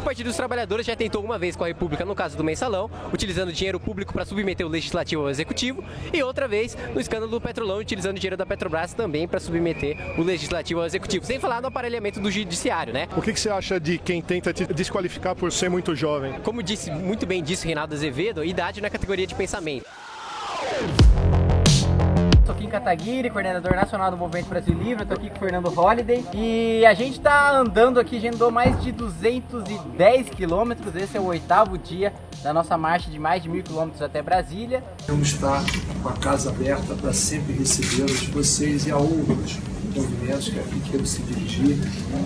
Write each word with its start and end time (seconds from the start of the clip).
O 0.00 0.02
Partido 0.02 0.28
dos 0.28 0.36
Trabalhadores 0.36 0.86
já 0.86 0.96
tentou 0.96 1.22
uma 1.22 1.38
vez 1.38 1.54
com 1.54 1.62
a 1.62 1.66
República, 1.66 2.06
no 2.06 2.14
caso 2.14 2.34
do 2.34 2.42
mensalão, 2.42 2.90
utilizando 3.12 3.52
dinheiro 3.52 3.78
público 3.78 4.14
para 4.14 4.24
submeter 4.24 4.66
o 4.66 4.70
legislativo 4.70 5.22
ao 5.22 5.28
executivo, 5.28 5.84
e 6.10 6.22
outra 6.22 6.48
vez 6.48 6.74
no 6.94 7.00
escândalo 7.00 7.30
do 7.30 7.40
Petrolão, 7.40 7.76
utilizando 7.76 8.16
dinheiro 8.16 8.36
da 8.36 8.46
Petrobras 8.46 8.94
também 8.94 9.28
para 9.28 9.38
submeter 9.38 9.98
o 10.18 10.22
legislativo 10.22 10.80
ao 10.80 10.86
executivo, 10.86 11.26
sem 11.26 11.38
falar 11.38 11.60
no 11.60 11.68
aparelhamento 11.68 12.18
do 12.18 12.30
judiciário, 12.30 12.94
né? 12.94 13.08
O 13.14 13.20
que, 13.20 13.34
que 13.34 13.38
você 13.38 13.50
acha 13.50 13.78
de 13.78 13.98
quem 13.98 14.22
tenta 14.22 14.54
te 14.54 14.64
desqualificar 14.72 15.36
por 15.36 15.52
ser 15.52 15.68
muito 15.68 15.94
jovem? 15.94 16.32
Como 16.40 16.62
disse 16.62 16.90
muito 16.90 17.26
bem 17.26 17.42
disso 17.42 17.66
Reinaldo 17.66 17.94
Azevedo, 17.94 18.42
idade 18.42 18.82
é 18.82 18.88
categoria 18.88 19.26
de 19.26 19.34
pensamento. 19.34 19.84
Sou 22.50 22.58
Kim 22.58 22.68
Kataguiri, 22.68 23.30
coordenador 23.30 23.76
nacional 23.76 24.10
do 24.10 24.16
Movimento 24.16 24.48
Brasil 24.48 24.74
Livre, 24.74 25.04
estou 25.04 25.16
aqui 25.16 25.30
com 25.30 25.36
o 25.36 25.38
Fernando 25.38 25.68
Holliday 25.68 26.24
e 26.34 26.84
a 26.84 26.92
gente 26.94 27.12
está 27.12 27.56
andando 27.56 28.00
aqui, 28.00 28.16
a 28.16 28.20
gente 28.20 28.34
andou 28.34 28.50
mais 28.50 28.82
de 28.82 28.90
210 28.90 30.30
quilômetros, 30.30 30.96
esse 30.96 31.16
é 31.16 31.20
o 31.20 31.26
oitavo 31.26 31.78
dia 31.78 32.12
da 32.42 32.52
nossa 32.52 32.76
marcha 32.76 33.08
de 33.08 33.20
mais 33.20 33.40
de 33.40 33.48
mil 33.48 33.62
quilômetros 33.62 34.02
até 34.02 34.20
Brasília. 34.20 34.82
Vamos 35.06 35.28
estar 35.28 35.62
com 36.02 36.08
a 36.08 36.12
casa 36.14 36.50
aberta 36.50 36.92
para 36.96 37.12
sempre 37.12 37.52
recebê-los, 37.52 38.26
vocês 38.30 38.84
e 38.84 38.90
a 38.90 38.96
outros 38.96 39.60
movimentos 39.94 40.48
que 40.48 40.58
aqui 40.58 40.80
queiram 40.90 41.06
se 41.06 41.22
dirigir 41.22 41.78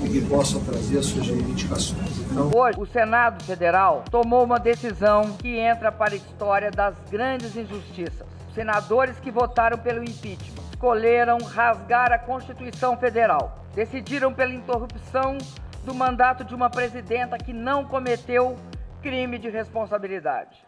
e 0.05 0.09
que 0.09 0.22
possam 0.22 0.64
trazer 0.64 1.00
as 1.00 1.05
suas 1.05 1.27
reivindicações. 1.27 2.19
Então... 2.30 2.50
Hoje, 2.55 2.80
o 2.80 2.86
Senado 2.86 3.45
Federal 3.45 4.05
tomou 4.11 4.42
uma 4.42 4.59
decisão 4.59 5.36
que 5.38 5.59
entra 5.59 5.92
para 5.92 6.14
a 6.14 6.16
história 6.16 6.70
das 6.70 6.95
grandes 7.11 7.55
injustiças 7.55 8.34
senadores 8.54 9.18
que 9.18 9.30
votaram 9.30 9.76
pelo 9.78 10.02
impeachment 10.02 10.62
escolheram 10.72 11.38
rasgar 11.38 12.12
a 12.12 12.18
Constituição 12.18 12.96
Federal. 12.96 13.64
Decidiram 13.74 14.32
pela 14.32 14.52
interrupção 14.52 15.38
do 15.84 15.94
mandato 15.94 16.44
de 16.44 16.54
uma 16.54 16.70
presidenta 16.70 17.36
que 17.36 17.52
não 17.52 17.84
cometeu 17.84 18.56
crime 19.02 19.38
de 19.38 19.50
responsabilidade. 19.50 20.64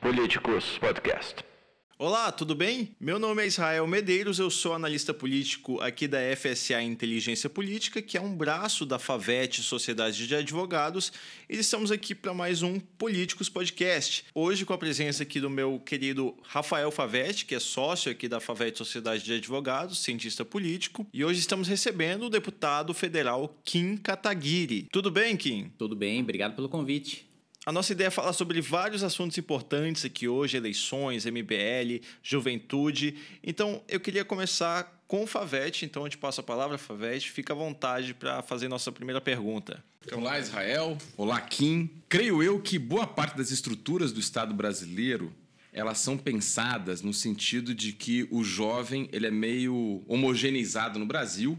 Políticos 0.00 0.78
Podcast. 0.78 1.55
Olá, 1.98 2.30
tudo 2.30 2.54
bem? 2.54 2.94
Meu 3.00 3.18
nome 3.18 3.42
é 3.42 3.46
Israel 3.46 3.86
Medeiros, 3.86 4.38
eu 4.38 4.50
sou 4.50 4.74
analista 4.74 5.14
político 5.14 5.80
aqui 5.80 6.06
da 6.06 6.18
FSA 6.36 6.82
Inteligência 6.82 7.48
Política, 7.48 8.02
que 8.02 8.18
é 8.18 8.20
um 8.20 8.36
braço 8.36 8.84
da 8.84 8.98
FAVET 8.98 9.62
Sociedade 9.62 10.28
de 10.28 10.34
Advogados, 10.34 11.10
e 11.48 11.56
estamos 11.56 11.90
aqui 11.90 12.14
para 12.14 12.34
mais 12.34 12.60
um 12.60 12.78
Políticos 12.78 13.48
Podcast. 13.48 14.26
Hoje 14.34 14.66
com 14.66 14.74
a 14.74 14.78
presença 14.78 15.22
aqui 15.22 15.40
do 15.40 15.48
meu 15.48 15.80
querido 15.86 16.34
Rafael 16.42 16.90
Favetti, 16.90 17.46
que 17.46 17.54
é 17.54 17.58
sócio 17.58 18.12
aqui 18.12 18.28
da 18.28 18.40
FAVET 18.40 18.76
Sociedade 18.76 19.24
de 19.24 19.32
Advogados, 19.32 20.00
cientista 20.00 20.44
político, 20.44 21.06
e 21.14 21.24
hoje 21.24 21.40
estamos 21.40 21.66
recebendo 21.66 22.26
o 22.26 22.30
deputado 22.30 22.92
federal 22.92 23.58
Kim 23.64 23.96
Kataguiri. 23.96 24.86
Tudo 24.92 25.10
bem, 25.10 25.34
Kim? 25.34 25.72
Tudo 25.78 25.96
bem, 25.96 26.20
obrigado 26.20 26.54
pelo 26.54 26.68
convite. 26.68 27.25
A 27.66 27.72
nossa 27.72 27.90
ideia 27.90 28.06
é 28.06 28.10
falar 28.10 28.32
sobre 28.32 28.60
vários 28.60 29.02
assuntos 29.02 29.36
importantes 29.38 30.04
aqui 30.04 30.28
hoje: 30.28 30.56
eleições, 30.56 31.26
MBL, 31.26 32.00
juventude. 32.22 33.16
Então, 33.42 33.82
eu 33.88 33.98
queria 33.98 34.24
começar 34.24 35.02
com 35.08 35.24
o 35.24 35.26
Favete. 35.26 35.84
Então, 35.84 36.04
eu 36.04 36.08
te 36.08 36.16
passo 36.16 36.40
a 36.40 36.44
palavra, 36.44 36.78
Favete. 36.78 37.28
Fica 37.28 37.52
à 37.52 37.56
vontade 37.56 38.14
para 38.14 38.40
fazer 38.40 38.68
nossa 38.68 38.92
primeira 38.92 39.20
pergunta. 39.20 39.82
Olá, 40.12 40.38
Israel. 40.38 40.96
Olá, 41.16 41.40
Kim. 41.40 41.90
Creio 42.08 42.40
eu 42.40 42.60
que 42.60 42.78
boa 42.78 43.04
parte 43.04 43.36
das 43.36 43.50
estruturas 43.50 44.12
do 44.12 44.20
Estado 44.20 44.54
brasileiro 44.54 45.34
elas 45.72 45.98
são 45.98 46.16
pensadas 46.16 47.02
no 47.02 47.12
sentido 47.12 47.74
de 47.74 47.92
que 47.92 48.28
o 48.30 48.44
jovem 48.44 49.08
ele 49.12 49.26
é 49.26 49.30
meio 49.30 50.04
homogeneizado 50.06 51.00
no 51.00 51.04
Brasil 51.04 51.58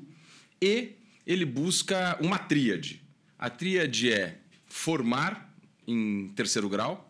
e 0.62 0.94
ele 1.26 1.44
busca 1.46 2.18
uma 2.22 2.40
tríade. 2.40 3.04
A 3.38 3.50
tríade 3.50 4.12
é 4.12 4.40
formar 4.66 5.47
em 5.88 6.28
terceiro 6.36 6.68
grau, 6.68 7.10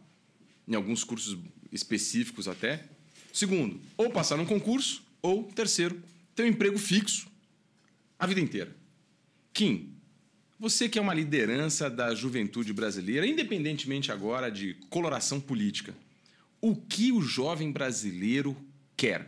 em 0.67 0.75
alguns 0.75 1.03
cursos 1.03 1.37
específicos 1.71 2.47
até. 2.47 2.85
Segundo, 3.33 3.79
ou 3.97 4.09
passar 4.09 4.37
num 4.37 4.45
concurso, 4.45 5.03
ou 5.21 5.43
terceiro, 5.43 6.01
ter 6.35 6.43
um 6.43 6.47
emprego 6.47 6.77
fixo 6.77 7.27
a 8.19 8.25
vida 8.25 8.39
inteira. 8.39 8.75
Kim, 9.53 9.93
você 10.59 10.89
que 10.89 10.97
é 10.97 11.01
uma 11.01 11.13
liderança 11.13 11.89
da 11.89 12.15
juventude 12.15 12.73
brasileira, 12.73 13.27
independentemente 13.27 14.11
agora 14.11 14.49
de 14.49 14.75
coloração 14.89 15.39
política, 15.39 15.95
o 16.59 16.75
que 16.75 17.11
o 17.11 17.21
jovem 17.21 17.71
brasileiro 17.71 18.57
quer? 18.95 19.27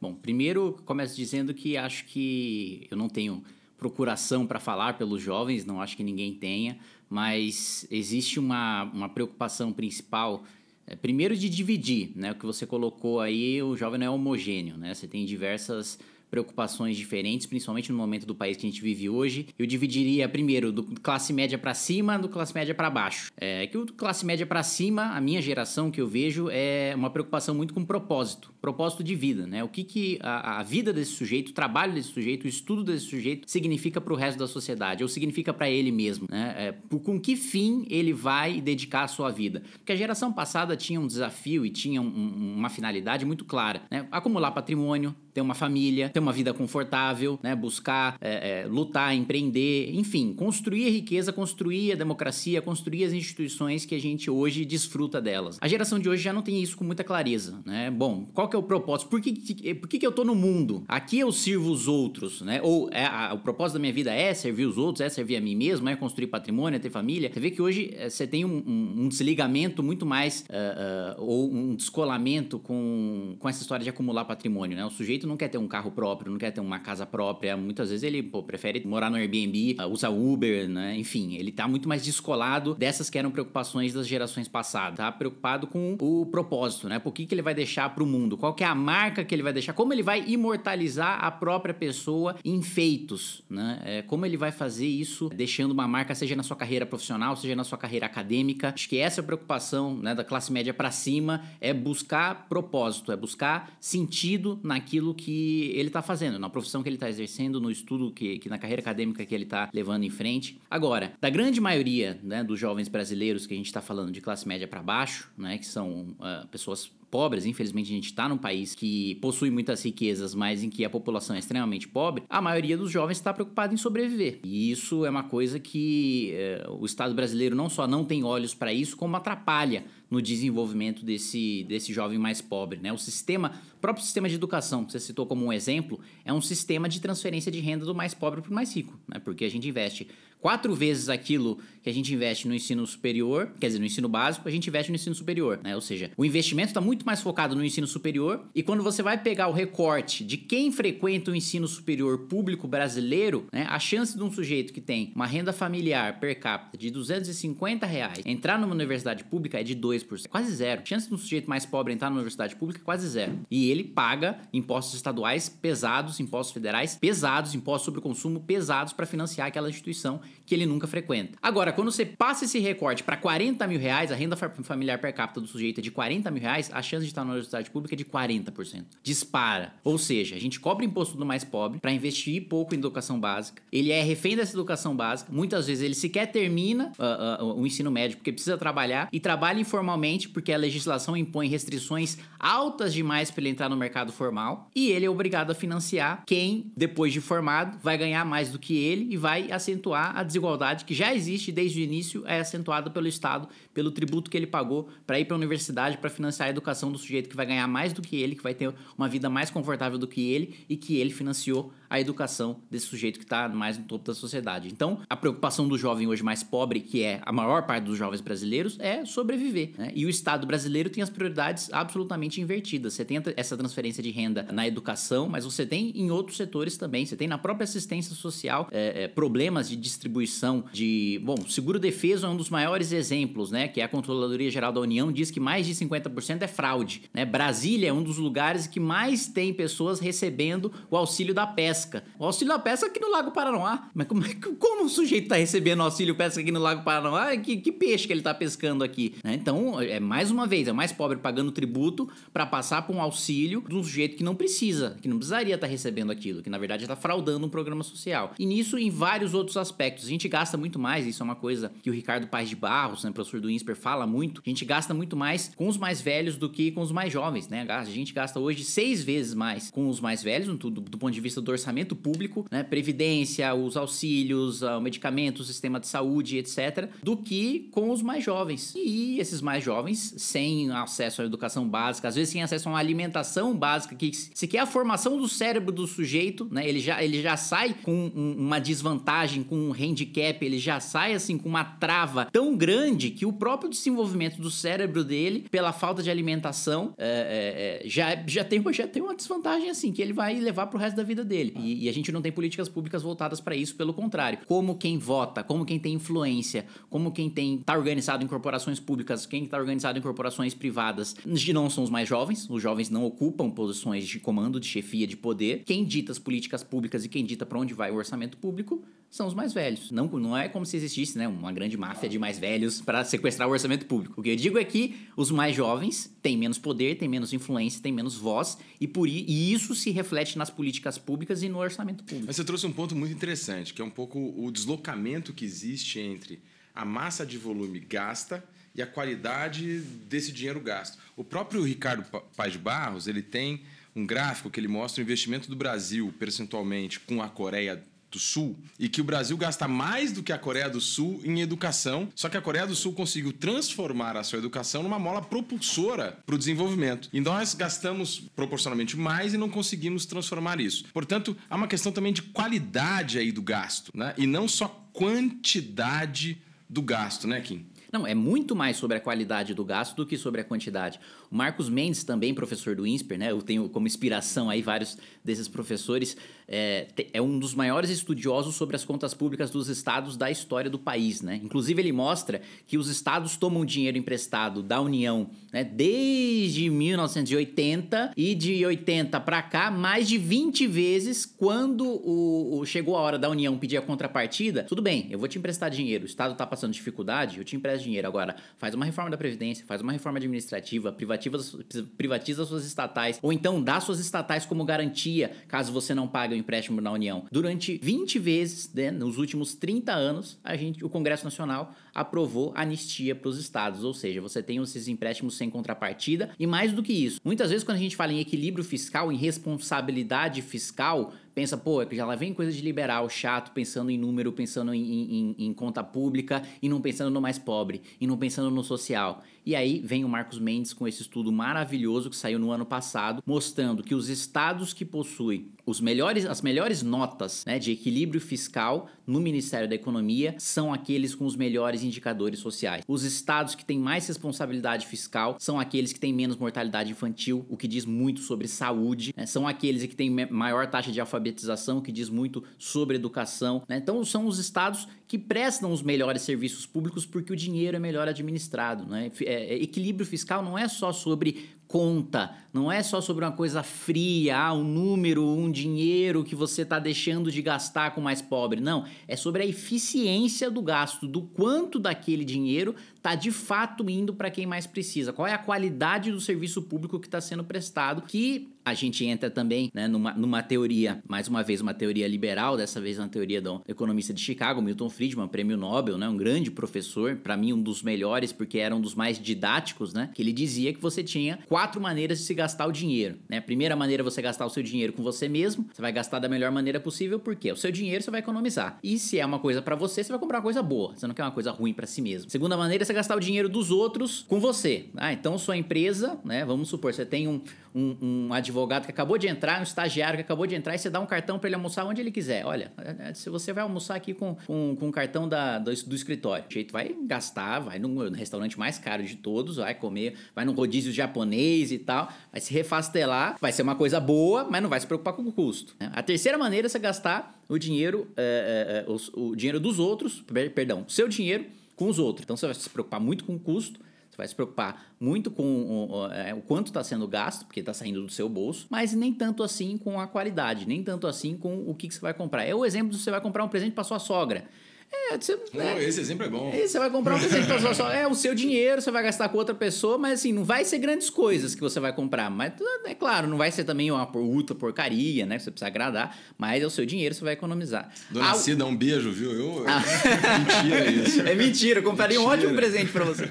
Bom, 0.00 0.14
primeiro 0.14 0.80
começo 0.84 1.14
dizendo 1.14 1.52
que 1.52 1.76
acho 1.76 2.04
que 2.06 2.86
eu 2.90 2.96
não 2.96 3.08
tenho 3.08 3.44
procuração 3.76 4.46
para 4.46 4.58
falar 4.58 4.96
pelos 4.96 5.22
jovens, 5.22 5.64
não 5.64 5.80
acho 5.80 5.96
que 5.96 6.02
ninguém 6.02 6.34
tenha, 6.34 6.78
mas 7.14 7.86
existe 7.92 8.40
uma, 8.40 8.82
uma 8.92 9.08
preocupação 9.08 9.72
principal. 9.72 10.42
É, 10.84 10.96
primeiro 10.96 11.36
de 11.36 11.48
dividir, 11.48 12.10
né? 12.16 12.32
O 12.32 12.34
que 12.34 12.44
você 12.44 12.66
colocou 12.66 13.20
aí, 13.20 13.62
o 13.62 13.76
jovem 13.76 14.00
não 14.00 14.06
é 14.08 14.10
homogêneo, 14.10 14.76
né? 14.76 14.92
Você 14.92 15.06
tem 15.06 15.24
diversas 15.24 15.96
preocupações 16.34 16.96
diferentes, 16.96 17.46
principalmente 17.46 17.92
no 17.92 17.96
momento 17.96 18.26
do 18.26 18.34
país 18.34 18.56
que 18.56 18.66
a 18.66 18.68
gente 18.68 18.82
vive 18.82 19.08
hoje. 19.08 19.46
Eu 19.56 19.66
dividiria 19.66 20.28
primeiro 20.28 20.72
do 20.72 20.82
classe 21.00 21.32
média 21.32 21.56
para 21.56 21.72
cima, 21.74 22.18
do 22.18 22.28
classe 22.28 22.52
média 22.52 22.74
para 22.74 22.90
baixo. 22.90 23.30
É 23.36 23.68
que 23.68 23.78
o 23.78 23.86
classe 23.86 24.26
média 24.26 24.44
para 24.44 24.64
cima, 24.64 25.14
a 25.14 25.20
minha 25.20 25.40
geração 25.40 25.92
que 25.92 26.00
eu 26.00 26.08
vejo 26.08 26.48
é 26.50 26.92
uma 26.96 27.08
preocupação 27.08 27.54
muito 27.54 27.72
com 27.72 27.84
propósito, 27.84 28.52
propósito 28.60 29.04
de 29.04 29.14
vida, 29.14 29.46
né? 29.46 29.62
O 29.62 29.68
que 29.68 29.84
que 29.84 30.18
a, 30.22 30.58
a 30.58 30.62
vida 30.64 30.92
desse 30.92 31.12
sujeito, 31.12 31.50
o 31.50 31.52
trabalho 31.52 31.94
desse 31.94 32.08
sujeito, 32.08 32.46
o 32.46 32.48
estudo 32.48 32.82
desse 32.82 33.06
sujeito 33.06 33.48
significa 33.48 34.00
para 34.00 34.12
o 34.12 34.16
resto 34.16 34.36
da 34.36 34.48
sociedade 34.48 35.04
ou 35.04 35.08
significa 35.08 35.54
para 35.54 35.70
ele 35.70 35.92
mesmo, 35.92 36.26
né? 36.28 36.54
É, 36.58 36.98
com 36.98 37.20
que 37.20 37.36
fim 37.36 37.86
ele 37.88 38.12
vai 38.12 38.60
dedicar 38.60 39.04
a 39.04 39.08
sua 39.08 39.30
vida? 39.30 39.62
Porque 39.74 39.92
a 39.92 39.96
geração 39.96 40.32
passada 40.32 40.76
tinha 40.76 41.00
um 41.00 41.06
desafio 41.06 41.64
e 41.64 41.70
tinha 41.70 42.02
um, 42.02 42.54
uma 42.56 42.68
finalidade 42.68 43.24
muito 43.24 43.44
clara, 43.44 43.82
né? 43.88 44.08
Acumular 44.10 44.50
patrimônio, 44.50 45.14
ter 45.34 45.40
uma 45.40 45.54
família, 45.54 46.08
ter 46.08 46.20
uma 46.24 46.32
vida 46.32 46.52
confortável, 46.52 47.38
né? 47.42 47.54
buscar 47.54 48.16
é, 48.20 48.62
é, 48.62 48.66
lutar, 48.66 49.14
empreender, 49.14 49.90
enfim, 49.94 50.34
construir 50.34 50.86
a 50.86 50.90
riqueza, 50.90 51.32
construir 51.32 51.92
a 51.92 51.94
democracia, 51.94 52.60
construir 52.60 53.04
as 53.04 53.12
instituições 53.12 53.86
que 53.86 53.94
a 53.94 54.00
gente 54.00 54.30
hoje 54.30 54.64
desfruta 54.64 55.20
delas. 55.20 55.58
A 55.60 55.68
geração 55.68 55.98
de 55.98 56.08
hoje 56.08 56.22
já 56.22 56.32
não 56.32 56.42
tem 56.42 56.62
isso 56.62 56.76
com 56.76 56.84
muita 56.84 57.04
clareza, 57.04 57.62
né? 57.64 57.90
Bom, 57.90 58.26
qual 58.34 58.48
que 58.48 58.56
é 58.56 58.58
o 58.58 58.62
propósito? 58.62 59.08
Por 59.08 59.20
que, 59.20 59.74
por 59.74 59.88
que, 59.88 59.98
que 59.98 60.06
eu 60.06 60.12
tô 60.12 60.24
no 60.24 60.34
mundo? 60.34 60.84
Aqui 60.88 61.20
eu 61.20 61.30
sirvo 61.30 61.70
os 61.70 61.86
outros, 61.86 62.40
né? 62.42 62.60
Ou 62.62 62.88
é, 62.90 63.06
a, 63.06 63.34
o 63.34 63.38
propósito 63.38 63.74
da 63.74 63.80
minha 63.80 63.92
vida 63.92 64.12
é 64.12 64.34
servir 64.34 64.66
os 64.66 64.78
outros, 64.78 65.00
é 65.00 65.08
servir 65.08 65.36
a 65.36 65.40
mim 65.40 65.54
mesmo, 65.54 65.88
é 65.88 65.96
construir 65.96 66.26
patrimônio, 66.26 66.76
é 66.76 66.80
ter 66.80 66.90
família. 66.90 67.30
Você 67.32 67.40
vê 67.40 67.50
que 67.50 67.62
hoje 67.62 67.94
é, 67.96 68.10
você 68.10 68.26
tem 68.26 68.44
um, 68.44 68.62
um, 68.66 69.04
um, 69.04 69.08
desligamento 69.08 69.82
muito 69.82 70.04
mais, 70.04 70.44
uh, 70.50 71.20
uh, 71.20 71.24
ou 71.24 71.52
um 71.52 71.74
descolamento 71.74 72.58
com, 72.58 73.36
com 73.38 73.48
essa 73.48 73.62
história 73.62 73.84
de 73.84 73.90
acumular 73.90 74.24
patrimônio, 74.24 74.76
né? 74.76 74.84
O 74.84 74.90
sujeito 74.90 75.14
sujeito 75.14 75.26
não 75.26 75.36
quer 75.36 75.48
ter 75.48 75.58
um 75.58 75.68
carro 75.68 75.90
próprio, 75.90 76.13
não 76.22 76.38
quer 76.38 76.50
ter 76.50 76.60
uma 76.60 76.78
casa 76.78 77.04
própria. 77.06 77.56
Muitas 77.56 77.90
vezes 77.90 78.02
ele 78.02 78.22
pô, 78.22 78.42
prefere 78.42 78.86
morar 78.86 79.10
no 79.10 79.16
Airbnb, 79.16 79.76
uh, 79.80 79.86
usa 79.86 80.10
Uber, 80.10 80.68
né? 80.68 80.96
Enfim, 80.96 81.34
ele 81.34 81.52
tá 81.52 81.66
muito 81.66 81.88
mais 81.88 82.04
descolado 82.04 82.74
dessas 82.74 83.10
que 83.10 83.18
eram 83.18 83.30
preocupações 83.30 83.92
das 83.92 84.06
gerações 84.06 84.48
passadas. 84.48 84.98
Tá 84.98 85.10
preocupado 85.10 85.66
com 85.66 85.96
o 86.00 86.26
propósito, 86.26 86.88
né? 86.88 86.98
Por 86.98 87.12
que, 87.12 87.26
que 87.26 87.34
ele 87.34 87.42
vai 87.42 87.54
deixar 87.54 87.94
para 87.94 88.02
o 88.02 88.06
mundo? 88.06 88.36
Qual 88.36 88.54
que 88.54 88.64
é 88.64 88.66
a 88.66 88.74
marca 88.74 89.24
que 89.24 89.34
ele 89.34 89.42
vai 89.42 89.52
deixar? 89.52 89.72
Como 89.72 89.92
ele 89.92 90.02
vai 90.02 90.24
imortalizar 90.26 91.24
a 91.24 91.30
própria 91.30 91.74
pessoa 91.74 92.36
em 92.44 92.62
feitos, 92.62 93.42
né? 93.48 93.80
É, 93.84 94.02
como 94.02 94.24
ele 94.26 94.36
vai 94.36 94.52
fazer 94.52 94.86
isso 94.86 95.28
deixando 95.30 95.72
uma 95.72 95.88
marca, 95.88 96.14
seja 96.14 96.36
na 96.36 96.42
sua 96.42 96.56
carreira 96.56 96.86
profissional, 96.86 97.36
seja 97.36 97.56
na 97.56 97.64
sua 97.64 97.78
carreira 97.78 98.06
acadêmica. 98.06 98.72
Acho 98.74 98.88
que 98.88 98.98
essa 98.98 99.20
é 99.20 99.22
a 99.22 99.24
preocupação 99.24 99.96
né, 99.96 100.14
da 100.14 100.24
classe 100.24 100.52
média 100.52 100.72
para 100.72 100.90
cima, 100.90 101.42
é 101.60 101.72
buscar 101.72 102.46
propósito, 102.48 103.12
é 103.12 103.16
buscar 103.16 103.72
sentido 103.80 104.60
naquilo 104.62 105.14
que 105.14 105.72
ele 105.74 105.90
está 105.94 106.02
fazendo, 106.02 106.38
na 106.38 106.50
profissão 106.50 106.82
que 106.82 106.88
ele 106.88 106.96
está 106.96 107.08
exercendo, 107.08 107.60
no 107.60 107.70
estudo 107.70 108.10
que, 108.10 108.38
que 108.38 108.48
na 108.48 108.58
carreira 108.58 108.82
acadêmica 108.82 109.24
que 109.24 109.34
ele 109.34 109.44
está 109.44 109.70
levando 109.72 110.02
em 110.02 110.10
frente. 110.10 110.60
Agora, 110.68 111.12
da 111.20 111.30
grande 111.30 111.60
maioria 111.60 112.18
né, 112.22 112.42
dos 112.42 112.58
jovens 112.58 112.88
brasileiros 112.88 113.46
que 113.46 113.54
a 113.54 113.56
gente 113.56 113.66
está 113.66 113.80
falando 113.80 114.10
de 114.10 114.20
classe 114.20 114.46
média 114.46 114.66
para 114.66 114.82
baixo, 114.82 115.30
né, 115.38 115.56
que 115.56 115.66
são 115.66 116.16
uh, 116.18 116.46
pessoas 116.48 116.90
pobres, 117.14 117.46
infelizmente 117.46 117.92
a 117.92 117.94
gente 117.94 118.06
está 118.06 118.28
num 118.28 118.36
país 118.36 118.74
que 118.74 119.14
possui 119.16 119.48
muitas 119.48 119.84
riquezas, 119.84 120.34
mas 120.34 120.64
em 120.64 120.68
que 120.68 120.84
a 120.84 120.90
população 120.90 121.36
é 121.36 121.38
extremamente 121.38 121.86
pobre, 121.86 122.24
a 122.28 122.42
maioria 122.42 122.76
dos 122.76 122.90
jovens 122.90 123.18
está 123.18 123.32
preocupada 123.32 123.72
em 123.72 123.76
sobreviver. 123.76 124.40
E 124.42 124.72
isso 124.72 125.04
é 125.04 125.10
uma 125.10 125.22
coisa 125.22 125.60
que 125.60 126.34
uh, 126.66 126.72
o 126.80 126.84
Estado 126.84 127.14
brasileiro 127.14 127.54
não 127.54 127.68
só 127.68 127.86
não 127.86 128.04
tem 128.04 128.24
olhos 128.24 128.52
para 128.52 128.72
isso, 128.72 128.96
como 128.96 129.14
atrapalha 129.14 129.84
no 130.14 130.22
desenvolvimento 130.22 131.04
desse, 131.04 131.64
desse 131.64 131.92
jovem 131.92 132.18
mais 132.18 132.40
pobre. 132.40 132.78
Né? 132.80 132.92
O 132.92 132.98
sistema, 132.98 133.60
o 133.76 133.80
próprio 133.80 134.04
sistema 134.04 134.28
de 134.28 134.36
educação, 134.36 134.84
que 134.84 134.92
você 134.92 135.00
citou 135.00 135.26
como 135.26 135.44
um 135.44 135.52
exemplo, 135.52 135.98
é 136.24 136.32
um 136.32 136.40
sistema 136.40 136.88
de 136.88 137.00
transferência 137.00 137.50
de 137.50 137.58
renda 137.58 137.84
do 137.84 137.94
mais 137.94 138.14
pobre 138.14 138.40
para 138.40 138.50
o 138.50 138.54
mais 138.54 138.74
rico, 138.74 138.96
né? 139.08 139.18
porque 139.18 139.44
a 139.44 139.50
gente 139.50 139.68
investe 139.68 140.06
quatro 140.44 140.74
vezes 140.74 141.08
aquilo 141.08 141.58
que 141.82 141.88
a 141.88 141.92
gente 141.92 142.12
investe 142.12 142.46
no 142.46 142.54
ensino 142.54 142.86
superior, 142.86 143.50
quer 143.58 143.68
dizer, 143.68 143.78
no 143.78 143.86
ensino 143.86 144.10
básico, 144.10 144.46
a 144.46 144.50
gente 144.50 144.68
investe 144.68 144.92
no 144.92 144.96
ensino 144.96 145.14
superior, 145.14 145.58
né? 145.64 145.74
Ou 145.74 145.80
seja, 145.80 146.10
o 146.18 146.22
investimento 146.22 146.68
está 146.68 146.82
muito 146.82 147.06
mais 147.06 147.22
focado 147.22 147.56
no 147.56 147.64
ensino 147.64 147.86
superior 147.86 148.44
e 148.54 148.62
quando 148.62 148.82
você 148.82 149.02
vai 149.02 149.16
pegar 149.16 149.48
o 149.48 149.52
recorte 149.52 150.22
de 150.22 150.36
quem 150.36 150.70
frequenta 150.70 151.30
o 151.30 151.34
ensino 151.34 151.66
superior 151.66 152.26
público 152.26 152.68
brasileiro, 152.68 153.46
né? 153.50 153.66
A 153.70 153.78
chance 153.78 154.18
de 154.18 154.22
um 154.22 154.30
sujeito 154.30 154.74
que 154.74 154.82
tem 154.82 155.12
uma 155.16 155.26
renda 155.26 155.50
familiar 155.50 156.20
per 156.20 156.38
capita 156.38 156.76
de 156.76 156.90
250 156.90 157.86
reais 157.86 158.20
entrar 158.26 158.58
numa 158.58 158.74
universidade 158.74 159.24
pública 159.24 159.58
é 159.60 159.62
de 159.62 159.74
2%, 159.74 160.03
quase 160.28 160.52
zero. 160.54 160.82
A 160.82 160.84
chance 160.84 161.08
de 161.08 161.14
um 161.14 161.18
sujeito 161.18 161.48
mais 161.48 161.66
pobre 161.66 161.92
entrar 161.92 162.08
numa 162.08 162.18
universidade 162.18 162.56
pública 162.56 162.80
é 162.80 162.84
quase 162.84 163.08
zero. 163.08 163.38
E 163.50 163.70
ele 163.70 163.84
paga 163.84 164.38
impostos 164.52 164.94
estaduais 164.94 165.48
pesados, 165.48 166.20
impostos 166.20 166.52
federais 166.52 166.96
pesados, 166.96 167.54
impostos 167.54 167.84
sobre 167.86 168.00
consumo 168.00 168.40
pesados 168.40 168.92
para 168.92 169.06
financiar 169.06 169.48
aquela 169.48 169.68
instituição 169.68 170.20
que 170.46 170.54
ele 170.54 170.66
nunca 170.66 170.86
frequenta. 170.86 171.38
Agora, 171.42 171.72
quando 171.72 171.90
você 171.90 172.04
passa 172.04 172.44
esse 172.44 172.58
recorte 172.58 173.02
para 173.02 173.16
40 173.16 173.66
mil 173.66 173.78
reais, 173.78 174.12
a 174.12 174.14
renda 174.14 174.36
familiar 174.36 174.98
per 174.98 175.12
capita 175.14 175.40
do 175.40 175.46
sujeito 175.46 175.78
é 175.78 175.82
de 175.82 175.90
40 175.90 176.30
mil 176.30 176.42
reais, 176.42 176.70
a 176.72 176.82
chance 176.82 177.04
de 177.04 177.10
estar 177.10 177.24
na 177.24 177.30
universidade 177.30 177.70
pública 177.70 177.94
é 177.94 177.96
de 177.96 178.04
40%. 178.04 178.84
Dispara. 179.02 179.74
Ou 179.82 179.98
seja, 179.98 180.36
a 180.36 180.38
gente 180.38 180.60
cobra 180.60 180.84
imposto 180.84 181.16
do 181.16 181.24
mais 181.24 181.44
pobre 181.44 181.78
para 181.78 181.92
investir 181.92 182.48
pouco 182.48 182.74
em 182.74 182.78
educação 182.78 183.18
básica. 183.18 183.62
Ele 183.72 183.90
é 183.90 184.02
refém 184.02 184.36
dessa 184.36 184.54
educação 184.54 184.94
básica. 184.94 185.32
Muitas 185.32 185.66
vezes 185.66 185.82
ele 185.82 185.94
sequer 185.94 186.26
termina 186.26 186.92
uh, 186.98 187.44
uh, 187.44 187.60
o 187.60 187.66
ensino 187.66 187.90
médio 187.90 188.16
porque 188.18 188.32
precisa 188.32 188.58
trabalhar 188.58 189.08
e 189.12 189.20
trabalha 189.20 189.60
informalmente 189.94 190.28
porque 190.28 190.52
a 190.52 190.56
legislação 190.56 191.16
impõe 191.16 191.48
restrições 191.48 192.18
altas 192.38 192.92
demais 192.92 193.30
para 193.30 193.42
ele 193.42 193.50
entrar 193.50 193.68
no 193.68 193.76
mercado 193.76 194.12
formal. 194.12 194.68
E 194.74 194.90
ele 194.90 195.06
é 195.06 195.10
obrigado 195.10 195.50
a 195.50 195.54
financiar 195.54 196.24
quem, 196.26 196.72
depois 196.76 197.12
de 197.12 197.20
formado, 197.20 197.78
vai 197.82 197.96
ganhar 197.96 198.24
mais 198.24 198.50
do 198.50 198.58
que 198.58 198.76
ele 198.76 199.12
e 199.12 199.16
vai 199.16 199.50
acentuar 199.50 200.16
a 200.16 200.22
desigualdade 200.22 200.84
que 200.84 200.94
já 200.94 201.14
existe 201.14 201.52
desde 201.52 201.80
o 201.80 201.82
início 201.82 202.24
é 202.26 202.40
acentuada 202.40 202.90
pelo 202.90 203.06
Estado, 203.06 203.48
pelo 203.72 203.90
tributo 203.90 204.30
que 204.30 204.36
ele 204.36 204.46
pagou 204.46 204.88
para 205.06 205.18
ir 205.18 205.24
para 205.24 205.34
a 205.34 205.38
universidade 205.38 205.98
para 205.98 206.10
financiar 206.10 206.48
a 206.48 206.50
educação 206.50 206.90
do 206.90 206.98
sujeito 206.98 207.28
que 207.28 207.36
vai 207.36 207.46
ganhar 207.46 207.66
mais 207.66 207.92
do 207.92 208.02
que 208.02 208.16
ele, 208.16 208.34
que 208.34 208.42
vai 208.42 208.54
ter 208.54 208.72
uma 208.98 209.08
vida 209.08 209.30
mais 209.30 209.50
confortável 209.50 209.98
do 209.98 210.06
que 210.06 210.32
ele 210.32 210.56
e 210.68 210.76
que 210.76 210.96
ele 210.96 211.10
financiou 211.10 211.72
a 211.94 212.00
educação 212.00 212.56
desse 212.68 212.86
sujeito 212.86 213.20
que 213.20 213.24
está 213.24 213.48
mais 213.48 213.78
no 213.78 213.84
topo 213.84 214.04
da 214.04 214.14
sociedade. 214.14 214.68
Então, 214.68 215.00
a 215.08 215.16
preocupação 215.16 215.68
do 215.68 215.78
jovem 215.78 216.08
hoje 216.08 216.24
mais 216.24 216.42
pobre, 216.42 216.80
que 216.80 217.04
é 217.04 217.20
a 217.24 217.30
maior 217.30 217.66
parte 217.66 217.84
dos 217.84 217.96
jovens 217.96 218.20
brasileiros, 218.20 218.76
é 218.80 219.04
sobreviver. 219.04 219.70
Né? 219.78 219.92
E 219.94 220.04
o 220.04 220.08
Estado 220.08 220.44
brasileiro 220.44 220.90
tem 220.90 221.04
as 221.04 221.10
prioridades 221.10 221.72
absolutamente 221.72 222.40
invertidas. 222.40 222.94
Você 222.94 223.04
tem 223.04 223.22
essa 223.36 223.56
transferência 223.56 224.02
de 224.02 224.10
renda 224.10 224.48
na 224.52 224.66
educação, 224.66 225.28
mas 225.28 225.44
você 225.44 225.64
tem 225.64 225.92
em 225.94 226.10
outros 226.10 226.36
setores 226.36 226.76
também. 226.76 227.06
Você 227.06 227.16
tem 227.16 227.28
na 227.28 227.38
própria 227.38 227.62
assistência 227.62 228.14
social 228.16 228.66
é, 228.72 229.04
é, 229.04 229.08
problemas 229.08 229.68
de 229.68 229.76
distribuição 229.76 230.64
de. 230.72 231.20
Bom, 231.22 231.36
seguro-defesa 231.48 232.26
é 232.26 232.30
um 232.30 232.36
dos 232.36 232.50
maiores 232.50 232.90
exemplos, 232.90 233.52
né? 233.52 233.68
Que 233.68 233.80
é 233.80 233.84
a 233.84 233.88
Controladoria 233.88 234.50
Geral 234.50 234.72
da 234.72 234.80
União 234.80 235.12
diz 235.12 235.30
que 235.30 235.38
mais 235.38 235.64
de 235.64 235.74
50% 235.74 236.42
é 236.42 236.48
fraude. 236.48 237.02
Né? 237.14 237.24
Brasília 237.24 237.90
é 237.90 237.92
um 237.92 238.02
dos 238.02 238.18
lugares 238.18 238.66
que 238.66 238.80
mais 238.80 239.28
tem 239.28 239.54
pessoas 239.54 240.00
recebendo 240.00 240.72
o 240.90 240.96
auxílio 240.96 241.32
da 241.32 241.46
pesca 241.46 241.83
pesca. 241.84 242.04
O 242.18 242.24
auxílio 242.24 242.52
da 242.52 242.58
pesca 242.58 242.86
aqui 242.86 243.00
no 243.00 243.10
Lago 243.10 243.30
Paranoá. 243.30 243.90
Mas 243.94 244.06
como, 244.06 244.22
como 244.56 244.84
o 244.84 244.88
sujeito 244.88 245.24
está 245.24 245.36
recebendo 245.36 245.82
auxílio 245.82 246.14
pesca 246.14 246.40
aqui 246.40 246.50
no 246.50 246.60
Lago 246.60 246.82
Paranoá? 246.82 247.36
Que, 247.36 247.56
que 247.58 247.70
peixe 247.70 248.06
que 248.06 248.12
ele 248.12 248.20
está 248.20 248.34
pescando 248.34 248.82
aqui? 248.82 249.14
Né? 249.22 249.34
Então, 249.34 249.80
é 249.80 250.00
mais 250.00 250.30
uma 250.30 250.46
vez, 250.46 250.68
é 250.68 250.72
mais 250.72 250.92
pobre 250.92 251.18
pagando 251.18 251.52
tributo 251.52 252.08
para 252.32 252.46
passar 252.46 252.82
por 252.82 252.96
um 252.96 253.00
auxílio 253.00 253.62
de 253.68 253.74
um 253.74 253.82
sujeito 253.82 254.16
que 254.16 254.24
não 254.24 254.34
precisa, 254.34 254.96
que 255.00 255.08
não 255.08 255.16
precisaria 255.16 255.54
estar 255.54 255.66
tá 255.66 255.70
recebendo 255.70 256.10
aquilo, 256.10 256.42
que 256.42 256.50
na 256.50 256.58
verdade 256.58 256.84
está 256.84 256.96
fraudando 256.96 257.46
um 257.46 257.48
programa 257.48 257.82
social. 257.82 258.32
E 258.38 258.46
nisso, 258.46 258.78
em 258.78 258.90
vários 258.90 259.34
outros 259.34 259.56
aspectos. 259.56 260.06
A 260.06 260.08
gente 260.08 260.28
gasta 260.28 260.56
muito 260.56 260.78
mais, 260.78 261.06
isso 261.06 261.22
é 261.22 261.24
uma 261.24 261.36
coisa 261.36 261.72
que 261.82 261.90
o 261.90 261.92
Ricardo 261.92 262.26
Paz 262.26 262.48
de 262.48 262.56
Barros, 262.56 263.04
né, 263.04 263.10
professor 263.10 263.40
do 263.40 263.50
INSPER, 263.50 263.76
fala 263.76 264.06
muito. 264.06 264.42
A 264.44 264.48
gente 264.48 264.64
gasta 264.64 264.94
muito 264.94 265.16
mais 265.16 265.52
com 265.54 265.68
os 265.68 265.76
mais 265.76 266.00
velhos 266.00 266.36
do 266.36 266.48
que 266.48 266.70
com 266.70 266.80
os 266.80 266.92
mais 266.92 267.12
jovens, 267.12 267.48
né? 267.48 267.66
A 267.68 267.84
gente 267.84 268.12
gasta 268.12 268.38
hoje 268.38 268.64
seis 268.64 269.02
vezes 269.02 269.34
mais 269.34 269.70
com 269.70 269.88
os 269.88 270.00
mais 270.00 270.22
velhos, 270.22 270.48
do, 270.56 270.70
do 270.70 270.98
ponto 270.98 271.12
de 271.12 271.20
vista 271.20 271.40
do 271.40 271.50
orçamento 271.50 271.63
orçamento 271.64 271.96
público, 271.96 272.44
né, 272.50 272.62
previdência, 272.62 273.54
os 273.54 273.76
auxílios, 273.76 274.62
o 274.62 274.80
medicamento, 274.80 275.40
o 275.40 275.44
sistema 275.44 275.80
de 275.80 275.86
saúde, 275.86 276.36
etc., 276.36 276.88
do 277.02 277.16
que 277.16 277.68
com 277.70 277.90
os 277.90 278.02
mais 278.02 278.22
jovens. 278.22 278.74
E 278.76 279.18
esses 279.18 279.40
mais 279.40 279.64
jovens, 279.64 280.14
sem 280.18 280.70
acesso 280.70 281.22
à 281.22 281.24
educação 281.24 281.66
básica, 281.66 282.08
às 282.08 282.14
vezes 282.14 282.30
sem 282.30 282.42
acesso 282.42 282.68
a 282.68 282.72
uma 282.72 282.78
alimentação 282.78 283.56
básica, 283.56 283.94
que 283.94 284.12
sequer 284.12 284.58
a 284.58 284.66
formação 284.66 285.16
do 285.16 285.28
cérebro 285.28 285.72
do 285.72 285.86
sujeito, 285.86 286.46
né, 286.50 286.68
ele 286.68 286.80
já, 286.80 287.02
ele 287.02 287.22
já 287.22 287.36
sai 287.36 287.74
com 287.82 288.12
um, 288.14 288.34
uma 288.38 288.58
desvantagem, 288.58 289.42
com 289.42 289.56
um 289.56 289.72
handicap, 289.72 290.44
ele 290.44 290.58
já 290.58 290.80
sai 290.80 291.14
assim 291.14 291.38
com 291.38 291.48
uma 291.48 291.64
trava 291.64 292.26
tão 292.30 292.56
grande 292.56 293.10
que 293.10 293.24
o 293.24 293.32
próprio 293.32 293.70
desenvolvimento 293.70 294.40
do 294.40 294.50
cérebro 294.50 295.02
dele, 295.02 295.46
pela 295.50 295.72
falta 295.72 296.02
de 296.02 296.10
alimentação, 296.10 296.94
é, 296.98 297.80
é, 297.84 297.88
já, 297.88 298.22
já, 298.26 298.44
tem, 298.44 298.62
já 298.72 298.86
tem 298.86 299.02
uma 299.02 299.14
desvantagem 299.14 299.70
assim, 299.70 299.92
que 299.92 300.02
ele 300.02 300.12
vai 300.12 300.38
levar 300.38 300.66
pro 300.66 300.78
resto 300.78 300.96
da 300.96 301.02
vida 301.02 301.24
dele. 301.24 301.53
E, 301.54 301.84
e 301.84 301.88
a 301.88 301.92
gente 301.92 302.10
não 302.10 302.20
tem 302.20 302.32
políticas 302.32 302.68
públicas 302.68 303.02
voltadas 303.02 303.40
para 303.40 303.54
isso, 303.54 303.74
pelo 303.76 303.94
contrário. 303.94 304.38
Como 304.46 304.76
quem 304.76 304.98
vota, 304.98 305.42
como 305.42 305.64
quem 305.64 305.78
tem 305.78 305.94
influência, 305.94 306.66
como 306.90 307.12
quem 307.12 307.30
tem 307.30 307.58
tá 307.58 307.76
organizado 307.76 308.24
em 308.24 308.26
corporações 308.26 308.80
públicas, 308.80 309.26
quem 309.26 309.44
está 309.44 309.58
organizado 309.58 309.98
em 309.98 310.02
corporações 310.02 310.54
privadas, 310.54 311.16
não 311.52 311.70
são 311.70 311.84
os 311.84 311.90
mais 311.90 312.08
jovens. 312.08 312.48
Os 312.50 312.62
jovens 312.62 312.90
não 312.90 313.04
ocupam 313.04 313.50
posições 313.50 314.06
de 314.06 314.18
comando, 314.18 314.58
de 314.58 314.66
chefia, 314.66 315.06
de 315.06 315.16
poder. 315.16 315.62
Quem 315.64 315.84
dita 315.84 316.12
as 316.12 316.18
políticas 316.18 316.62
públicas 316.62 317.04
e 317.04 317.08
quem 317.08 317.24
dita 317.24 317.46
para 317.46 317.58
onde 317.58 317.74
vai 317.74 317.90
o 317.90 317.96
orçamento 317.96 318.36
público 318.36 318.82
são 319.14 319.28
os 319.28 319.34
mais 319.34 319.52
velhos. 319.52 319.92
Não, 319.92 320.08
não 320.08 320.36
é 320.36 320.48
como 320.48 320.66
se 320.66 320.76
existisse 320.76 321.16
né, 321.16 321.28
uma 321.28 321.52
grande 321.52 321.76
máfia 321.76 322.08
de 322.08 322.18
mais 322.18 322.36
velhos 322.36 322.80
para 322.80 323.04
sequestrar 323.04 323.48
o 323.48 323.52
orçamento 323.52 323.86
público. 323.86 324.20
O 324.20 324.24
que 324.24 324.30
eu 324.30 324.34
digo 324.34 324.58
é 324.58 324.64
que 324.64 325.06
os 325.16 325.30
mais 325.30 325.54
jovens 325.54 326.12
têm 326.20 326.36
menos 326.36 326.58
poder, 326.58 326.96
têm 326.98 327.08
menos 327.08 327.32
influência, 327.32 327.80
têm 327.80 327.92
menos 327.92 328.16
voz 328.16 328.58
e, 328.80 328.88
por, 328.88 329.06
e 329.06 329.52
isso 329.52 329.72
se 329.76 329.92
reflete 329.92 330.36
nas 330.36 330.50
políticas 330.50 330.98
públicas 330.98 331.44
e 331.44 331.48
no 331.48 331.58
orçamento 331.58 332.02
público. 332.02 332.26
Mas 332.26 332.34
você 332.34 332.42
trouxe 332.42 332.66
um 332.66 332.72
ponto 332.72 332.96
muito 332.96 333.14
interessante, 333.14 333.72
que 333.72 333.80
é 333.80 333.84
um 333.84 333.90
pouco 333.90 334.18
o 334.36 334.50
deslocamento 334.50 335.32
que 335.32 335.44
existe 335.44 336.00
entre 336.00 336.42
a 336.74 336.84
massa 336.84 337.24
de 337.24 337.38
volume 337.38 337.78
gasta 337.78 338.42
e 338.74 338.82
a 338.82 338.86
qualidade 338.86 339.78
desse 340.08 340.32
dinheiro 340.32 340.60
gasto. 340.60 340.98
O 341.16 341.22
próprio 341.22 341.62
Ricardo 341.62 342.04
Paz 342.36 342.52
de 342.52 342.58
Barros, 342.58 343.06
ele 343.06 343.22
tem 343.22 343.62
um 343.94 344.04
gráfico 344.04 344.50
que 344.50 344.58
ele 344.58 344.66
mostra 344.66 345.00
o 345.00 345.04
investimento 345.04 345.48
do 345.48 345.54
Brasil 345.54 346.12
percentualmente 346.18 346.98
com 346.98 347.22
a 347.22 347.28
Coreia 347.28 347.80
do 348.14 348.18
Sul 348.18 348.56
e 348.78 348.88
que 348.88 349.00
o 349.00 349.04
Brasil 349.04 349.36
gasta 349.36 349.66
mais 349.66 350.12
do 350.12 350.22
que 350.22 350.32
a 350.32 350.38
Coreia 350.38 350.70
do 350.70 350.80
Sul 350.80 351.20
em 351.24 351.40
educação, 351.40 352.08
só 352.14 352.28
que 352.28 352.36
a 352.36 352.40
Coreia 352.40 352.66
do 352.66 352.74
Sul 352.74 352.92
conseguiu 352.92 353.32
transformar 353.32 354.16
a 354.16 354.22
sua 354.22 354.38
educação 354.38 354.82
numa 354.82 354.98
mola 354.98 355.20
propulsora 355.20 356.18
para 356.24 356.34
o 356.34 356.38
desenvolvimento. 356.38 357.08
E 357.12 357.20
nós 357.20 357.54
gastamos 357.54 358.20
proporcionalmente 358.34 358.96
mais 358.96 359.34
e 359.34 359.36
não 359.36 359.50
conseguimos 359.50 360.06
transformar 360.06 360.60
isso. 360.60 360.84
Portanto, 360.92 361.36
há 361.50 361.56
uma 361.56 361.68
questão 361.68 361.90
também 361.90 362.12
de 362.12 362.22
qualidade 362.22 363.18
aí 363.18 363.32
do 363.32 363.42
gasto, 363.42 363.90
né? 363.94 364.14
E 364.16 364.26
não 364.26 364.46
só 364.46 364.68
quantidade 364.92 366.40
do 366.68 366.80
gasto, 366.80 367.26
né, 367.26 367.40
Kim? 367.40 367.66
Não, 367.94 368.04
é 368.04 368.12
muito 368.12 368.56
mais 368.56 368.76
sobre 368.76 368.96
a 368.96 369.00
qualidade 369.00 369.54
do 369.54 369.64
gasto 369.64 369.94
do 369.94 370.04
que 370.04 370.18
sobre 370.18 370.40
a 370.40 370.44
quantidade. 370.44 370.98
O 371.30 371.36
Marcos 371.36 371.68
Mendes, 371.68 372.02
também 372.02 372.34
professor 372.34 372.74
do 372.74 372.84
INSPER, 372.84 373.16
né? 373.16 373.30
Eu 373.30 373.40
tenho 373.40 373.68
como 373.68 373.86
inspiração 373.86 374.50
aí 374.50 374.60
vários 374.62 374.98
desses 375.22 375.46
professores 375.46 376.16
é, 376.48 376.86
é, 377.12 377.22
um 377.22 377.38
dos 377.38 377.54
maiores 377.54 377.90
estudiosos 377.90 378.54
sobre 378.54 378.76
as 378.76 378.84
contas 378.84 379.14
públicas 379.14 379.50
dos 379.50 379.68
estados 379.68 380.16
da 380.16 380.30
história 380.30 380.70
do 380.70 380.78
país. 380.78 381.22
Né? 381.22 381.40
Inclusive, 381.42 381.80
ele 381.80 381.92
mostra 381.92 382.40
que 382.66 382.76
os 382.76 382.88
estados 382.88 383.36
tomam 383.36 383.64
dinheiro 383.64 383.96
emprestado 383.96 384.62
da 384.62 384.80
União 384.80 385.30
né, 385.52 385.64
desde 385.64 386.68
1980 386.70 388.12
e 388.16 388.34
de 388.34 388.64
80 388.64 389.20
para 389.20 389.42
cá, 389.42 389.70
mais 389.70 390.08
de 390.08 390.18
20 390.18 390.66
vezes, 390.66 391.24
quando 391.24 391.86
o, 391.86 392.58
o, 392.58 392.66
chegou 392.66 392.96
a 392.96 393.00
hora 393.00 393.18
da 393.18 393.28
União 393.28 393.56
pedir 393.56 393.76
a 393.76 393.82
contrapartida. 393.82 394.64
Tudo 394.64 394.82
bem, 394.82 395.06
eu 395.10 395.18
vou 395.18 395.28
te 395.28 395.38
emprestar 395.38 395.70
dinheiro, 395.70 396.04
o 396.04 396.06
estado 396.06 396.32
está 396.32 396.46
passando 396.46 396.72
dificuldade, 396.72 397.38
eu 397.38 397.44
te 397.44 397.56
empresto 397.56 397.84
dinheiro. 397.84 398.06
Agora, 398.06 398.36
faz 398.58 398.74
uma 398.74 398.84
reforma 398.84 399.10
da 399.10 399.16
Previdência, 399.16 399.64
faz 399.66 399.80
uma 399.80 399.92
reforma 399.92 400.18
administrativa, 400.18 400.92
privatiza, 400.92 401.58
privatiza 401.96 402.44
suas 402.44 402.64
estatais, 402.64 403.18
ou 403.22 403.32
então 403.32 403.62
dá 403.62 403.80
suas 403.80 403.98
estatais 403.98 404.44
como 404.44 404.64
garantia 404.64 405.30
caso 405.48 405.72
você 405.72 405.94
não 405.94 406.06
pague 406.06 406.33
o 406.34 406.38
empréstimo 406.38 406.80
na 406.80 406.90
União. 406.92 407.24
Durante 407.30 407.78
20 407.82 408.18
vezes, 408.18 408.70
né, 408.72 408.90
nos 408.90 409.18
últimos 409.18 409.54
30 409.54 409.92
anos, 409.92 410.38
a 410.44 410.56
gente, 410.56 410.84
o 410.84 410.88
Congresso 410.88 411.24
Nacional 411.24 411.74
aprovou 411.94 412.52
anistia 412.54 413.14
para 413.14 413.28
os 413.28 413.38
estados, 413.38 413.84
ou 413.84 413.94
seja, 413.94 414.20
você 414.20 414.42
tem 414.42 414.60
esses 414.62 414.88
empréstimos 414.88 415.36
sem 415.36 415.48
contrapartida 415.48 416.30
e 416.38 416.46
mais 416.46 416.72
do 416.72 416.82
que 416.82 416.92
isso. 416.92 417.20
Muitas 417.24 417.50
vezes 417.50 417.64
quando 417.64 417.76
a 417.76 417.80
gente 417.80 417.96
fala 417.96 418.12
em 418.12 418.20
equilíbrio 418.20 418.64
fiscal, 418.64 419.12
em 419.12 419.16
responsabilidade 419.16 420.42
fiscal, 420.42 421.12
pensa, 421.34 421.56
pô, 421.56 421.82
é 421.82 421.88
já 421.92 422.06
lá 422.06 422.14
vem 422.14 422.32
coisa 422.32 422.52
de 422.52 422.60
liberal, 422.60 423.08
chato, 423.08 423.52
pensando 423.52 423.90
em 423.90 423.98
número, 423.98 424.32
pensando 424.32 424.72
em, 424.72 424.82
em, 424.82 425.34
em 425.38 425.52
conta 425.52 425.82
pública 425.82 426.42
e 426.62 426.68
não 426.68 426.80
pensando 426.80 427.10
no 427.10 427.20
mais 427.20 427.38
pobre, 427.38 427.82
e 428.00 428.06
não 428.06 428.16
pensando 428.16 428.50
no 428.50 428.62
social. 428.62 429.22
E 429.44 429.54
aí 429.54 429.80
vem 429.84 430.04
o 430.04 430.08
Marcos 430.08 430.38
Mendes 430.38 430.72
com 430.72 430.88
esse 430.88 431.02
estudo 431.02 431.30
maravilhoso 431.30 432.08
que 432.08 432.16
saiu 432.16 432.38
no 432.38 432.50
ano 432.50 432.64
passado, 432.64 433.22
mostrando 433.26 433.82
que 433.82 433.94
os 433.94 434.08
estados 434.08 434.72
que 434.72 434.84
possuem 434.84 435.48
os 435.66 435.80
melhores, 435.80 436.24
as 436.24 436.40
melhores 436.40 436.82
notas 436.82 437.44
né, 437.44 437.58
de 437.58 437.72
equilíbrio 437.72 438.20
fiscal 438.20 438.88
no 439.06 439.20
Ministério 439.20 439.68
da 439.68 439.74
Economia 439.74 440.34
são 440.38 440.72
aqueles 440.72 441.14
com 441.14 441.24
os 441.24 441.36
melhores 441.36 441.82
indicadores 441.82 442.38
sociais. 442.38 442.84
Os 442.86 443.04
estados 443.04 443.54
que 443.54 443.64
têm 443.64 443.78
mais 443.78 444.06
responsabilidade 444.06 444.86
fiscal 444.86 445.36
são 445.38 445.58
aqueles 445.58 445.92
que 445.92 446.00
têm 446.00 446.12
menos 446.12 446.36
mortalidade 446.36 446.90
infantil, 446.90 447.44
o 447.48 447.56
que 447.56 447.68
diz 447.68 447.84
muito 447.84 448.20
sobre 448.20 448.48
saúde. 448.48 449.12
Né? 449.16 449.26
São 449.26 449.46
aqueles 449.46 449.84
que 449.86 449.96
têm 449.96 450.10
maior 450.30 450.66
taxa 450.66 450.90
de 450.90 451.00
alfabetização, 451.00 451.78
o 451.78 451.82
que 451.82 451.92
diz 451.92 452.08
muito 452.08 452.42
sobre 452.58 452.96
educação. 452.96 453.62
Né? 453.68 453.76
Então, 453.76 454.04
são 454.04 454.26
os 454.26 454.38
estados 454.38 454.88
que 455.14 455.18
prestam 455.18 455.70
os 455.70 455.80
melhores 455.80 456.22
serviços 456.22 456.66
públicos 456.66 457.06
porque 457.06 457.32
o 457.32 457.36
dinheiro 457.36 457.76
é 457.76 457.78
melhor 457.78 458.08
administrado. 458.08 458.84
Né? 458.84 459.12
É, 459.20 459.54
é, 459.54 459.62
equilíbrio 459.62 460.04
fiscal 460.04 460.42
não 460.42 460.58
é 460.58 460.66
só 460.66 460.92
sobre 460.92 461.50
conta, 461.68 462.34
não 462.52 462.70
é 462.70 462.82
só 462.82 463.00
sobre 463.00 463.24
uma 463.24 463.30
coisa 463.30 463.62
fria, 463.62 464.36
ah, 464.36 464.52
um 464.52 464.64
número, 464.64 465.24
um 465.24 465.52
dinheiro 465.52 466.24
que 466.24 466.34
você 466.34 466.62
está 466.62 466.80
deixando 466.80 467.30
de 467.30 467.40
gastar 467.42 467.94
com 467.94 468.00
mais 468.00 468.20
pobre. 468.20 468.60
Não, 468.60 468.86
é 469.06 469.14
sobre 469.14 469.44
a 469.44 469.46
eficiência 469.46 470.50
do 470.50 470.60
gasto, 470.60 471.06
do 471.06 471.22
quanto 471.22 471.78
daquele 471.78 472.24
dinheiro 472.24 472.74
está 473.04 473.14
de 473.14 473.30
fato 473.30 473.88
indo 473.90 474.14
para 474.14 474.30
quem 474.30 474.46
mais 474.46 474.66
precisa. 474.66 475.12
Qual 475.12 475.28
é 475.28 475.34
a 475.34 475.38
qualidade 475.38 476.10
do 476.10 476.18
serviço 476.18 476.62
público 476.62 476.98
que 476.98 477.06
está 477.06 477.20
sendo 477.20 477.44
prestado, 477.44 478.00
que 478.00 478.48
a 478.64 478.72
gente 478.72 479.04
entra 479.04 479.30
também 479.30 479.70
né, 479.74 479.86
numa, 479.86 480.14
numa 480.14 480.42
teoria, 480.42 481.02
mais 481.06 481.28
uma 481.28 481.42
vez, 481.42 481.60
uma 481.60 481.74
teoria 481.74 482.08
liberal, 482.08 482.56
dessa 482.56 482.80
vez 482.80 482.98
uma 482.98 483.08
teoria 483.08 483.42
do 483.42 483.60
economista 483.68 484.14
de 484.14 484.22
Chicago, 484.22 484.62
Milton 484.62 484.88
Friedman, 484.88 485.28
prêmio 485.28 485.56
Nobel, 485.56 485.98
né, 485.98 486.08
um 486.08 486.16
grande 486.16 486.50
professor, 486.50 487.16
para 487.16 487.36
mim 487.36 487.52
um 487.52 487.60
dos 487.60 487.82
melhores, 487.82 488.32
porque 488.32 488.58
era 488.58 488.74
um 488.74 488.80
dos 488.80 488.94
mais 488.94 489.18
didáticos, 489.18 489.92
né, 489.92 490.08
que 490.14 490.22
ele 490.22 490.32
dizia 490.32 490.72
que 490.72 490.80
você 490.80 491.04
tinha 491.04 491.38
quatro 491.46 491.78
maneiras 491.80 492.18
de 492.20 492.24
se 492.24 492.32
gastar 492.32 492.66
o 492.66 492.72
dinheiro. 492.72 493.18
Né? 493.28 493.36
A 493.36 493.42
primeira 493.42 493.76
maneira 493.76 494.02
é 494.02 494.04
você 494.04 494.22
gastar 494.22 494.46
o 494.46 494.50
seu 494.50 494.62
dinheiro 494.62 494.94
com 494.94 495.02
você 495.02 495.28
mesmo, 495.28 495.66
você 495.70 495.82
vai 495.82 495.92
gastar 495.92 496.18
da 496.20 496.28
melhor 496.28 496.50
maneira 496.50 496.80
possível, 496.80 497.20
porque 497.20 497.52
o 497.52 497.56
seu 497.56 497.70
dinheiro 497.70 498.02
você 498.02 498.10
vai 498.10 498.20
economizar. 498.20 498.78
E 498.82 498.98
se 498.98 499.18
é 499.18 499.26
uma 499.26 499.38
coisa 499.38 499.60
para 499.60 499.76
você, 499.76 500.02
você 500.02 500.10
vai 500.10 500.18
comprar 500.18 500.38
uma 500.38 500.42
coisa 500.42 500.62
boa, 500.62 500.94
você 500.96 501.06
não 501.06 501.14
quer 501.14 501.22
uma 501.22 501.32
coisa 501.32 501.50
ruim 501.50 501.74
para 501.74 501.86
si 501.86 502.00
mesmo. 502.00 502.30
Segunda 502.30 502.56
maneira 502.56 502.82
é 502.82 502.86
você 502.86 502.93
gastar 502.94 503.16
o 503.16 503.20
dinheiro 503.20 503.48
dos 503.48 503.70
outros 503.70 504.24
com 504.28 504.40
você. 504.40 504.86
Ah, 504.96 505.12
então 505.12 505.36
sua 505.36 505.56
empresa, 505.56 506.18
né, 506.24 506.44
vamos 506.44 506.68
supor, 506.68 506.94
você 506.94 507.04
tem 507.04 507.28
um, 507.28 507.40
um, 507.74 507.96
um, 508.28 508.32
advogado 508.32 508.84
que 508.84 508.90
acabou 508.90 509.18
de 509.18 509.26
entrar, 509.26 509.58
um 509.60 509.64
estagiário 509.64 510.16
que 510.16 510.22
acabou 510.22 510.46
de 510.46 510.54
entrar, 510.54 510.74
e 510.74 510.78
você 510.78 510.88
dá 510.88 511.00
um 511.00 511.06
cartão 511.06 511.38
para 511.38 511.48
ele 511.48 511.56
almoçar 511.56 511.84
onde 511.84 512.00
ele 512.00 512.10
quiser. 512.10 512.46
Olha, 512.46 512.72
é, 512.78 513.10
é, 513.10 513.14
se 513.14 513.28
você 513.28 513.52
vai 513.52 513.62
almoçar 513.62 513.96
aqui 513.96 514.14
com, 514.14 514.36
com, 514.46 514.76
com 514.78 514.88
o 514.88 514.92
cartão 514.92 515.28
da, 515.28 515.58
do, 515.58 515.74
do 515.84 515.94
escritório, 515.94 516.44
o 516.48 516.52
jeito 516.52 516.72
vai 516.72 516.94
gastar, 517.06 517.58
vai 517.58 517.78
no, 517.78 518.10
restaurante 518.10 518.58
mais 518.58 518.78
caro 518.78 519.02
de 519.02 519.16
todos, 519.16 519.56
vai 519.56 519.74
comer, 519.74 520.16
vai 520.34 520.44
no 520.44 520.52
rodízio 520.52 520.92
japonês 520.92 521.72
e 521.72 521.78
tal, 521.78 522.12
vai 522.30 522.40
se 522.40 522.52
refastelar, 522.52 523.36
vai 523.40 523.52
ser 523.52 523.62
uma 523.62 523.74
coisa 523.74 523.98
boa, 523.98 524.44
mas 524.48 524.62
não 524.62 524.70
vai 524.70 524.78
se 524.78 524.86
preocupar 524.86 525.14
com 525.14 525.22
o 525.22 525.32
custo. 525.32 525.74
Né? 525.80 525.90
A 525.92 526.02
terceira 526.02 526.38
maneira 526.38 526.66
é 526.66 526.68
você 526.68 526.78
gastar 526.78 527.40
o 527.48 527.58
dinheiro, 527.58 528.08
é, 528.16 528.84
é, 528.86 528.90
o, 528.90 529.30
o 529.30 529.36
dinheiro 529.36 529.58
dos 529.58 529.78
outros, 529.78 530.24
perdão, 530.54 530.84
seu 530.88 531.08
dinheiro 531.08 531.44
com 531.76 531.88
os 531.88 531.98
outros. 531.98 532.24
Então 532.24 532.36
você 532.36 532.46
vai 532.46 532.54
se 532.54 532.70
preocupar 532.70 533.00
muito 533.00 533.24
com 533.24 533.34
o 533.34 533.38
custo 533.38 533.80
você 534.14 534.18
vai 534.18 534.28
se 534.28 534.34
preocupar 534.34 534.94
muito 535.00 535.28
com 535.28 535.42
o, 535.42 535.90
o, 535.90 536.12
é, 536.12 536.32
o 536.32 536.40
quanto 536.40 536.68
está 536.68 536.84
sendo 536.84 537.06
gasto, 537.08 537.44
porque 537.46 537.58
está 537.60 537.74
saindo 537.74 538.00
do 538.00 538.12
seu 538.12 538.28
bolso, 538.28 538.66
mas 538.70 538.92
nem 538.92 539.12
tanto 539.12 539.42
assim 539.42 539.76
com 539.76 539.98
a 539.98 540.06
qualidade, 540.06 540.68
nem 540.68 540.84
tanto 540.84 541.08
assim 541.08 541.36
com 541.36 541.68
o 541.68 541.74
que, 541.74 541.88
que 541.88 541.94
você 541.94 542.00
vai 542.00 542.14
comprar. 542.14 542.44
É 542.44 542.54
o 542.54 542.64
exemplo 542.64 542.90
de 542.92 542.98
você 542.98 543.10
vai 543.10 543.20
comprar 543.20 543.42
um 543.42 543.48
presente 543.48 543.72
para 543.72 543.82
sua 543.82 543.98
sogra. 543.98 544.44
É, 544.92 545.18
você, 545.18 545.38
é, 545.54 545.84
esse 545.84 546.00
exemplo 546.00 546.24
é 546.24 546.28
bom. 546.28 546.50
É, 546.54 546.66
você 546.66 546.78
vai 546.78 546.88
comprar 546.88 547.16
um 547.16 547.18
presente 547.18 547.46
pra 547.46 547.74
sua. 547.74 547.94
É 547.94 548.06
o 548.06 548.14
seu 548.14 548.34
dinheiro, 548.34 548.80
você 548.80 548.90
vai 548.90 549.02
gastar 549.02 549.28
com 549.28 549.36
outra 549.36 549.54
pessoa, 549.54 549.98
mas 549.98 550.20
assim, 550.20 550.32
não 550.32 550.44
vai 550.44 550.64
ser 550.64 550.78
grandes 550.78 551.10
coisas 551.10 551.54
que 551.54 551.60
você 551.60 551.78
vai 551.78 551.92
comprar. 551.92 552.30
Mas 552.30 552.52
é 552.84 552.94
claro, 552.94 553.28
não 553.28 553.36
vai 553.36 553.50
ser 553.50 553.64
também 553.64 553.90
uma 553.90 554.08
ultra 554.16 554.54
porcaria, 554.54 555.26
né? 555.26 555.36
Que 555.36 555.44
você 555.44 555.50
precisa 555.50 555.66
agradar, 555.66 556.16
mas 556.38 556.62
é 556.62 556.66
o 556.66 556.70
seu 556.70 556.86
dinheiro, 556.86 557.14
você 557.14 557.22
vai 557.22 557.34
economizar. 557.34 557.90
Dona 558.10 558.34
Cida, 558.34 558.64
um 558.64 558.76
beijo, 558.76 559.10
viu? 559.12 559.32
Eu, 559.32 559.58
eu... 559.58 559.64
Ah. 559.68 559.82
mentira 560.62 560.90
isso. 560.90 561.24
É 561.24 561.34
mentira, 561.34 561.80
eu 561.80 561.82
compraria 561.82 562.20
um 562.20 562.26
ótimo 562.26 562.54
presente 562.54 562.92
para 562.92 563.04
você. 563.04 563.30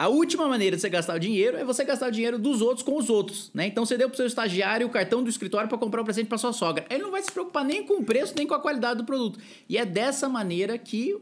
A 0.00 0.08
última 0.08 0.48
maneira 0.48 0.76
de 0.76 0.80
você 0.80 0.88
gastar 0.88 1.14
o 1.14 1.18
dinheiro 1.18 1.58
é 1.58 1.62
você 1.62 1.84
gastar 1.84 2.08
o 2.08 2.10
dinheiro 2.10 2.38
dos 2.38 2.62
outros 2.62 2.82
com 2.82 2.96
os 2.96 3.10
outros, 3.10 3.50
né? 3.52 3.66
Então 3.66 3.84
você 3.84 3.98
deu 3.98 4.08
pro 4.08 4.16
seu 4.16 4.24
estagiário 4.24 4.86
o 4.86 4.90
cartão 4.90 5.22
do 5.22 5.28
escritório 5.28 5.68
para 5.68 5.76
comprar 5.76 6.00
um 6.00 6.04
presente 6.06 6.26
para 6.26 6.38
sua 6.38 6.54
sogra. 6.54 6.86
Ele 6.88 7.02
não 7.02 7.10
vai 7.10 7.20
se 7.20 7.30
preocupar 7.30 7.62
nem 7.66 7.84
com 7.84 8.00
o 8.00 8.02
preço, 8.02 8.32
nem 8.34 8.46
com 8.46 8.54
a 8.54 8.58
qualidade 8.58 8.96
do 8.96 9.04
produto. 9.04 9.38
E 9.68 9.76
é 9.76 9.84
dessa 9.84 10.26
maneira 10.26 10.78
que, 10.78 11.14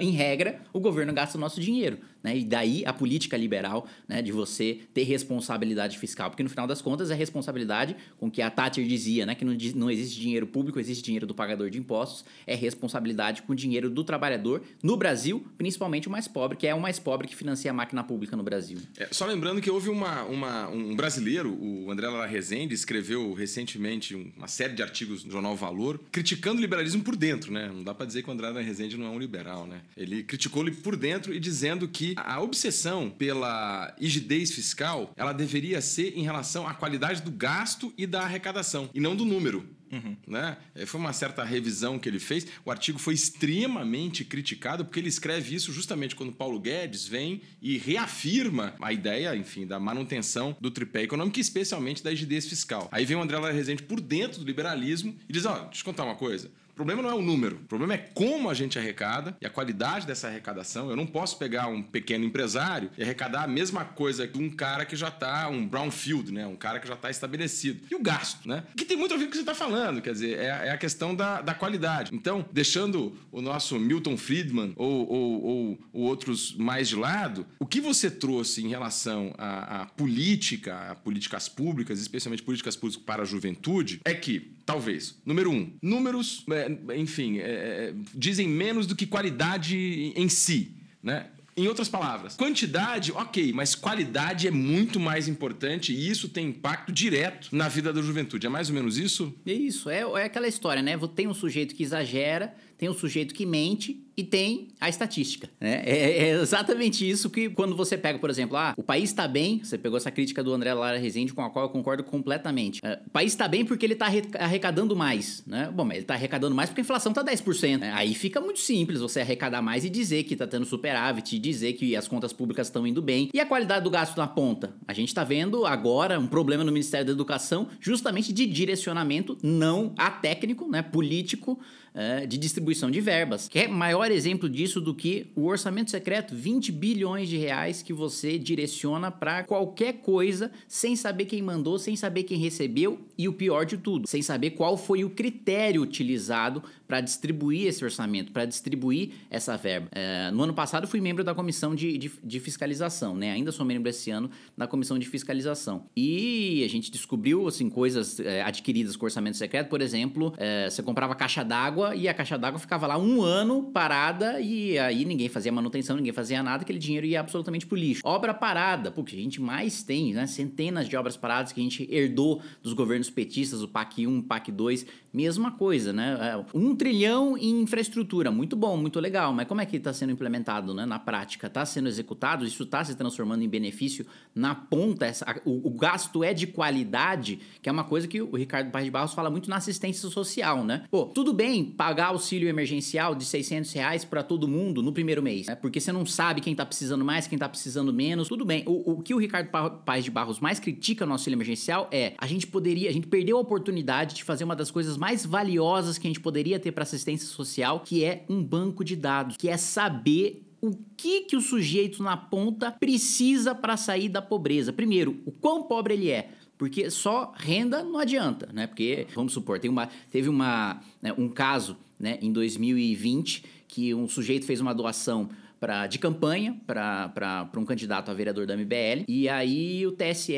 em 0.00 0.10
regra, 0.10 0.60
o 0.72 0.80
governo 0.80 1.12
gasta 1.12 1.38
o 1.38 1.40
nosso 1.40 1.60
dinheiro. 1.60 1.98
Né? 2.20 2.38
E 2.38 2.44
daí 2.44 2.82
a 2.84 2.92
política 2.92 3.36
liberal 3.36 3.86
né, 4.08 4.20
de 4.20 4.32
você 4.32 4.80
ter 4.92 5.04
responsabilidade 5.04 5.96
fiscal. 5.96 6.28
Porque 6.28 6.42
no 6.42 6.50
final 6.50 6.66
das 6.66 6.82
contas 6.82 7.12
é 7.12 7.14
responsabilidade 7.14 7.94
com 8.18 8.28
que 8.28 8.42
a 8.42 8.50
Thatcher 8.50 8.84
dizia, 8.84 9.24
né, 9.24 9.36
que 9.36 9.44
não, 9.44 9.56
não 9.76 9.88
existe 9.88 10.20
dinheiro 10.20 10.48
público, 10.48 10.80
existe 10.80 11.04
dinheiro 11.04 11.28
do 11.28 11.34
pagador 11.34 11.70
de 11.70 11.78
impostos, 11.78 12.24
é 12.44 12.56
responsabilidade 12.56 13.42
com 13.42 13.52
o 13.52 13.54
dinheiro 13.54 13.88
do 13.88 14.02
trabalhador 14.02 14.62
no 14.82 14.96
Brasil, 14.96 15.46
principalmente 15.56 16.08
o 16.08 16.10
mais 16.10 16.26
pobre, 16.26 16.56
que 16.56 16.66
é 16.66 16.74
o 16.74 16.80
mais 16.80 16.98
pobre 16.98 17.28
que 17.28 17.36
financia 17.36 17.70
a 17.70 17.74
máquina 17.74 18.02
pública 18.02 18.15
no 18.36 18.42
Brasil. 18.42 18.78
É, 18.96 19.08
só 19.10 19.26
lembrando 19.26 19.60
que 19.60 19.70
houve 19.70 19.88
uma, 19.88 20.22
uma, 20.24 20.68
um 20.68 20.94
brasileiro, 20.94 21.52
o 21.52 21.90
André 21.90 22.08
Lara 22.08 22.26
Rezende, 22.26 22.74
escreveu 22.74 23.32
recentemente 23.32 24.14
uma 24.14 24.48
série 24.48 24.74
de 24.74 24.82
artigos 24.82 25.24
no 25.24 25.30
jornal 25.30 25.54
Valor, 25.56 26.00
criticando 26.10 26.58
o 26.58 26.60
liberalismo 26.60 27.02
por 27.02 27.16
dentro, 27.16 27.52
né? 27.52 27.68
Não 27.72 27.82
dá 27.82 27.94
para 27.94 28.06
dizer 28.06 28.22
que 28.22 28.28
o 28.28 28.32
André 28.32 28.48
Lara 28.48 28.62
Rezende 28.62 28.96
não 28.96 29.06
é 29.06 29.10
um 29.10 29.18
liberal, 29.18 29.66
né? 29.66 29.82
Ele 29.96 30.22
criticou 30.22 30.62
ele 30.62 30.76
por 30.76 30.96
dentro 30.96 31.34
e 31.34 31.40
dizendo 31.40 31.86
que 31.88 32.14
a 32.16 32.40
obsessão 32.40 33.10
pela 33.10 33.94
rigidez 34.00 34.52
fiscal, 34.52 35.12
ela 35.16 35.32
deveria 35.32 35.80
ser 35.80 36.16
em 36.16 36.22
relação 36.22 36.66
à 36.66 36.74
qualidade 36.74 37.22
do 37.22 37.30
gasto 37.30 37.92
e 37.96 38.06
da 38.06 38.22
arrecadação, 38.22 38.88
e 38.94 39.00
não 39.00 39.14
do 39.14 39.24
número. 39.24 39.75
Uhum. 39.90 40.16
Né? 40.26 40.56
É, 40.74 40.86
foi 40.86 41.00
uma 41.00 41.12
certa 41.12 41.44
revisão 41.44 41.98
que 41.98 42.08
ele 42.08 42.18
fez. 42.18 42.46
O 42.64 42.70
artigo 42.70 42.98
foi 42.98 43.14
extremamente 43.14 44.24
criticado 44.24 44.84
porque 44.84 45.00
ele 45.00 45.08
escreve 45.08 45.54
isso 45.54 45.72
justamente 45.72 46.14
quando 46.14 46.32
Paulo 46.32 46.58
Guedes 46.58 47.06
vem 47.06 47.42
e 47.60 47.78
reafirma 47.78 48.74
a 48.80 48.92
ideia, 48.92 49.34
enfim, 49.36 49.66
da 49.66 49.78
manutenção 49.78 50.56
do 50.60 50.70
tripé 50.70 51.02
econômico, 51.02 51.38
especialmente 51.38 52.02
da 52.02 52.10
rigidez 52.10 52.46
fiscal. 52.46 52.88
Aí 52.90 53.04
vem 53.04 53.16
o 53.16 53.22
André 53.22 53.38
Lara 53.38 53.54
Rezende 53.54 53.82
por 53.82 54.00
dentro 54.00 54.40
do 54.40 54.46
liberalismo 54.46 55.16
e 55.28 55.32
diz: 55.32 55.46
Ó, 55.46 55.52
oh, 55.52 55.64
deixa 55.66 55.80
eu 55.80 55.84
contar 55.84 56.04
uma 56.04 56.16
coisa. 56.16 56.50
O 56.76 56.84
problema 56.84 57.00
não 57.00 57.08
é 57.08 57.14
o 57.14 57.22
número, 57.22 57.56
o 57.56 57.66
problema 57.66 57.94
é 57.94 57.96
como 57.96 58.50
a 58.50 58.54
gente 58.54 58.78
arrecada 58.78 59.34
e 59.40 59.46
a 59.46 59.48
qualidade 59.48 60.06
dessa 60.06 60.28
arrecadação. 60.28 60.90
Eu 60.90 60.96
não 60.96 61.06
posso 61.06 61.38
pegar 61.38 61.68
um 61.68 61.82
pequeno 61.82 62.22
empresário 62.22 62.90
e 62.98 63.02
arrecadar 63.02 63.44
a 63.44 63.46
mesma 63.46 63.82
coisa 63.82 64.28
que 64.28 64.38
um 64.38 64.50
cara 64.50 64.84
que 64.84 64.94
já 64.94 65.08
está, 65.08 65.48
um 65.48 65.66
brownfield, 65.66 66.30
né? 66.30 66.46
Um 66.46 66.54
cara 66.54 66.78
que 66.78 66.86
já 66.86 66.92
está 66.92 67.08
estabelecido. 67.08 67.80
E 67.90 67.94
o 67.94 68.02
gasto, 68.02 68.46
né? 68.46 68.62
Que 68.76 68.84
tem 68.84 68.94
muito 68.94 69.14
a 69.14 69.16
ver 69.16 69.22
com 69.22 69.28
o 69.28 69.30
que 69.30 69.38
você 69.38 69.42
está 69.42 69.54
falando, 69.54 70.02
quer 70.02 70.12
dizer, 70.12 70.38
é, 70.38 70.66
é, 70.66 70.70
a 70.70 70.76
questão 70.76 71.14
da, 71.14 71.40
da 71.40 71.54
qualidade. 71.54 72.10
Então, 72.14 72.44
deixando 72.52 73.16
o 73.32 73.40
nosso 73.40 73.80
Milton 73.80 74.18
Friedman 74.18 74.74
ou, 74.76 75.08
ou, 75.10 75.42
ou, 75.42 75.78
ou 75.94 76.02
outros 76.02 76.54
mais 76.56 76.90
de 76.90 76.96
lado, 76.96 77.46
o 77.58 77.64
que 77.64 77.80
você 77.80 78.10
trouxe 78.10 78.62
em 78.62 78.68
relação 78.68 79.34
à, 79.38 79.80
à 79.80 79.86
política, 79.86 80.90
a 80.90 80.94
políticas 80.94 81.48
públicas, 81.48 81.98
especialmente 81.98 82.42
políticas 82.42 82.76
públicas 82.76 83.02
para 83.02 83.22
a 83.22 83.24
juventude, 83.24 83.98
é 84.04 84.12
que 84.12 84.55
Talvez. 84.66 85.16
Número 85.24 85.48
um, 85.48 85.72
números, 85.80 86.44
é, 86.50 86.96
enfim, 86.96 87.38
é, 87.38 87.44
é, 87.44 87.94
dizem 88.12 88.48
menos 88.48 88.84
do 88.84 88.96
que 88.96 89.06
qualidade 89.06 90.12
em 90.16 90.28
si. 90.28 90.72
Né? 91.00 91.28
Em 91.56 91.68
outras 91.68 91.88
palavras, 91.88 92.36
quantidade, 92.36 93.12
ok, 93.12 93.50
mas 93.52 93.74
qualidade 93.74 94.46
é 94.46 94.50
muito 94.50 95.00
mais 95.00 95.26
importante 95.26 95.90
e 95.90 96.10
isso 96.10 96.28
tem 96.28 96.48
impacto 96.48 96.92
direto 96.92 97.48
na 97.50 97.66
vida 97.66 97.92
da 97.92 98.02
juventude. 98.02 98.46
É 98.46 98.50
mais 98.50 98.68
ou 98.68 98.74
menos 98.74 98.98
isso? 98.98 99.32
É 99.46 99.52
isso, 99.52 99.88
é, 99.88 100.00
é 100.00 100.24
aquela 100.24 100.48
história, 100.48 100.82
né? 100.82 100.98
Tem 101.14 101.26
um 101.26 101.32
sujeito 101.32 101.74
que 101.74 101.82
exagera, 101.82 102.54
tem 102.78 102.88
um 102.88 102.94
sujeito 102.94 103.34
que 103.34 103.46
mente 103.46 104.06
e 104.16 104.24
tem 104.24 104.68
a 104.80 104.88
estatística. 104.88 105.48
Né? 105.60 105.82
É, 105.84 106.28
é, 106.28 106.40
exatamente 106.40 107.08
isso 107.08 107.28
que 107.28 107.50
quando 107.50 107.76
você 107.76 107.98
pega, 107.98 108.18
por 108.18 108.30
exemplo, 108.30 108.56
ah, 108.56 108.74
o 108.76 108.82
país 108.82 109.10
está 109.10 109.28
bem, 109.28 109.60
você 109.62 109.76
pegou 109.76 109.98
essa 109.98 110.10
crítica 110.10 110.42
do 110.42 110.52
André 110.54 110.72
Lara 110.72 110.96
Rezende, 110.96 111.34
com 111.34 111.42
a 111.42 111.50
qual 111.50 111.66
eu 111.66 111.68
concordo 111.68 112.02
completamente. 112.02 112.80
É, 112.82 113.00
o 113.06 113.10
país 113.10 113.32
está 113.32 113.46
bem 113.46 113.64
porque 113.64 113.84
ele 113.84 113.92
está 113.92 114.06
arrecadando 114.38 114.96
mais. 114.96 115.44
Né? 115.46 115.70
Bom, 115.72 115.84
mas 115.84 115.96
ele 115.96 116.04
está 116.04 116.14
arrecadando 116.14 116.54
mais 116.54 116.70
porque 116.70 116.80
a 116.80 116.84
inflação 116.84 117.12
está 117.12 117.22
10%. 117.22 117.78
Né? 117.78 117.92
Aí 117.92 118.14
fica 118.14 118.40
muito 118.40 118.60
simples 118.60 119.00
você 119.00 119.20
arrecadar 119.20 119.60
mais 119.60 119.84
e 119.84 119.90
dizer 119.90 120.24
que 120.24 120.32
está 120.32 120.46
tendo 120.46 120.64
superávit, 120.64 121.38
dizer 121.38 121.74
que 121.74 121.94
as 121.94 122.08
contas 122.08 122.32
públicas 122.32 122.68
estão 122.68 122.86
indo 122.86 123.02
bem. 123.02 123.28
E 123.34 123.40
a 123.40 123.44
qualidade 123.44 123.84
do 123.84 123.90
gasto 123.90 124.16
na 124.16 124.26
ponta? 124.26 124.74
A 124.88 124.94
gente 124.94 125.08
está 125.08 125.24
vendo 125.24 125.66
agora 125.66 126.18
um 126.18 126.26
problema 126.26 126.64
no 126.64 126.72
Ministério 126.72 127.06
da 127.06 127.12
Educação 127.12 127.68
justamente 127.80 128.32
de 128.32 128.46
direcionamento 128.46 129.36
não 129.42 129.94
atécnico, 129.98 130.66
né, 130.68 130.80
político, 130.80 131.60
é, 131.96 132.24
de 132.24 132.38
distribuição 132.38 132.88
de 132.90 133.00
verbas. 133.00 133.48
Quer 133.48 133.68
maior 133.68 133.96
melhor 134.06 134.10
exemplo 134.10 134.48
disso 134.48 134.80
do 134.80 134.94
que 134.94 135.26
o 135.34 135.46
orçamento 135.46 135.90
secreto, 135.90 136.34
20 136.34 136.70
bilhões 136.70 137.28
de 137.28 137.36
reais 137.36 137.82
que 137.82 137.92
você 137.92 138.38
direciona 138.38 139.10
para 139.10 139.42
qualquer 139.42 139.94
coisa 139.94 140.50
sem 140.68 140.94
saber 140.94 141.24
quem 141.24 141.42
mandou, 141.42 141.78
sem 141.78 141.96
saber 141.96 142.22
quem 142.22 142.38
recebeu 142.38 143.00
e 143.18 143.28
o 143.28 143.32
pior 143.32 143.64
de 143.64 143.76
tudo, 143.76 144.06
sem 144.06 144.22
saber 144.22 144.50
qual 144.50 144.76
foi 144.76 145.02
o 145.02 145.10
critério 145.10 145.82
utilizado 145.82 146.62
para 146.86 147.00
distribuir 147.00 147.66
esse 147.66 147.84
orçamento, 147.84 148.32
para 148.32 148.44
distribuir 148.44 149.10
essa 149.30 149.56
verba. 149.56 149.88
É, 149.92 150.30
no 150.30 150.42
ano 150.42 150.54
passado 150.54 150.86
fui 150.86 151.00
membro 151.00 151.24
da 151.24 151.34
comissão 151.34 151.74
de, 151.74 151.98
de, 151.98 152.12
de, 152.22 152.40
fiscalização, 152.40 153.16
né? 153.16 153.32
Ainda 153.32 153.50
sou 153.50 153.66
membro 153.66 153.88
esse 153.88 154.10
ano 154.10 154.30
da 154.56 154.66
comissão 154.66 154.98
de 154.98 155.06
fiscalização. 155.06 155.86
E 155.96 156.62
a 156.64 156.68
gente 156.68 156.90
descobriu 156.90 157.48
assim 157.48 157.68
coisas 157.68 158.20
é, 158.20 158.42
adquiridas 158.42 158.94
com 158.96 159.04
orçamento 159.04 159.36
secreto, 159.36 159.68
por 159.68 159.80
exemplo, 159.80 160.32
é, 160.36 160.70
você 160.70 160.82
comprava 160.82 161.14
caixa 161.14 161.42
d'água 161.42 161.85
e 161.94 162.08
a 162.08 162.14
caixa 162.14 162.38
d'água 162.38 162.58
ficava 162.58 162.86
lá 162.86 162.98
um 162.98 163.22
ano 163.22 163.64
parada 163.64 164.40
e 164.40 164.78
aí 164.78 165.04
ninguém 165.04 165.28
fazia 165.28 165.52
manutenção, 165.52 165.96
ninguém 165.96 166.12
fazia 166.12 166.42
nada, 166.42 166.62
aquele 166.62 166.78
dinheiro 166.78 167.06
ia 167.06 167.20
absolutamente 167.20 167.66
pro 167.66 167.76
lixo. 167.76 168.02
Obra 168.04 168.32
parada, 168.32 168.90
porque 168.90 169.16
a 169.16 169.18
gente 169.18 169.40
mais 169.40 169.82
tem, 169.82 170.14
né? 170.14 170.26
Centenas 170.26 170.88
de 170.88 170.96
obras 170.96 171.16
paradas 171.16 171.52
que 171.52 171.60
a 171.60 171.62
gente 171.62 171.86
herdou 171.90 172.42
dos 172.62 172.72
governos 172.72 173.10
petistas, 173.10 173.62
o 173.62 173.68
PAC 173.68 174.06
1, 174.06 174.22
PAC 174.22 174.50
2, 174.50 174.86
mesma 175.16 175.50
coisa, 175.50 175.94
né? 175.94 176.18
É, 176.20 176.44
um 176.56 176.76
trilhão 176.76 177.38
em 177.38 177.62
infraestrutura, 177.62 178.30
muito 178.30 178.54
bom, 178.54 178.76
muito 178.76 179.00
legal, 179.00 179.32
mas 179.32 179.48
como 179.48 179.62
é 179.62 179.66
que 179.66 179.78
está 179.78 179.90
sendo 179.90 180.12
implementado 180.12 180.74
né, 180.74 180.84
na 180.84 180.98
prática? 180.98 181.46
Está 181.46 181.64
sendo 181.64 181.88
executado? 181.88 182.44
Isso 182.44 182.64
está 182.64 182.84
se 182.84 182.94
transformando 182.94 183.42
em 183.42 183.48
benefício 183.48 184.06
na 184.34 184.54
ponta? 184.54 185.06
Essa, 185.06 185.40
o, 185.46 185.68
o, 185.68 185.70
gasto 185.70 186.22
é 186.22 186.34
de 186.34 186.46
qualidade, 186.46 187.40
que 187.62 187.68
é 187.68 187.72
uma 187.72 187.84
coisa 187.84 188.06
que 188.06 188.20
o 188.20 188.36
Ricardo 188.36 188.70
Paz 188.70 188.84
de 188.84 188.90
Barros 188.90 189.14
fala 189.14 189.30
muito 189.30 189.48
na 189.48 189.56
assistência 189.56 190.06
social, 190.10 190.62
né? 190.62 190.84
Pô, 190.90 191.06
tudo 191.06 191.32
bem 191.32 191.64
pagar 191.64 192.08
auxílio 192.08 192.46
emergencial 192.46 193.14
de 193.14 193.24
600 193.24 193.72
reais 193.72 194.04
para 194.04 194.22
todo 194.22 194.46
mundo 194.46 194.82
no 194.82 194.92
primeiro 194.92 195.22
mês, 195.22 195.46
né? 195.46 195.54
Porque 195.54 195.80
você 195.80 195.90
não 195.92 196.04
sabe 196.04 196.42
quem 196.42 196.52
está 196.52 196.66
precisando 196.66 197.04
mais, 197.06 197.26
quem 197.26 197.36
está 197.36 197.48
precisando 197.48 197.90
menos, 197.90 198.28
tudo 198.28 198.44
bem. 198.44 198.64
O, 198.66 198.92
o 198.92 199.02
que 199.02 199.14
o 199.14 199.18
Ricardo 199.18 199.48
Paz 199.84 200.04
de 200.04 200.10
Barros 200.10 200.40
mais 200.40 200.60
critica 200.60 201.06
no 201.06 201.12
auxílio 201.12 201.36
emergencial 201.36 201.88
é 201.90 202.12
a 202.18 202.26
gente 202.26 202.46
poderia, 202.46 202.90
a 202.90 202.92
gente 202.92 203.06
perdeu 203.06 203.38
a 203.38 203.40
oportunidade 203.40 204.14
de 204.14 204.22
fazer 204.22 204.44
uma 204.44 204.54
das 204.54 204.70
coisas 204.70 204.98
mais 204.98 205.05
valiosas 205.24 205.98
que 205.98 206.06
a 206.06 206.10
gente 206.10 206.20
poderia 206.20 206.58
ter 206.58 206.72
para 206.72 206.82
assistência 206.82 207.28
social, 207.28 207.80
que 207.80 208.02
é 208.02 208.24
um 208.28 208.42
banco 208.42 208.84
de 208.84 208.96
dados, 208.96 209.36
que 209.36 209.48
é 209.48 209.56
saber 209.56 210.42
o 210.60 210.76
que 210.96 211.22
que 211.22 211.36
o 211.36 211.40
sujeito 211.40 212.02
na 212.02 212.16
ponta 212.16 212.72
precisa 212.72 213.54
para 213.54 213.76
sair 213.76 214.08
da 214.08 214.22
pobreza. 214.22 214.72
Primeiro, 214.72 215.20
o 215.24 215.30
quão 215.30 215.62
pobre 215.62 215.94
ele 215.94 216.10
é. 216.10 216.30
Porque 216.58 216.90
só 216.90 217.32
renda 217.36 217.84
não 217.84 217.98
adianta, 217.98 218.48
né? 218.52 218.66
Porque, 218.66 219.06
vamos 219.14 219.32
supor, 219.34 219.60
uma, 219.68 219.88
teve 220.10 220.28
uma, 220.28 220.80
né, 221.02 221.12
um 221.16 221.28
caso 221.28 221.76
né, 222.00 222.18
em 222.22 222.32
2020 222.32 223.44
que 223.68 223.94
um 223.94 224.08
sujeito 224.08 224.46
fez 224.46 224.60
uma 224.60 224.74
doação 224.74 225.28
pra, 225.60 225.86
de 225.86 225.98
campanha 225.98 226.56
para 226.66 227.48
um 227.56 227.64
candidato 227.64 228.10
a 228.10 228.14
vereador 228.14 228.46
da 228.46 228.56
MBL. 228.56 229.04
E 229.08 229.28
aí 229.28 229.86
o 229.86 229.92
TSE 229.92 230.34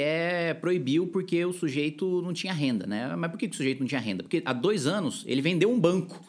proibiu 0.60 1.06
porque 1.06 1.44
o 1.44 1.52
sujeito 1.52 2.22
não 2.22 2.32
tinha 2.32 2.52
renda, 2.52 2.86
né? 2.86 3.14
Mas 3.16 3.30
por 3.30 3.38
que, 3.38 3.48
que 3.48 3.54
o 3.54 3.56
sujeito 3.56 3.80
não 3.80 3.86
tinha 3.86 4.00
renda? 4.00 4.22
Porque 4.22 4.42
há 4.44 4.52
dois 4.52 4.86
anos 4.86 5.24
ele 5.26 5.40
vendeu 5.40 5.70
um 5.70 5.78
banco. 5.78 6.20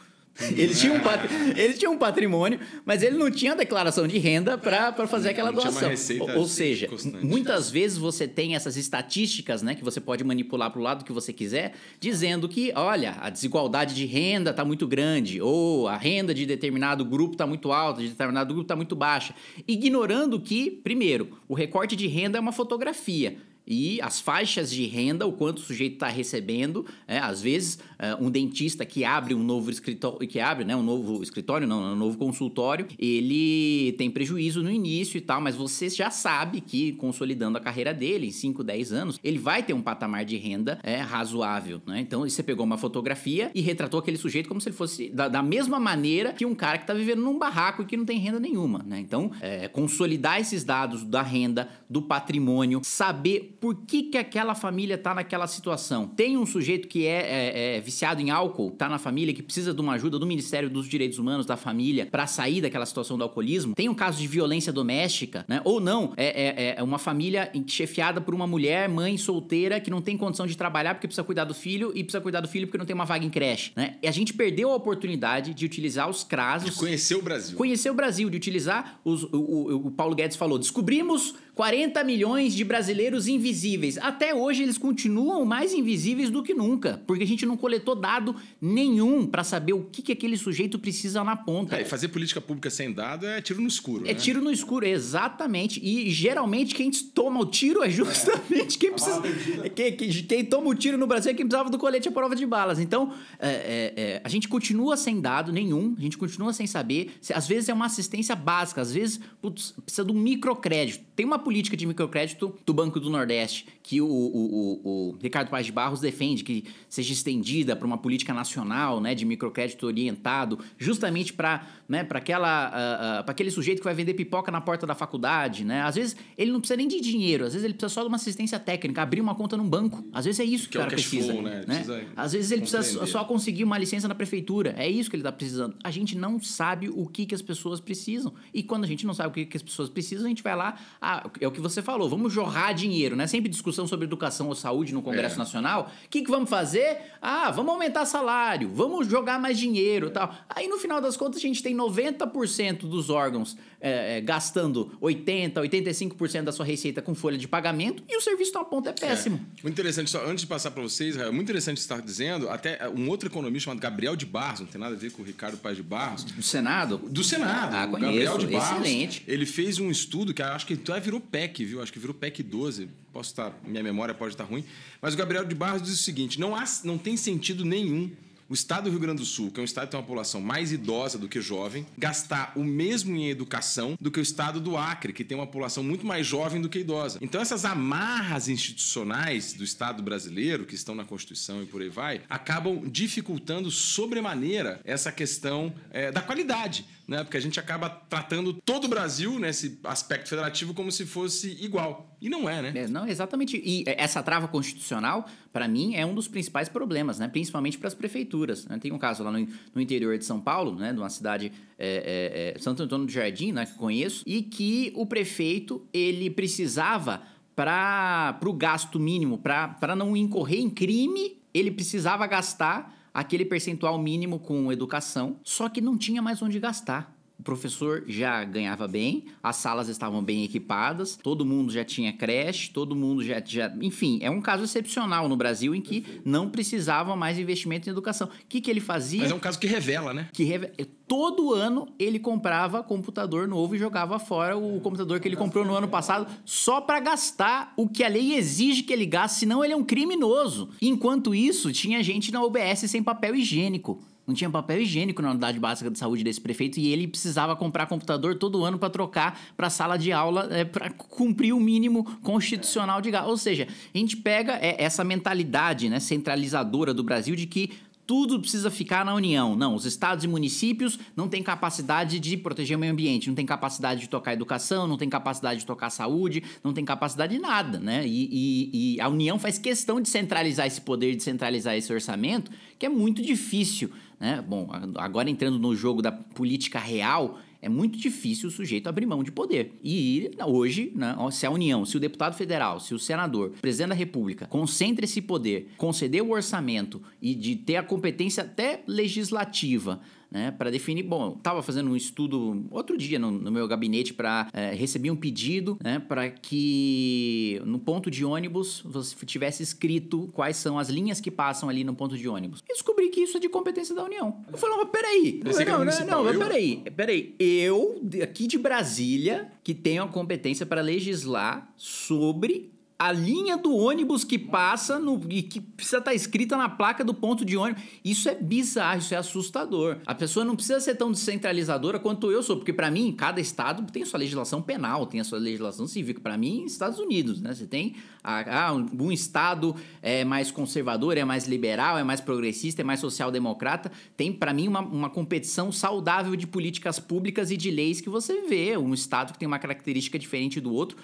Ele 0.56 0.74
tinha, 0.74 0.94
um 0.94 1.00
pat... 1.00 1.22
ele 1.56 1.74
tinha 1.74 1.92
um 1.92 1.98
patrimônio, 1.98 2.60
mas 2.86 3.04
ele 3.04 3.18
não 3.18 3.30
tinha 3.30 3.56
declaração 3.56 4.08
de 4.08 4.18
renda 4.18 4.58
para 4.58 5.08
fazer 5.08 5.30
aquela 5.30 5.52
doação. 5.52 5.92
Ou, 6.20 6.40
ou 6.40 6.46
seja, 6.46 6.88
constante. 6.88 7.26
muitas 7.26 7.70
vezes 7.70 7.98
você 7.98 8.28
tem 8.28 8.56
essas 8.56 8.78
estatísticas, 8.78 9.62
né, 9.62 9.76
que 9.76 9.84
você 9.84 10.00
pode 10.00 10.24
manipular 10.24 10.72
para 10.72 10.80
o 10.80 10.84
lado 10.84 11.04
que 11.04 11.12
você 11.12 11.34
quiser, 11.34 11.74
dizendo 12.00 12.48
que, 12.48 12.72
olha, 12.76 13.18
a 13.20 13.30
desigualdade 13.30 13.94
de 13.94 14.06
renda 14.06 14.52
está 14.52 14.64
muito 14.64 14.88
grande, 14.88 15.42
ou 15.42 15.88
a 15.88 15.98
renda 15.98 16.34
de 16.34 16.46
determinado 16.46 17.04
grupo 17.04 17.34
está 17.34 17.46
muito 17.46 17.72
alta, 17.72 18.02
de 18.02 18.10
determinado 18.10 18.54
grupo 18.54 18.66
está 18.66 18.76
muito 18.76 18.96
baixa, 18.96 19.34
ignorando 19.68 20.40
que, 20.40 20.72
primeiro, 20.72 21.38
o 21.48 21.54
recorte 21.54 21.96
de 21.96 22.08
renda 22.08 22.38
é 22.38 22.42
uma 22.42 22.52
fotografia 22.52 23.38
e 23.70 24.02
as 24.02 24.20
faixas 24.20 24.72
de 24.72 24.88
renda, 24.88 25.28
o 25.28 25.32
quanto 25.32 25.60
o 25.60 25.62
sujeito 25.62 25.94
está 25.94 26.08
recebendo. 26.08 26.86
É, 27.08 27.20
às 27.20 27.40
vezes, 27.40 27.78
é, 28.00 28.16
um 28.16 28.32
dentista 28.32 28.84
que 28.84 29.06
abre 29.06 29.36
um 29.36 29.44
novo 29.44 29.70
escritório, 29.70 30.28
que 30.28 30.40
abre 30.40 30.66
né, 30.66 30.76
um 30.76 30.82
novo 30.82 31.22
escritório, 31.22 31.68
não, 31.68 31.94
um 31.94 31.96
novo 31.96 32.18
consultório, 32.18 32.88
ele 32.98 33.94
tem 33.94 34.10
prejuízo 34.10 34.64
no 34.64 34.72
início 34.72 35.20
e 35.20 35.22
tal, 35.22 35.40
mas 35.40 35.56
você 35.56 35.88
já 35.88 36.10
sabe 36.10 36.62
que, 36.62 36.94
consolidando 36.94 37.60
a 37.60 37.62
carreira 37.62 37.94
dele 37.94 38.28
em 38.28 38.32
5, 38.32 38.64
10 38.64 38.92
anos, 38.92 39.20
ele 39.24 39.38
vai 39.38 39.62
ter 39.62 39.74
um 39.74 39.82
patamar 39.82 40.26
de 40.26 40.36
renda 40.36 40.80
é, 40.82 40.98
razoável. 40.98 41.80
Né? 41.86 42.00
Então, 42.00 42.22
você 42.22 42.42
pegou 42.42 42.66
uma 42.66 42.78
fotografia 42.78 43.52
e 43.54 43.62
retratou 43.62 44.00
aquele 44.00 44.18
sujeito 44.18 44.50
como 44.50 44.60
se 44.60 44.70
ele 44.70 44.76
fosse 44.76 45.10
da, 45.10 45.28
da 45.28 45.44
mesma 45.44 45.80
maneira 45.80 46.34
que 46.34 46.46
um 46.46 46.56
cara 46.56 46.80
que 46.80 46.86
está 46.86 46.94
vivendo 46.96 47.22
num 47.22 47.38
barraco 47.38 47.84
e 47.84 47.86
que 47.86 47.96
não 47.96 48.06
tem 48.06 48.18
renda 48.18 48.40
nenhuma. 48.40 48.84
Né? 48.84 49.00
Então, 49.00 49.32
é, 49.42 49.68
consolidar 49.68 50.40
esses 50.40 50.64
dados 50.64 51.04
da 51.04 51.22
renda, 51.22 51.70
do 51.88 52.02
patrimônio, 52.02 52.82
saber 52.84 53.58
por 53.60 53.76
que, 53.86 54.04
que 54.04 54.18
aquela 54.18 54.56
família 54.56 54.96
está 54.96 55.14
naquela 55.14 55.48
situação. 55.48 56.08
Tem 56.08 56.38
um 56.38 56.46
sujeito 56.46 56.88
que 56.88 57.06
é, 57.06 57.76
é, 57.76 57.78
é 57.78 57.82
viciado 57.82 58.22
em 58.22 58.30
álcool, 58.30 58.70
está 58.70 58.88
na 58.88 58.98
família, 58.98 59.34
que 59.34 59.44
precisa 59.44 59.74
de 59.74 59.82
uma 59.82 59.94
ajuda 59.94 60.18
do 60.18 60.26
Ministério 60.26 60.70
dos 60.70 60.88
Direitos 60.88 61.20
Humanos 61.20 61.46
da 61.46 61.58
família 61.58 62.08
para 62.10 62.26
sair 62.28 62.62
daquela 62.62 62.86
situação 62.86 63.18
do 63.18 63.24
alcoolismo. 63.24 63.76
Tem 63.76 63.90
um 63.90 63.94
caso 63.94 64.20
de 64.20 64.28
violência 64.28 64.72
doméstica, 64.72 65.46
né? 65.48 65.62
Ou 65.64 65.80
não, 65.80 66.14
é, 66.16 66.74
é, 66.74 66.76
é 66.78 66.84
uma 66.84 66.98
família 66.98 67.52
chefiada 67.68 68.22
por 68.22 68.34
uma 68.34 68.48
mulher, 68.48 68.88
mãe 68.88 69.18
solteira, 69.18 69.80
que 69.80 69.90
não 69.90 70.02
tem 70.02 70.18
condição 70.18 70.48
de 70.48 70.56
trabalhar 70.56 70.96
porque 70.96 71.08
precisa 71.08 71.24
cuidar 71.24 71.46
do 71.46 71.54
filho 71.54 71.92
e 71.96 72.04
precisa 72.04 72.22
cuidar 72.22 72.42
do 72.42 72.48
filho 72.48 72.68
porque 72.68 72.78
não 72.78 72.86
tem 72.86 72.96
uma 72.96 73.06
vaga 73.06 73.26
em 73.26 73.30
creche, 73.30 73.72
né? 73.76 73.98
E 74.02 74.08
a 74.08 74.12
gente 74.12 74.34
perdeu 74.34 74.72
a 74.72 74.76
oportunidade 74.76 75.54
de 75.54 75.66
utilizar 75.66 76.10
os 76.10 76.24
CRASos. 76.24 76.72
De 76.72 76.78
conhecer 76.78 77.16
o 77.16 77.22
Brasil. 77.22 77.58
Conhecer 77.58 77.90
o 77.90 77.94
Brasil, 77.94 78.30
de 78.30 78.38
utilizar 78.38 79.00
os, 79.04 79.24
o, 79.24 79.38
o, 79.38 79.88
o 79.88 79.92
Paulo 79.92 80.16
Guedes 80.16 80.38
falou, 80.38 80.58
descobrimos 80.58 81.36
40 81.60 82.02
milhões 82.06 82.56
de 82.56 82.64
brasileiros 82.64 83.28
invisíveis. 83.28 83.98
Até 83.98 84.34
hoje 84.34 84.64
eles 84.64 84.78
continuam 84.78 85.44
mais 85.44 85.74
invisíveis 85.74 86.30
do 86.30 86.42
que 86.42 86.54
nunca, 86.54 87.02
porque 87.06 87.22
a 87.22 87.28
gente 87.28 87.46
não 87.46 87.58
coletou 87.58 87.96
dado 87.96 88.34
nenhum 88.62 89.28
para 89.28 89.44
saber 89.44 89.74
o 89.74 89.84
que, 89.84 90.02
que 90.02 90.14
aquele 90.14 90.38
sujeito 90.38 90.80
precisa 90.80 91.22
na 91.22 91.36
ponta. 91.36 91.76
É, 91.76 91.82
e 91.82 91.84
fazer 91.84 92.08
política 92.08 92.40
pública 92.40 92.70
sem 92.70 92.94
dado 92.94 93.28
é 93.28 93.42
tiro 93.42 93.60
no 93.60 93.68
escuro. 93.68 94.06
É 94.06 94.14
né? 94.14 94.18
tiro 94.18 94.42
no 94.42 94.50
escuro, 94.50 94.86
exatamente. 94.86 95.82
E 95.84 96.10
geralmente 96.10 96.74
quem 96.74 96.90
toma 96.92 97.42
o 97.42 97.46
tiro 97.46 97.84
é 97.84 97.90
justamente 97.90 98.78
quem 98.78 98.94
precisa. 98.94 99.20
Quem, 99.76 99.96
quem, 99.96 100.10
quem, 100.10 100.46
toma 100.46 100.70
o 100.70 100.76
tiro 100.76 100.98
no 100.98 101.06
Brasil 101.06 101.32
é 101.32 101.34
quem 101.34 101.46
precisava 101.46 101.70
do 101.70 101.78
colete 101.78 102.08
à 102.08 102.12
prova 102.12 102.36
de 102.36 102.46
balas. 102.46 102.80
Então, 102.80 103.14
é, 103.38 103.50
é, 103.50 103.94
é, 103.96 104.22
a 104.24 104.30
gente 104.30 104.48
continua 104.48 104.96
sem 104.96 105.20
dado 105.20 105.52
nenhum, 105.52 105.96
a 105.98 106.02
gente 106.02 106.18
continua 106.18 106.54
sem 106.54 106.66
saber. 106.66 107.12
Às 107.34 107.48
vezes 107.48 107.70
é 107.70 107.74
uma 107.74 107.86
assistência 107.86 108.36
básica, 108.36 108.82
às 108.82 108.94
vezes 108.94 109.20
putz, 109.42 109.74
precisa 109.84 110.06
de 110.06 110.12
um 110.12 110.16
microcrédito. 110.16 111.04
Tem 111.16 111.26
uma 111.26 111.40
política 111.50 111.76
de 111.76 111.88
microcrédito 111.88 112.56
do 112.64 112.76
Banco 112.76 113.00
do 113.00 113.10
Nordeste 113.10 113.66
que 113.90 114.00
o, 114.02 114.06
o, 114.06 114.12
o, 114.12 115.10
o 115.10 115.18
Ricardo 115.20 115.50
Paz 115.50 115.66
de 115.66 115.72
Barros 115.72 116.00
defende 116.00 116.44
que 116.44 116.64
seja 116.88 117.12
estendida 117.12 117.76
para 117.76 117.88
uma 117.88 117.98
política 117.98 118.32
nacional 118.36 119.02
né, 119.02 119.16
de 119.16 119.26
microcrédito 119.26 119.88
orientado, 119.88 120.60
justamente 120.78 121.34
para 121.34 121.68
né, 121.88 122.08
aquela 122.08 122.68
uh, 122.70 123.22
uh, 123.22 123.24
para 123.24 123.32
aquele 123.32 123.50
sujeito 123.50 123.80
que 123.80 123.86
vai 123.86 123.96
vender 123.96 124.14
pipoca 124.14 124.52
na 124.52 124.62
porta 124.62 124.86
da 124.86 124.94
faculdade. 124.94 125.66
Né? 125.66 125.82
Às 125.82 125.96
vezes 125.96 126.16
ele 126.38 126.52
não 126.52 126.60
precisa 126.60 126.78
nem 126.78 126.88
de 126.88 127.02
dinheiro, 127.02 127.46
às 127.46 127.54
vezes 127.54 127.66
ele 127.66 127.74
precisa 127.74 127.92
só 127.92 128.04
de 128.04 128.10
uma 128.10 128.18
assistência 128.18 128.60
técnica, 128.60 129.02
abrir 129.02 129.22
uma 129.22 129.34
conta 129.34 129.58
num 129.58 129.68
banco. 129.68 130.06
Às 130.14 130.26
vezes 130.26 130.40
é 130.40 130.44
isso 130.44 130.66
que, 130.66 130.74
que 130.74 130.78
o 130.78 130.82
cara 130.82 130.92
é 130.92 130.94
o 130.94 130.96
precisa. 130.96 131.32
Flow, 131.34 131.42
né? 131.42 131.56
né? 131.68 131.76
precisa 131.78 132.06
às 132.16 132.34
vezes 132.34 132.52
ele 132.52 132.62
precisa 132.62 133.08
só 133.08 133.26
conseguir 133.26 133.64
uma 133.64 133.78
licença 133.80 134.08
na 134.08 134.14
prefeitura. 134.14 134.76
É 134.78 134.88
isso 134.88 135.10
que 135.10 135.16
ele 135.16 135.24
está 135.24 135.32
precisando. 135.32 135.76
A 135.84 135.90
gente 135.90 136.16
não 136.16 136.40
sabe 136.40 136.90
o 136.90 137.08
que, 137.08 137.26
que 137.26 137.34
as 137.34 137.42
pessoas 137.42 137.80
precisam. 137.80 138.36
E 138.54 138.62
quando 138.62 138.84
a 138.84 138.88
gente 138.88 139.04
não 139.08 139.16
sabe 139.16 139.30
o 139.30 139.32
que, 139.32 139.48
que 139.48 139.58
as 139.58 139.64
pessoas 139.64 139.90
precisam, 139.90 140.28
a 140.28 140.30
gente 140.30 140.44
vai 140.44 140.56
lá. 140.56 140.78
Ah, 141.02 141.28
é 141.42 141.48
o 141.48 141.52
que 141.52 141.60
você 141.60 141.82
falou, 141.82 142.08
vamos 142.08 142.32
jorrar 142.32 142.72
dinheiro, 142.74 143.16
né? 143.16 143.26
Sempre 143.26 143.50
discussão 143.50 143.79
sobre 143.88 144.06
educação 144.06 144.48
ou 144.48 144.56
saúde 144.56 144.94
no 144.94 145.02
Congresso 145.02 145.36
é. 145.36 145.40
Nacional. 145.40 145.92
O 146.06 146.10
que, 146.10 146.22
que 146.22 146.30
vamos 146.30 146.50
fazer? 146.50 146.98
Ah, 147.22 147.52
vamos 147.52 147.74
aumentar 147.74 148.06
salário, 148.06 148.70
vamos 148.74 149.08
jogar 149.08 149.40
mais 149.40 149.58
dinheiro 149.58 150.10
tal. 150.10 150.34
Aí 150.50 150.68
no 150.68 150.78
final 150.78 151.02
das 151.02 151.18
contas 151.18 151.38
a 151.38 151.42
gente 151.42 151.62
tem 151.62 151.76
90% 151.76 152.80
dos 152.82 153.10
órgãos 153.10 153.58
é, 153.82 154.18
é, 154.18 154.22
gastando 154.22 154.92
80%, 155.02 155.54
85% 155.54 156.44
da 156.44 156.52
sua 156.52 156.66
receita 156.66 157.02
com 157.02 157.16
folha 157.16 157.38
de 157.38 157.48
pagamento 157.48 158.04
e 158.10 158.18
o 158.18 158.22
serviço 158.22 158.54
na 158.54 158.64
ponta 158.64 158.90
é 158.90 158.94
péssimo. 158.94 159.38
É. 159.38 159.64
Muito 159.64 159.74
interessante, 159.74 160.10
só 160.10 160.26
antes 160.26 160.42
de 160.42 160.48
passar 160.48 160.72
para 160.72 160.84
vocês, 160.84 161.16
é 161.16 161.32
muito 161.32 161.44
interessante 161.44 161.78
estar 161.78 162.02
dizendo, 162.02 162.50
até 162.50 162.90
um 162.90 163.08
outro 163.10 163.30
economista 163.30 163.66
chamado 163.66 163.80
Gabriel 163.82 164.16
de 164.16 164.26
Barros, 164.26 164.62
não 164.62 164.68
tem 164.68 164.80
nada 164.80 164.96
a 164.96 164.98
ver 164.98 165.12
com 165.12 165.22
o 165.22 165.26
Ricardo 165.26 165.58
Paz 165.58 165.78
de 165.78 165.84
Barros. 165.84 166.26
Do 166.26 166.44
Senado? 166.44 166.98
Do 166.98 167.24
Senado. 167.24 167.76
Ah, 167.76 167.88
conheço, 167.88 168.06
Gabriel 168.06 168.38
de 168.38 168.48
Barros. 168.48 168.86
Excelente. 168.86 169.24
Ele 169.28 169.46
fez 169.46 169.80
um 169.80 169.90
estudo 169.90 170.34
que 170.34 170.42
acho 170.42 170.66
que 170.66 170.74
até 170.74 171.00
virou 171.00 171.22
PEC, 171.22 171.64
viu? 171.64 171.82
Acho 171.82 171.94
que 171.94 172.00
virou 172.00 172.14
PEC 172.14 172.44
12. 172.44 172.90
Posso 173.12 173.32
estar, 173.32 173.58
minha 173.70 173.84
memória 173.84 174.14
pode 174.14 174.34
estar 174.34 174.44
ruim. 174.44 174.64
Mas 175.02 175.14
o 175.14 175.18
Gabriel 175.18 175.46
de 175.46 175.56
Barros 175.56 175.82
diz 175.82 175.94
o 175.94 176.04
seguinte: 176.04 176.40
não, 176.40 176.56
há, 176.56 176.64
não 176.84 176.98
tem 176.98 177.16
sentido 177.16 177.64
nenhum 177.64 178.12
o 178.50 178.54
estado 178.56 178.86
do 178.86 178.90
Rio 178.90 179.00
Grande 179.00 179.20
do 179.20 179.26
Sul, 179.26 179.52
que 179.52 179.60
é 179.60 179.62
um 179.62 179.66
estado 179.66 179.86
que 179.86 179.92
tem 179.92 180.00
uma 180.00 180.06
população 180.06 180.42
mais 180.42 180.72
idosa 180.72 181.20
do 181.20 181.30
que 181.30 181.40
jovem, 181.40 181.86
gastar 181.96 182.52
o 182.56 182.64
mesmo 182.64 183.16
em 183.16 183.30
educação 183.30 183.96
do 184.02 184.10
que 184.10 184.20
o 184.20 184.24
estado 184.24 184.60
do 184.60 184.76
Acre, 184.76 185.14
que 185.14 185.24
tem 185.24 185.38
uma 185.38 185.46
população 185.46 185.84
muito 185.84 186.04
mais 186.04 186.26
jovem 186.26 186.60
do 186.60 186.68
que 186.68 186.80
idosa. 186.80 187.20
Então, 187.22 187.40
essas 187.40 187.64
amarras 187.64 188.50
institucionais 188.50 189.54
do 189.54 189.64
estado 189.64 190.02
brasileiro, 190.02 190.66
que 190.66 190.74
estão 190.74 190.96
na 190.96 191.06
Constituição 191.06 191.62
e 191.62 191.68
por 191.68 191.82
aí 191.82 191.90
vai, 191.90 192.22
acabam 192.28 192.82
dificultando 192.90 193.70
sobremaneira 193.70 194.82
essa 194.84 195.12
questão 195.12 195.72
é, 195.92 196.12
da 196.12 196.22
qualidade. 196.22 196.86
Né? 197.10 197.24
Porque 197.24 197.38
a 197.38 197.42
gente 197.42 197.60
acaba 197.60 197.90
tratando 197.90 198.54
todo 198.54 198.86
o 198.86 198.88
Brasil 198.88 199.40
nesse 199.40 199.80
aspecto 199.84 200.30
federativo 200.30 200.76
como 200.76 200.92
se 200.92 201.08
fosse 201.08 201.58
igual. 201.60 202.16
E 202.22 202.30
não 202.30 202.48
é, 202.48 202.62
né? 202.62 202.72
É, 202.76 202.88
não, 202.88 203.08
exatamente. 203.08 203.60
E 203.66 203.84
essa 203.88 204.22
trava 204.22 204.48
constitucional, 204.48 205.28
para 205.52 205.68
mim, 205.68 205.96
é 205.96 206.06
um 206.06 206.14
dos 206.14 206.28
principais 206.28 206.70
problemas, 206.70 207.18
né? 207.18 207.28
Principalmente 207.28 207.80
para 207.80 207.88
as 207.88 207.96
prefeituras. 207.96 208.68
Né? 208.68 208.78
Tem 208.78 208.92
um 208.92 209.00
caso 209.00 209.24
lá 209.24 209.32
no, 209.32 209.48
no, 209.74 209.82
interior 209.82 210.16
de 210.20 210.24
São 210.24 210.40
Paulo, 210.40 210.76
né? 210.76 210.94
De 210.94 211.00
uma 211.00 211.10
cidade, 211.10 211.52
é, 211.80 212.54
é, 212.54 212.56
é 212.56 212.60
Santo 212.62 212.84
Antônio 212.84 213.08
do 213.08 213.12
Jardim, 213.12 213.54
né? 213.54 213.66
Que 213.66 213.74
conheço, 213.74 214.24
e 214.28 214.44
que 214.44 214.94
o 214.96 215.08
prefeito 215.08 215.84
ele 215.92 216.30
precisava 216.30 217.24
para 217.56 218.40
o 218.46 218.54
gasto 218.54 219.00
mínimo, 219.00 219.40
para 219.40 219.96
não 219.96 220.16
incorrer 220.16 220.60
em 220.60 220.70
crime, 220.70 221.38
ele 221.54 221.72
precisava 221.72 222.28
gastar 222.28 222.99
aquele 223.14 223.46
percentual 223.46 223.98
mínimo 223.98 224.40
com 224.40 224.72
educação, 224.72 225.40
só 225.44 225.70
que 225.70 225.82
não 225.82 225.98
tinha 225.98 226.22
mais 226.22 226.42
onde 226.42 226.60
gastar. 226.60 227.19
O 227.40 227.44
professor 227.44 228.04
já 228.06 228.44
ganhava 228.44 228.86
bem, 228.86 229.24
as 229.42 229.56
salas 229.56 229.88
estavam 229.88 230.22
bem 230.22 230.44
equipadas, 230.44 231.16
todo 231.16 231.46
mundo 231.46 231.72
já 231.72 231.86
tinha 231.86 232.12
creche, 232.12 232.70
todo 232.70 232.94
mundo 232.94 233.24
já, 233.24 233.42
já. 233.44 233.74
Enfim, 233.82 234.20
é 234.22 234.30
um 234.30 234.42
caso 234.42 234.66
excepcional 234.66 235.30
no 235.30 235.38
Brasil 235.38 235.74
em 235.74 235.80
que 235.80 236.06
não 236.26 236.50
precisava 236.50 237.16
mais 237.16 237.40
investimento 237.40 237.88
em 237.88 237.92
educação. 237.92 238.28
O 238.28 238.32
que, 238.50 238.60
que 238.60 238.70
ele 238.70 238.82
fazia? 238.82 239.22
Mas 239.22 239.32
é 239.32 239.36
um 239.36 239.40
caso 239.40 239.58
que 239.58 239.68
revela, 239.68 240.14
né? 240.14 240.28
Que 240.34 240.44
revela. 240.44 240.74
Todo 241.08 241.54
ano 241.54 241.88
ele 241.98 242.20
comprava 242.20 242.84
computador 242.84 243.48
novo 243.48 243.74
e 243.74 243.80
jogava 243.80 244.20
fora 244.20 244.58
o 244.58 244.80
computador 244.82 245.20
que 245.22 245.28
ele 245.28 245.38
comprou 245.38 245.66
no 245.66 245.74
ano 245.74 245.88
passado 245.88 246.28
só 246.46 246.82
para 246.82 247.00
gastar 247.00 247.74
o 247.78 247.88
que 247.88 248.04
a 248.04 248.10
lei 248.10 248.36
exige 248.36 248.84
que 248.84 248.92
ele 248.92 249.06
gaste, 249.06 249.40
senão 249.40 249.64
ele 249.64 249.74
é 249.74 249.78
um 249.78 249.84
criminoso. 249.84 250.70
Enquanto 250.82 251.34
isso, 251.34 251.72
tinha 251.72 252.04
gente 252.04 252.32
na 252.34 252.44
OBS 252.44 252.82
sem 252.88 253.02
papel 253.02 253.34
higiênico. 253.34 254.04
Não 254.30 254.36
tinha 254.36 254.48
papel 254.48 254.80
higiênico 254.84 255.24
na 255.24 255.32
unidade 255.32 255.60
básica 255.60 255.90
de 255.90 255.98
saúde 255.98 256.24
desse 256.24 256.40
prefeito 256.40 256.80
e 256.80 256.94
ele 256.94 257.08
precisava 257.08 257.56
comprar 257.56 257.88
computador 257.88 258.36
todo 258.36 258.64
ano 258.64 258.78
para 258.78 258.88
trocar 258.88 259.40
para 259.58 259.72
sala 259.72 259.98
de 259.98 260.12
aula 260.12 260.48
é, 260.52 260.64
para 260.64 260.92
cumprir 260.92 261.52
o 261.52 261.60
mínimo 261.60 262.04
constitucional 262.22 263.02
de 263.02 263.10
gasto. 263.10 263.28
Ou 263.28 263.38
seja, 263.38 263.68
a 263.68 263.98
gente 263.98 264.16
pega 264.16 264.54
é, 264.62 264.84
essa 264.84 265.04
mentalidade 265.04 265.90
né, 265.90 266.00
centralizadora 266.00 266.94
do 266.94 267.04
Brasil 267.04 267.36
de 267.36 267.48
que 267.48 267.72
tudo 268.10 268.40
precisa 268.40 268.72
ficar 268.72 269.06
na 269.06 269.14
União. 269.14 269.56
Não, 269.56 269.76
os 269.76 269.86
estados 269.86 270.24
e 270.24 270.28
municípios 270.28 270.98
não 271.16 271.30
têm 271.30 271.44
capacidade 271.44 272.20
de 272.20 272.36
proteger 272.36 272.76
o 272.76 272.80
meio 272.80 272.92
ambiente, 272.92 273.28
não 273.28 273.36
têm 273.36 273.46
capacidade 273.46 274.02
de 274.02 274.10
tocar 274.10 274.34
educação, 274.34 274.88
não 274.88 274.98
têm 274.98 275.08
capacidade 275.08 275.60
de 275.60 275.66
tocar 275.68 275.92
saúde, 275.92 276.42
não 276.64 276.74
tem 276.74 276.84
capacidade 276.84 277.36
de 277.36 277.40
nada, 277.40 277.78
né? 277.78 278.08
E, 278.08 278.28
e, 278.32 278.96
e 278.96 279.00
a 279.00 279.08
União 279.08 279.38
faz 279.38 279.60
questão 279.60 280.02
de 280.02 280.10
centralizar 280.10 280.66
esse 280.66 280.82
poder, 280.82 281.16
de 281.16 281.22
centralizar 281.22 281.76
esse 281.76 281.94
orçamento, 281.94 282.50
que 282.80 282.86
é 282.88 282.90
muito 282.90 283.22
difícil, 283.22 283.92
né? 284.20 284.44
Bom, 284.48 284.72
agora 284.96 285.30
entrando 285.30 285.60
no 285.60 285.76
jogo 285.76 286.02
da 286.02 286.12
política 286.12 286.80
real, 286.80 287.38
é 287.62 287.68
muito 287.68 287.98
difícil 287.98 288.50
o 288.50 288.52
sujeito 288.52 288.88
abrir 288.88 289.06
mão 289.06 289.24
de 289.24 289.32
poder. 289.32 289.74
E 289.84 290.32
hoje, 290.46 290.92
né, 290.96 291.16
se 291.32 291.46
a 291.46 291.52
União, 291.52 291.86
se 291.86 291.98
o 291.98 292.00
deputado 292.00 292.36
federal, 292.36 292.80
se 292.80 292.94
o 292.94 293.00
senador, 293.00 293.50
o 293.50 293.62
presidente 293.62 293.90
da 293.90 293.96
República, 293.96 294.46
concentra 294.48 295.06
esse 295.06 295.22
poder, 295.22 295.70
conceder 295.78 296.22
o 296.22 296.32
orçamento 296.32 297.02
e 297.22 297.36
de 297.36 297.56
ter 297.56 297.76
a 297.76 297.84
competência 297.84 298.44
até 298.44 298.84
legislativa 298.88 300.00
né, 300.32 300.52
para 300.52 300.70
definir. 300.70 301.04
Bom, 301.04 301.36
estava 301.38 301.62
fazendo 301.62 301.90
um 301.92 301.96
estudo 301.96 302.66
outro 302.70 302.98
dia 302.98 303.18
no, 303.18 303.32
no 303.32 303.52
meu 303.52 303.68
gabinete 303.68 304.14
para 304.14 304.48
é, 304.54 304.74
receber 304.74 305.12
um 305.12 305.16
pedido, 305.16 305.78
né, 305.84 306.00
para 306.00 306.30
que 306.30 307.62
no 307.66 307.80
ponto 307.80 308.12
de 308.12 308.24
ônibus 308.24 308.82
você 308.86 309.26
tivesse 309.26 309.64
escrito 309.64 310.30
quais 310.34 310.58
são 310.58 310.78
as 310.78 310.90
linhas 310.90 311.20
que 311.20 311.32
passam 311.32 311.70
ali 311.70 311.84
no 311.84 311.94
ponto 311.94 312.18
de 312.18 312.28
ônibus. 312.28 312.64
E 312.68 312.74
descobri 312.74 313.10
que 313.10 313.22
isso 313.22 313.38
é 313.38 313.40
de 313.40 313.50
competência 313.50 313.96
da 313.96 314.04
União. 314.04 314.44
Eu 314.52 314.58
falei, 314.58 314.78
mas 314.78 314.90
peraí, 314.90 315.42
não, 315.44 315.86
não, 315.86 316.06
não, 316.06 316.34
não, 316.34 316.40
peraí, 316.40 316.84
peraí, 316.96 317.36
eu 317.40 318.02
aqui 318.22 318.48
de 318.48 318.58
Brasília 318.58 319.52
que 319.64 319.74
tenho 319.74 320.04
a 320.04 320.08
competência 320.08 320.66
para 320.66 320.82
legislar 320.82 321.72
sobre 321.76 322.72
a 323.00 323.14
linha 323.14 323.56
do 323.56 323.74
ônibus 323.74 324.26
que 324.26 324.38
passa 324.38 325.00
no, 325.00 325.22
e 325.30 325.42
que 325.42 325.62
precisa 325.62 326.00
estar 326.00 326.12
tá 326.12 326.16
escrita 326.16 326.58
na 326.58 326.68
placa 326.68 327.02
do 327.02 327.14
ponto 327.14 327.46
de 327.46 327.56
ônibus. 327.56 327.82
Isso 328.04 328.28
é 328.28 328.36
bizarro, 328.36 329.00
isso 329.00 329.14
é 329.14 329.18
assustador. 329.18 330.00
A 330.06 330.14
pessoa 330.14 330.44
não 330.44 330.54
precisa 330.54 330.82
ser 330.82 330.96
tão 330.96 331.10
descentralizadora 331.10 331.98
quanto 331.98 332.30
eu 332.30 332.44
sou, 332.44 332.58
porque 332.58 332.74
para 332.74 332.92
mim, 332.92 333.14
cada 333.14 333.40
estado 333.40 333.90
tem 333.90 334.04
sua 334.04 334.20
legislação 334.20 334.62
penal, 334.62 335.06
tem 335.06 335.22
a 335.22 335.24
sua 335.24 335.40
legislação 335.40 335.88
civil. 335.88 336.20
Para 336.20 336.38
mim, 336.38 336.66
Estados 336.66 337.00
Unidos, 337.00 337.40
né? 337.40 337.54
Você 337.54 337.66
tem 337.66 337.96
ah, 338.22 338.74
um 338.74 339.12
estado 339.14 339.74
é 340.02 340.26
mais 340.26 340.52
conservador, 340.52 341.18
é 341.18 341.24
mais 341.24 341.48
liberal, 341.48 341.98
é 341.98 342.04
mais 342.04 342.20
progressista, 342.20 342.82
é 342.82 342.84
mais 342.84 343.00
social-democrata. 343.00 343.90
Tem, 344.18 344.34
para 344.34 344.54
mim, 344.54 344.68
uma, 344.68 344.82
uma 344.82 345.10
competição 345.10 345.72
saudável 345.72 346.36
de 346.36 346.46
políticas 346.46 347.00
públicas 347.00 347.50
e 347.50 347.56
de 347.56 347.72
leis 347.72 348.02
que 348.02 348.10
você 348.10 348.42
vê. 348.42 348.78
Um 348.78 348.94
estado 348.94 349.32
que 349.32 349.40
tem 349.40 349.48
uma 349.48 349.60
característica 349.60 350.20
diferente 350.20 350.60
do 350.60 350.74
outro 350.74 350.98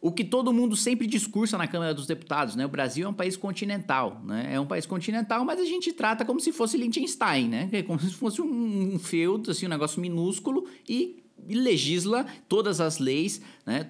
o 0.00 0.10
que 0.10 0.24
todo 0.24 0.52
mundo 0.52 0.74
sempre 0.76 1.06
discursa 1.06 1.58
na 1.58 1.66
Câmara 1.66 1.92
dos 1.92 2.06
Deputados, 2.06 2.56
né? 2.56 2.64
O 2.64 2.68
Brasil 2.68 3.06
é 3.06 3.08
um 3.08 3.14
país 3.14 3.36
continental, 3.36 4.22
né? 4.24 4.48
É 4.54 4.58
um 4.58 4.66
país 4.66 4.86
continental, 4.86 5.44
mas 5.44 5.60
a 5.60 5.64
gente 5.64 5.92
trata 5.92 6.24
como 6.24 6.40
se 6.40 6.52
fosse 6.52 6.78
Liechtenstein, 6.78 7.48
né? 7.48 7.68
É 7.70 7.82
como 7.82 8.00
se 8.00 8.12
fosse 8.12 8.40
um, 8.40 8.94
um 8.94 8.98
feudo, 8.98 9.50
assim, 9.50 9.66
um 9.66 9.68
negócio 9.68 10.00
minúsculo 10.00 10.66
e, 10.88 11.22
e 11.46 11.54
legisla 11.54 12.24
todas 12.48 12.80
as 12.80 12.98
leis, 12.98 13.42
né? 13.66 13.86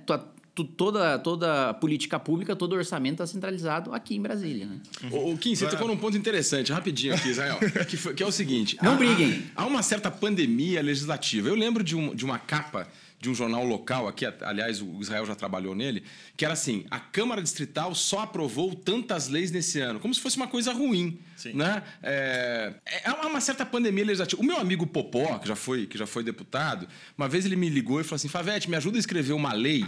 toda, 0.77 1.19
toda 1.19 1.75
política 1.75 2.19
pública, 2.19 2.57
todo 2.57 2.75
orçamento 2.75 3.15
está 3.15 3.27
centralizado 3.27 3.95
aqui 3.95 4.17
em 4.17 4.21
Brasília. 4.21 4.67
Né? 4.67 4.81
O, 5.13 5.33
o 5.33 5.39
Kim, 5.39 5.55
você 5.55 5.69
tocou 5.69 5.87
num 5.87 5.97
ponto 5.97 6.17
interessante, 6.17 6.73
rapidinho 6.73 7.15
aqui, 7.15 7.29
Israel, 7.29 7.59
que, 7.89 7.97
foi, 7.97 8.15
que 8.15 8.23
é 8.23 8.27
o 8.27 8.33
seguinte... 8.33 8.77
Não 8.83 8.95
há, 8.95 8.97
briguem! 8.97 9.45
Há 9.55 9.65
uma 9.65 9.83
certa 9.83 10.11
pandemia 10.11 10.83
legislativa. 10.83 11.49
Eu 11.49 11.55
lembro 11.55 11.85
de, 11.85 11.97
um, 11.97 12.15
de 12.15 12.25
uma 12.25 12.39
capa 12.39 12.89
de 13.21 13.29
um 13.29 13.35
jornal 13.35 13.65
local 13.65 14.09
aqui, 14.09 14.25
aliás, 14.41 14.81
o 14.81 14.99
Israel 14.99 15.27
já 15.27 15.35
trabalhou 15.35 15.75
nele, 15.75 16.03
que 16.37 16.45
era 16.45 16.55
assim: 16.55 16.87
a 16.91 16.99
Câmara 16.99 17.43
Distrital 17.43 17.95
só 17.95 18.21
aprovou 18.21 18.75
tantas 18.75 19.29
leis 19.29 19.51
nesse 19.51 19.79
ano, 19.79 20.01
como 20.01 20.15
se 20.15 20.21
fosse 20.21 20.39
uma 20.39 20.49
coisa 20.49 20.73
ruim. 20.73 21.19
Sim. 21.37 21.53
Né? 21.53 21.83
É, 22.03 22.73
é 23.05 23.11
uma 23.27 23.41
certa 23.41 23.67
pandemia 23.67 24.05
legislativa. 24.05 24.41
O 24.41 24.45
meu 24.45 24.57
amigo 24.59 24.87
Popó, 24.87 25.39
que 25.39 25.47
já 25.47 25.55
foi, 25.55 25.87
que 25.87 25.99
já 25.99 26.07
foi 26.07 26.25
deputado, 26.25 26.89
uma 27.17 27.29
vez 27.29 27.45
ele 27.45 27.57
me 27.57 27.69
ligou 27.69 28.01
e 28.01 28.05
falou 28.05 28.17
assim: 28.17 28.29
Favete, 28.29 28.71
me 28.71 28.77
ajuda 28.77 28.97
a 28.97 29.01
escrever 29.01 29.35
uma 29.35 29.53
lei 29.53 29.85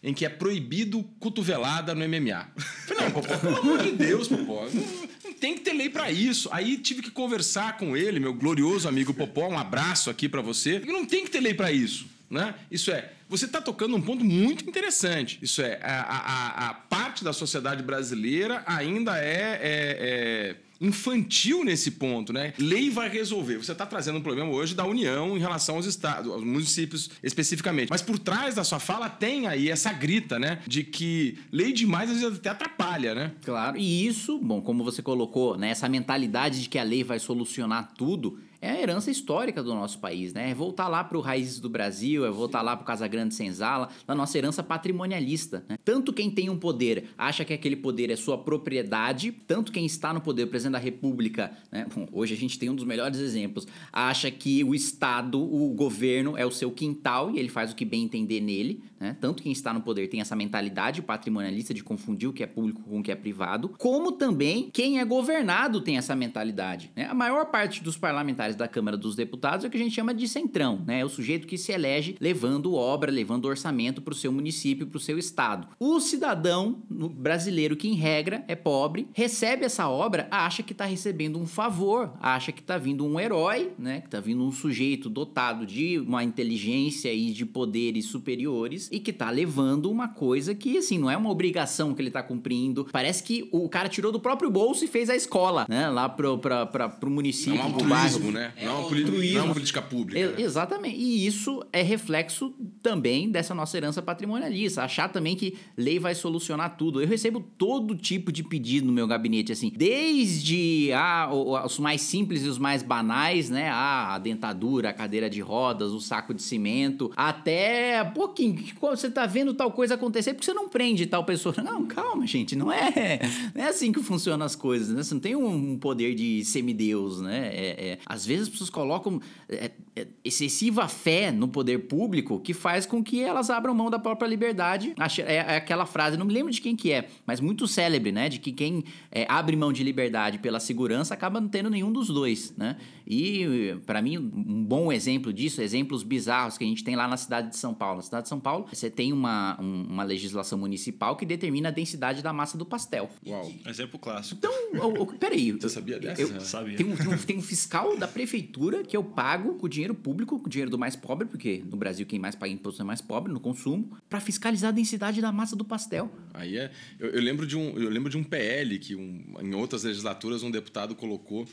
em 0.00 0.14
que 0.14 0.24
é 0.24 0.28
proibido 0.28 1.02
cotovelada 1.18 1.96
no 1.96 2.08
MMA. 2.08 2.48
falei, 2.86 3.04
não, 3.04 3.10
Popó, 3.10 3.36
pelo 3.38 3.56
amor 3.56 3.82
de 3.82 3.90
Deus, 3.90 4.28
Popó. 4.28 4.68
Não, 4.72 5.08
não 5.24 5.32
tem 5.32 5.54
que 5.54 5.62
ter 5.62 5.72
lei 5.72 5.88
para 5.88 6.12
isso. 6.12 6.48
Aí 6.52 6.78
tive 6.78 7.02
que 7.02 7.10
conversar 7.10 7.76
com 7.76 7.96
ele, 7.96 8.20
meu 8.20 8.32
glorioso 8.32 8.88
amigo 8.88 9.12
Popó, 9.12 9.48
um 9.48 9.58
abraço 9.58 10.08
aqui 10.08 10.28
para 10.28 10.40
você. 10.40 10.78
Não 10.78 11.04
tem 11.04 11.24
que 11.24 11.30
ter 11.32 11.40
lei 11.40 11.54
para 11.54 11.72
isso. 11.72 12.06
Né? 12.30 12.54
Isso 12.70 12.90
é, 12.90 13.12
você 13.28 13.46
está 13.46 13.60
tocando 13.60 13.96
um 13.96 14.02
ponto 14.02 14.24
muito 14.24 14.68
interessante. 14.68 15.38
Isso 15.40 15.62
é, 15.62 15.80
a, 15.82 16.02
a, 16.02 16.68
a 16.68 16.74
parte 16.74 17.24
da 17.24 17.32
sociedade 17.32 17.82
brasileira 17.82 18.62
ainda 18.66 19.18
é, 19.18 19.60
é, 19.62 19.62
é 19.62 20.56
infantil 20.80 21.64
nesse 21.64 21.92
ponto, 21.92 22.32
né? 22.32 22.52
Lei 22.58 22.90
vai 22.90 23.08
resolver. 23.08 23.56
Você 23.56 23.72
está 23.72 23.84
trazendo 23.84 24.18
um 24.18 24.22
problema 24.22 24.50
hoje 24.50 24.74
da 24.74 24.84
União 24.84 25.36
em 25.36 25.40
relação 25.40 25.76
aos 25.76 25.86
estados, 25.86 26.30
aos 26.30 26.44
municípios 26.44 27.10
especificamente. 27.22 27.88
Mas 27.90 28.02
por 28.02 28.18
trás 28.18 28.54
da 28.54 28.62
sua 28.62 28.78
fala 28.78 29.08
tem 29.08 29.46
aí 29.46 29.70
essa 29.70 29.92
grita, 29.92 30.38
né? 30.38 30.60
De 30.66 30.84
que 30.84 31.38
lei 31.50 31.72
demais 31.72 32.10
às 32.10 32.20
vezes 32.20 32.38
até 32.38 32.50
atrapalha, 32.50 33.14
né? 33.14 33.32
Claro. 33.44 33.76
E 33.76 34.06
isso, 34.06 34.38
bom, 34.38 34.60
como 34.60 34.84
você 34.84 35.02
colocou, 35.02 35.56
né? 35.56 35.70
Essa 35.70 35.88
mentalidade 35.88 36.62
de 36.62 36.68
que 36.68 36.78
a 36.78 36.84
lei 36.84 37.02
vai 37.02 37.18
solucionar 37.18 37.92
tudo 37.96 38.38
é 38.60 38.70
a 38.70 38.80
herança 38.80 39.10
histórica 39.10 39.62
do 39.62 39.74
nosso 39.74 39.98
país, 39.98 40.32
né? 40.32 40.50
É 40.50 40.54
voltar 40.54 40.88
lá 40.88 41.04
para 41.04 41.16
o 41.16 41.20
Raízes 41.20 41.60
do 41.60 41.68
Brasil, 41.68 42.26
é 42.26 42.30
voltar 42.30 42.62
lá 42.62 42.76
para 42.76 42.82
o 42.82 42.86
Casa 42.86 43.06
Grande 43.06 43.34
Senzala, 43.34 43.88
da 44.06 44.14
nossa 44.14 44.36
herança 44.36 44.62
patrimonialista. 44.62 45.64
Né? 45.68 45.78
Tanto 45.84 46.12
quem 46.12 46.30
tem 46.30 46.50
um 46.50 46.58
poder 46.58 47.10
acha 47.16 47.44
que 47.44 47.52
aquele 47.52 47.76
poder 47.76 48.10
é 48.10 48.16
sua 48.16 48.38
propriedade, 48.38 49.32
tanto 49.46 49.72
quem 49.72 49.86
está 49.86 50.12
no 50.12 50.20
poder, 50.20 50.44
o 50.44 50.48
presidente 50.48 50.72
da 50.72 50.78
República, 50.78 51.52
né? 51.70 51.86
Bom, 51.94 52.06
hoje 52.12 52.34
a 52.34 52.36
gente 52.36 52.58
tem 52.58 52.70
um 52.70 52.74
dos 52.74 52.84
melhores 52.84 53.18
exemplos, 53.20 53.66
acha 53.92 54.30
que 54.30 54.64
o 54.64 54.74
Estado, 54.74 55.40
o 55.40 55.72
governo 55.74 56.36
é 56.36 56.44
o 56.44 56.50
seu 56.50 56.70
quintal 56.70 57.30
e 57.30 57.38
ele 57.38 57.48
faz 57.48 57.72
o 57.72 57.76
que 57.76 57.84
bem 57.84 58.04
entender 58.04 58.40
nele. 58.40 58.82
Né? 58.98 59.16
Tanto 59.20 59.42
quem 59.42 59.52
está 59.52 59.72
no 59.72 59.80
poder 59.80 60.08
tem 60.08 60.20
essa 60.20 60.34
mentalidade 60.34 61.02
patrimonialista 61.02 61.72
de 61.72 61.84
confundir 61.84 62.28
o 62.28 62.32
que 62.32 62.42
é 62.42 62.46
público 62.46 62.82
com 62.82 62.98
o 62.98 63.02
que 63.02 63.12
é 63.12 63.14
privado, 63.14 63.70
como 63.78 64.12
também 64.12 64.70
quem 64.72 64.98
é 64.98 65.04
governado 65.04 65.80
tem 65.80 65.96
essa 65.96 66.16
mentalidade. 66.16 66.90
Né? 66.96 67.04
A 67.06 67.14
maior 67.14 67.46
parte 67.46 67.82
dos 67.82 67.96
parlamentares 67.96 68.47
da 68.56 68.68
Câmara 68.68 68.96
dos 68.96 69.14
Deputados 69.14 69.64
é 69.64 69.68
o 69.68 69.70
que 69.70 69.76
a 69.76 69.80
gente 69.80 69.94
chama 69.94 70.14
de 70.14 70.28
centrão, 70.28 70.82
né? 70.86 71.00
é 71.00 71.04
o 71.04 71.08
sujeito 71.08 71.46
que 71.46 71.58
se 71.58 71.72
elege 71.72 72.16
levando 72.20 72.74
obra, 72.74 73.10
levando 73.10 73.46
orçamento 73.46 74.02
para 74.02 74.12
o 74.12 74.16
seu 74.16 74.32
município, 74.32 74.86
para 74.86 74.96
o 74.96 75.00
seu 75.00 75.18
estado. 75.18 75.68
O 75.78 76.00
cidadão 76.00 76.82
brasileiro 76.88 77.76
que, 77.76 77.88
em 77.88 77.94
regra, 77.94 78.44
é 78.48 78.54
pobre, 78.54 79.08
recebe 79.12 79.64
essa 79.64 79.88
obra, 79.88 80.28
acha 80.30 80.62
que 80.62 80.72
está 80.72 80.84
recebendo 80.84 81.38
um 81.38 81.46
favor, 81.46 82.12
acha 82.20 82.52
que 82.52 82.60
está 82.60 82.78
vindo 82.78 83.04
um 83.04 83.18
herói, 83.18 83.72
né? 83.78 84.00
que 84.00 84.06
está 84.06 84.20
vindo 84.20 84.42
um 84.44 84.52
sujeito 84.52 85.08
dotado 85.08 85.66
de 85.66 85.98
uma 85.98 86.24
inteligência 86.24 87.12
e 87.12 87.30
de 87.32 87.44
poderes 87.44 88.06
superiores 88.06 88.88
e 88.92 89.00
que 89.00 89.12
tá 89.12 89.30
levando 89.30 89.90
uma 89.90 90.08
coisa 90.08 90.54
que, 90.54 90.78
assim, 90.78 90.98
não 90.98 91.10
é 91.10 91.16
uma 91.16 91.30
obrigação 91.30 91.94
que 91.94 92.02
ele 92.02 92.10
tá 92.10 92.22
cumprindo. 92.22 92.86
Parece 92.92 93.22
que 93.22 93.48
o 93.52 93.68
cara 93.68 93.88
tirou 93.88 94.12
do 94.12 94.20
próprio 94.20 94.50
bolso 94.50 94.84
e 94.84 94.88
fez 94.88 95.10
a 95.10 95.16
escola, 95.16 95.66
né? 95.68 95.88
Lá 95.88 96.08
pro, 96.08 96.38
pra, 96.38 96.66
pra, 96.66 96.88
pro 96.88 97.10
município, 97.10 97.60
é 97.60 97.64
um 97.64 97.88
bairro. 97.88 98.30
Né? 98.38 98.52
né? 98.56 98.64
não, 98.64 98.72
é 98.72 98.78
uma 98.78 98.90
não 98.90 99.40
é 99.40 99.42
uma 99.42 99.54
política 99.54 99.82
pública. 99.82 100.18
né? 100.28 100.34
Exatamente. 100.38 100.96
E 100.96 101.26
isso 101.26 101.62
é 101.72 101.82
reflexo 101.82 102.54
também 102.82 103.30
dessa 103.30 103.54
nossa 103.54 103.76
herança 103.76 104.00
patrimonialista. 104.00 104.82
Achar 104.82 105.08
também 105.08 105.34
que 105.34 105.56
lei 105.76 105.98
vai 105.98 106.14
solucionar 106.14 106.76
tudo. 106.76 107.00
Eu 107.00 107.08
recebo 107.08 107.40
todo 107.40 107.96
tipo 107.96 108.30
de 108.30 108.42
pedido 108.42 108.86
no 108.86 108.92
meu 108.92 109.06
gabinete, 109.06 109.52
assim, 109.52 109.72
desde 109.74 110.90
ah, 110.92 111.28
os 111.32 111.78
mais 111.78 112.00
simples 112.00 112.44
e 112.44 112.48
os 112.48 112.58
mais 112.58 112.82
banais, 112.82 113.50
né? 113.50 113.68
Ah, 113.68 114.14
a 114.14 114.18
dentadura, 114.18 114.90
a 114.90 114.92
cadeira 114.92 115.28
de 115.28 115.40
rodas, 115.40 115.92
o 115.92 116.00
saco 116.00 116.32
de 116.32 116.42
cimento, 116.42 117.10
até, 117.16 118.04
pouquinho, 118.04 118.64
você 118.80 119.10
tá 119.10 119.26
vendo 119.26 119.54
tal 119.54 119.72
coisa 119.72 119.94
acontecer, 119.94 120.34
porque 120.34 120.44
você 120.44 120.54
não 120.54 120.68
prende 120.68 121.06
tal 121.06 121.24
pessoa. 121.24 121.54
Não, 121.68 121.84
calma, 121.86 122.26
gente, 122.26 122.56
não 122.56 122.72
é, 122.72 123.20
não 123.54 123.64
é 123.64 123.68
assim 123.68 123.92
que 123.92 124.02
funcionam 124.02 124.46
as 124.46 124.54
coisas, 124.54 124.94
né? 124.94 125.02
Você 125.02 125.12
não 125.12 125.20
tem 125.20 125.36
um 125.36 125.76
poder 125.76 126.14
de 126.14 126.44
semideus, 126.44 127.20
né? 127.20 127.50
É, 127.52 127.90
é, 127.90 127.98
às 128.06 128.24
vezes 128.28 128.44
as 128.44 128.48
pessoas 128.48 128.70
colocam 128.70 129.20
é, 129.48 129.72
é, 129.96 130.06
excessiva 130.24 130.86
fé 130.86 131.32
no 131.32 131.48
poder 131.48 131.78
público 131.88 132.38
que 132.38 132.54
faz 132.54 132.86
com 132.86 133.02
que 133.02 133.22
elas 133.22 133.50
abram 133.50 133.74
mão 133.74 133.90
da 133.90 133.98
própria 133.98 134.28
liberdade. 134.28 134.94
É, 135.26 135.34
é 135.34 135.56
aquela 135.56 135.86
frase, 135.86 136.16
não 136.16 136.26
me 136.26 136.32
lembro 136.32 136.52
de 136.52 136.60
quem 136.60 136.76
que 136.76 136.92
é, 136.92 137.08
mas 137.26 137.40
muito 137.40 137.66
célebre, 137.66 138.12
né? 138.12 138.28
De 138.28 138.38
que 138.38 138.52
quem 138.52 138.84
é, 139.10 139.26
abre 139.28 139.56
mão 139.56 139.72
de 139.72 139.82
liberdade 139.82 140.38
pela 140.38 140.60
segurança 140.60 141.14
acaba 141.14 141.40
não 141.40 141.48
tendo 141.48 141.70
nenhum 141.70 141.90
dos 141.90 142.08
dois, 142.08 142.54
né? 142.56 142.76
E, 143.10 143.74
para 143.86 144.02
mim, 144.02 144.18
um 144.18 144.62
bom 144.62 144.92
exemplo 144.92 145.32
disso, 145.32 145.62
exemplos 145.62 146.02
bizarros 146.02 146.58
que 146.58 146.64
a 146.64 146.66
gente 146.66 146.84
tem 146.84 146.94
lá 146.94 147.08
na 147.08 147.16
cidade 147.16 147.48
de 147.48 147.56
São 147.56 147.72
Paulo. 147.72 147.96
Na 147.96 148.02
cidade 148.02 148.24
de 148.24 148.28
São 148.28 148.38
Paulo, 148.38 148.66
você 148.70 148.90
tem 148.90 149.14
uma, 149.14 149.58
um, 149.58 149.84
uma 149.84 150.04
legislação 150.04 150.58
municipal 150.58 151.16
que 151.16 151.24
determina 151.24 151.70
a 151.70 151.72
densidade 151.72 152.22
da 152.22 152.34
massa 152.34 152.58
do 152.58 152.66
pastel. 152.66 153.08
Uau, 153.26 153.50
exemplo 153.66 153.98
clássico. 153.98 154.36
Então, 154.38 154.52
o, 154.74 155.02
o, 155.04 155.06
peraí. 155.18 155.52
Você 155.58 155.70
sabia 155.70 155.98
dessa? 155.98 156.20
Eu, 156.20 156.38
sabia. 156.40 156.76
Tem 156.76 156.84
um, 156.84 156.94
tem, 156.94 157.08
um, 157.08 157.16
tem 157.16 157.38
um 157.38 157.42
fiscal 157.42 157.96
da 157.96 158.06
prefeitura 158.06 158.82
que 158.82 158.94
eu 158.94 159.02
pago 159.02 159.54
com 159.54 159.66
dinheiro 159.66 159.94
público, 159.94 160.38
com 160.38 160.46
o 160.46 160.50
dinheiro 160.50 160.70
do 160.70 160.78
mais 160.78 160.94
pobre, 160.94 161.26
porque 161.26 161.64
no 161.70 161.78
Brasil 161.78 162.04
quem 162.04 162.18
mais 162.18 162.34
paga 162.34 162.52
imposto 162.52 162.82
é 162.82 162.84
mais 162.84 163.00
pobre, 163.00 163.32
no 163.32 163.40
consumo, 163.40 163.96
para 164.08 164.20
fiscalizar 164.20 164.68
a 164.68 164.72
densidade 164.72 165.22
da 165.22 165.32
massa 165.32 165.56
do 165.56 165.64
pastel. 165.64 166.12
Aí 166.34 166.58
é. 166.58 166.70
Eu, 167.00 167.08
eu, 167.08 167.22
lembro, 167.22 167.46
de 167.46 167.56
um, 167.56 167.70
eu 167.78 167.88
lembro 167.88 168.10
de 168.10 168.18
um 168.18 168.22
PL 168.22 168.78
que 168.78 168.94
um, 168.94 169.34
em 169.40 169.54
outras 169.54 169.84
legislaturas 169.84 170.42
um 170.42 170.50
deputado 170.50 170.94
colocou 170.94 171.46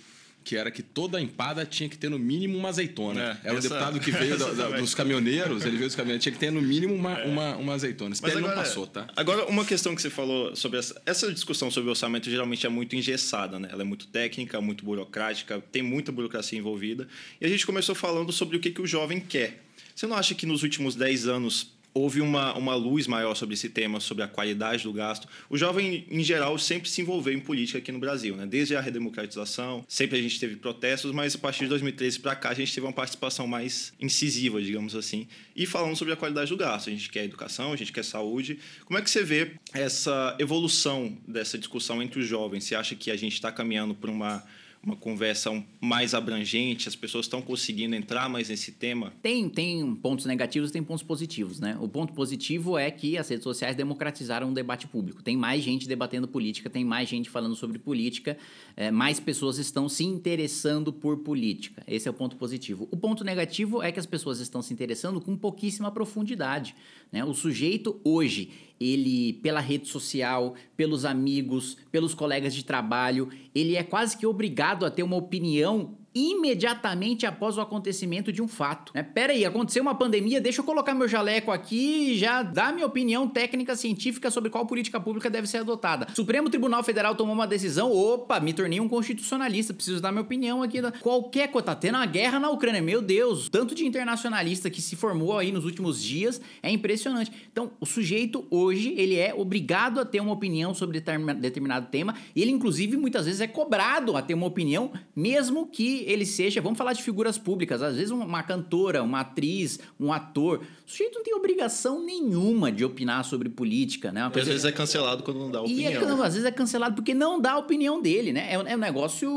que 0.45 0.55
era 0.55 0.69
que 0.69 0.83
toda 0.83 1.19
empada 1.19 1.65
tinha 1.65 1.89
que 1.89 1.97
ter 1.97 2.07
no 2.07 2.19
mínimo 2.19 2.55
uma 2.55 2.69
azeitona. 2.69 3.19
É, 3.19 3.47
era 3.49 3.57
essa... 3.57 3.57
o 3.57 3.61
deputado 3.61 3.99
que 3.99 4.11
veio 4.13 4.37
da, 4.37 4.53
da, 4.53 4.77
dos 4.77 4.93
caminhoneiros, 4.93 5.65
ele 5.65 5.75
veio 5.75 5.87
dos 5.87 5.95
caminhoneiros, 5.95 6.23
tinha 6.23 6.31
que 6.31 6.39
ter 6.39 6.51
no 6.51 6.61
mínimo 6.61 6.93
uma, 6.93 7.19
é. 7.19 7.25
uma, 7.25 7.55
uma 7.55 7.73
azeitona. 7.73 8.13
Esse 8.13 8.23
agora, 8.23 8.39
não 8.39 8.53
passou, 8.53 8.85
tá? 8.85 9.07
Agora, 9.15 9.45
uma 9.47 9.65
questão 9.65 9.95
que 9.95 10.01
você 10.01 10.09
falou 10.09 10.55
sobre 10.55 10.77
essa, 10.77 11.01
essa 11.03 11.33
discussão 11.33 11.71
sobre 11.71 11.89
orçamento 11.89 12.29
geralmente 12.29 12.63
é 12.63 12.69
muito 12.69 12.95
engessada, 12.95 13.59
né? 13.59 13.69
Ela 13.71 13.81
é 13.81 13.85
muito 13.85 14.05
técnica, 14.05 14.61
muito 14.61 14.85
burocrática, 14.85 15.59
tem 15.71 15.81
muita 15.81 16.11
burocracia 16.11 16.59
envolvida. 16.59 17.07
E 17.41 17.45
a 17.45 17.49
gente 17.49 17.65
começou 17.65 17.95
falando 17.95 18.31
sobre 18.31 18.55
o 18.55 18.59
que, 18.59 18.69
que 18.69 18.81
o 18.81 18.85
jovem 18.85 19.19
quer. 19.19 19.63
Você 19.95 20.05
não 20.05 20.15
acha 20.15 20.35
que 20.35 20.45
nos 20.45 20.61
últimos 20.61 20.93
10 20.95 21.27
anos 21.27 21.74
houve 21.97 22.19
uma, 22.19 22.53
uma 22.57 22.75
luz 22.75 23.07
maior 23.07 23.35
sobre 23.35 23.53
esse 23.53 23.69
tema, 23.69 24.01
sobre 24.01 24.21
a 24.21 24.27
qualidade 24.27 24.83
do 24.83 24.91
gasto. 24.91 25.29
O 25.49 25.57
jovem, 25.57 26.05
em 26.11 26.21
geral, 26.21 26.59
sempre 26.59 26.89
se 26.89 26.99
envolveu 26.99 27.33
em 27.33 27.39
política 27.39 27.79
aqui 27.79 27.89
no 27.89 27.99
Brasil, 27.99 28.35
né? 28.35 28.45
Desde 28.45 28.75
a 28.75 28.81
redemocratização, 28.81 29.85
sempre 29.87 30.19
a 30.19 30.21
gente 30.21 30.37
teve 30.37 30.57
protestos, 30.57 31.13
mas 31.13 31.35
a 31.35 31.37
partir 31.37 31.61
de 31.61 31.69
2013 31.69 32.19
para 32.19 32.35
cá 32.35 32.49
a 32.49 32.53
gente 32.53 32.75
teve 32.75 32.85
uma 32.85 32.91
participação 32.91 33.47
mais 33.47 33.93
incisiva, 33.97 34.61
digamos 34.61 34.93
assim. 34.93 35.25
E 35.55 35.65
falando 35.65 35.95
sobre 35.95 36.13
a 36.13 36.17
qualidade 36.17 36.49
do 36.49 36.57
gasto, 36.57 36.89
a 36.89 36.91
gente 36.91 37.09
quer 37.09 37.23
educação, 37.23 37.71
a 37.71 37.77
gente 37.77 37.93
quer 37.93 38.03
saúde. 38.03 38.59
Como 38.83 38.99
é 38.99 39.01
que 39.01 39.09
você 39.09 39.23
vê 39.23 39.53
essa 39.73 40.35
evolução 40.37 41.17
dessa 41.25 41.57
discussão 41.57 42.03
entre 42.03 42.19
os 42.19 42.27
jovens? 42.27 42.65
Você 42.65 42.75
acha 42.75 42.93
que 42.93 43.09
a 43.09 43.15
gente 43.15 43.33
está 43.33 43.53
caminhando 43.53 43.95
para 43.95 44.11
uma 44.11 44.43
uma 44.85 44.95
conversa 44.95 45.51
mais 45.81 46.13
abrangente? 46.13 46.87
As 46.87 46.95
pessoas 46.95 47.25
estão 47.25 47.41
conseguindo 47.41 47.95
entrar 47.95 48.29
mais 48.29 48.49
nesse 48.49 48.71
tema? 48.71 49.11
Tem, 49.21 49.49
tem 49.49 49.95
pontos 49.95 50.25
negativos, 50.25 50.69
tem 50.69 50.83
pontos 50.83 51.03
positivos, 51.03 51.59
né? 51.59 51.75
O 51.81 51.87
ponto 51.87 52.13
positivo 52.13 52.77
é 52.77 52.91
que 52.91 53.17
as 53.17 53.27
redes 53.27 53.43
sociais 53.43 53.75
democratizaram 53.75 54.51
o 54.51 54.53
debate 54.53 54.87
público. 54.87 55.23
Tem 55.23 55.35
mais 55.35 55.63
gente 55.63 55.87
debatendo 55.87 56.27
política, 56.27 56.69
tem 56.69 56.85
mais 56.85 57.09
gente 57.09 57.29
falando 57.29 57.55
sobre 57.55 57.79
política, 57.79 58.37
é, 58.77 58.91
mais 58.91 59.19
pessoas 59.19 59.57
estão 59.57 59.89
se 59.89 60.03
interessando 60.03 60.93
por 60.93 61.17
política. 61.17 61.83
Esse 61.87 62.07
é 62.07 62.11
o 62.11 62.13
ponto 62.13 62.35
positivo. 62.35 62.87
O 62.91 62.97
ponto 62.97 63.23
negativo 63.23 63.81
é 63.81 63.91
que 63.91 63.99
as 63.99 64.05
pessoas 64.05 64.39
estão 64.39 64.61
se 64.61 64.71
interessando 64.71 65.19
com 65.19 65.35
pouquíssima 65.35 65.91
profundidade. 65.91 66.75
Né? 67.11 67.25
O 67.25 67.33
sujeito 67.33 67.99
hoje, 68.03 68.51
ele, 68.79 69.33
pela 69.33 69.59
rede 69.59 69.87
social, 69.87 70.55
pelos 70.75 71.05
amigos, 71.05 71.77
pelos 71.91 72.13
colegas 72.13 72.53
de 72.53 72.63
trabalho, 72.63 73.29
ele 73.53 73.75
é 73.75 73.83
quase 73.83 74.17
que 74.17 74.25
obrigado 74.25 74.85
a 74.85 74.91
ter 74.91 75.03
uma 75.03 75.15
opinião 75.15 75.97
imediatamente 76.15 77.25
após 77.25 77.57
o 77.57 77.61
acontecimento 77.61 78.31
de 78.31 78.41
um 78.41 78.47
fato. 78.47 78.93
Né? 78.95 79.03
Pera 79.03 79.33
aí, 79.33 79.43
aconteceu 79.43 79.81
uma 79.81 79.93
pandemia, 79.93 80.39
deixa 80.39 80.61
eu 80.61 80.65
colocar 80.65 80.93
meu 80.93 81.09
jaleco 81.09 81.51
aqui 81.51 82.11
e 82.11 82.17
já 82.17 82.41
dar 82.41 82.73
minha 82.73 82.87
opinião 82.87 83.27
técnica 83.27 83.75
científica 83.75 84.31
sobre 84.31 84.49
qual 84.49 84.65
política 84.65 84.97
pública 84.97 85.29
deve 85.29 85.45
ser 85.45 85.57
adotada. 85.57 86.07
Supremo 86.15 86.49
Tribunal 86.49 86.81
Federal 86.83 87.15
tomou 87.15 87.35
uma 87.35 87.45
decisão, 87.45 87.91
opa, 87.91 88.39
me 88.39 88.53
tornei 88.53 88.79
um 88.79 88.87
constitucionalista, 88.87 89.73
preciso 89.73 90.01
dar 90.01 90.13
minha 90.13 90.21
opinião 90.21 90.63
aqui. 90.63 90.81
Qualquer 91.01 91.49
coisa, 91.49 91.65
tá 91.65 91.75
tendo 91.75 91.95
uma 91.95 92.05
guerra 92.05 92.39
na 92.39 92.49
Ucrânia, 92.49 92.81
meu 92.81 93.01
Deus, 93.01 93.49
tanto 93.49 93.75
de 93.75 93.85
internacionalista 93.85 94.69
que 94.69 94.81
se 94.81 94.95
formou 94.95 95.37
aí 95.37 95.51
nos 95.51 95.65
últimos 95.65 96.01
dias, 96.01 96.39
é 96.63 96.71
impressionante. 96.71 97.31
Então, 97.51 97.71
o 97.79 97.85
sujeito 97.85 98.45
hoje, 98.49 98.93
ele 98.97 99.17
é 99.17 99.33
obrigado 99.33 99.99
a 99.99 100.05
ter 100.05 100.21
uma 100.21 100.31
opinião 100.31 100.73
sobre 100.73 101.01
determinado 101.01 101.87
tema, 101.87 102.15
e 102.33 102.41
ele 102.41 102.51
inclusive 102.51 102.95
muitas 102.95 103.25
vezes 103.25 103.41
é 103.41 103.47
cobrado 103.47 104.15
a 104.15 104.21
ter 104.21 104.33
uma 104.33 104.45
opinião, 104.45 104.93
mesmo 105.13 105.65
que 105.67 106.04
ele 106.05 106.25
seja, 106.25 106.61
vamos 106.61 106.77
falar 106.77 106.93
de 106.93 107.01
figuras 107.01 107.37
públicas, 107.37 107.81
às 107.81 107.95
vezes 107.95 108.11
uma 108.11 108.43
cantora, 108.43 109.03
uma 109.03 109.21
atriz, 109.21 109.79
um 109.99 110.13
ator, 110.13 110.61
o 110.85 110.89
sujeito 110.89 111.15
não 111.15 111.23
tem 111.23 111.33
obrigação 111.33 112.03
nenhuma 112.03 112.71
de 112.71 112.85
opinar 112.85 113.23
sobre 113.25 113.49
política, 113.49 114.11
né? 114.11 114.21
Às 114.23 114.47
vezes 114.47 114.65
é 114.65 114.71
cancelado 114.71 115.23
quando 115.23 115.39
não 115.39 115.51
dá 115.51 115.61
opinião. 115.61 115.91
E 115.91 115.95
é, 115.95 115.97
às 115.97 116.33
vezes 116.33 116.45
é 116.45 116.51
cancelado 116.51 116.95
porque 116.95 117.13
não 117.13 117.41
dá 117.41 117.53
a 117.53 117.57
opinião 117.57 118.01
dele, 118.01 118.31
né? 118.31 118.47
É, 118.51 118.53
é 118.53 118.75
um 118.75 118.79
negócio 118.79 119.29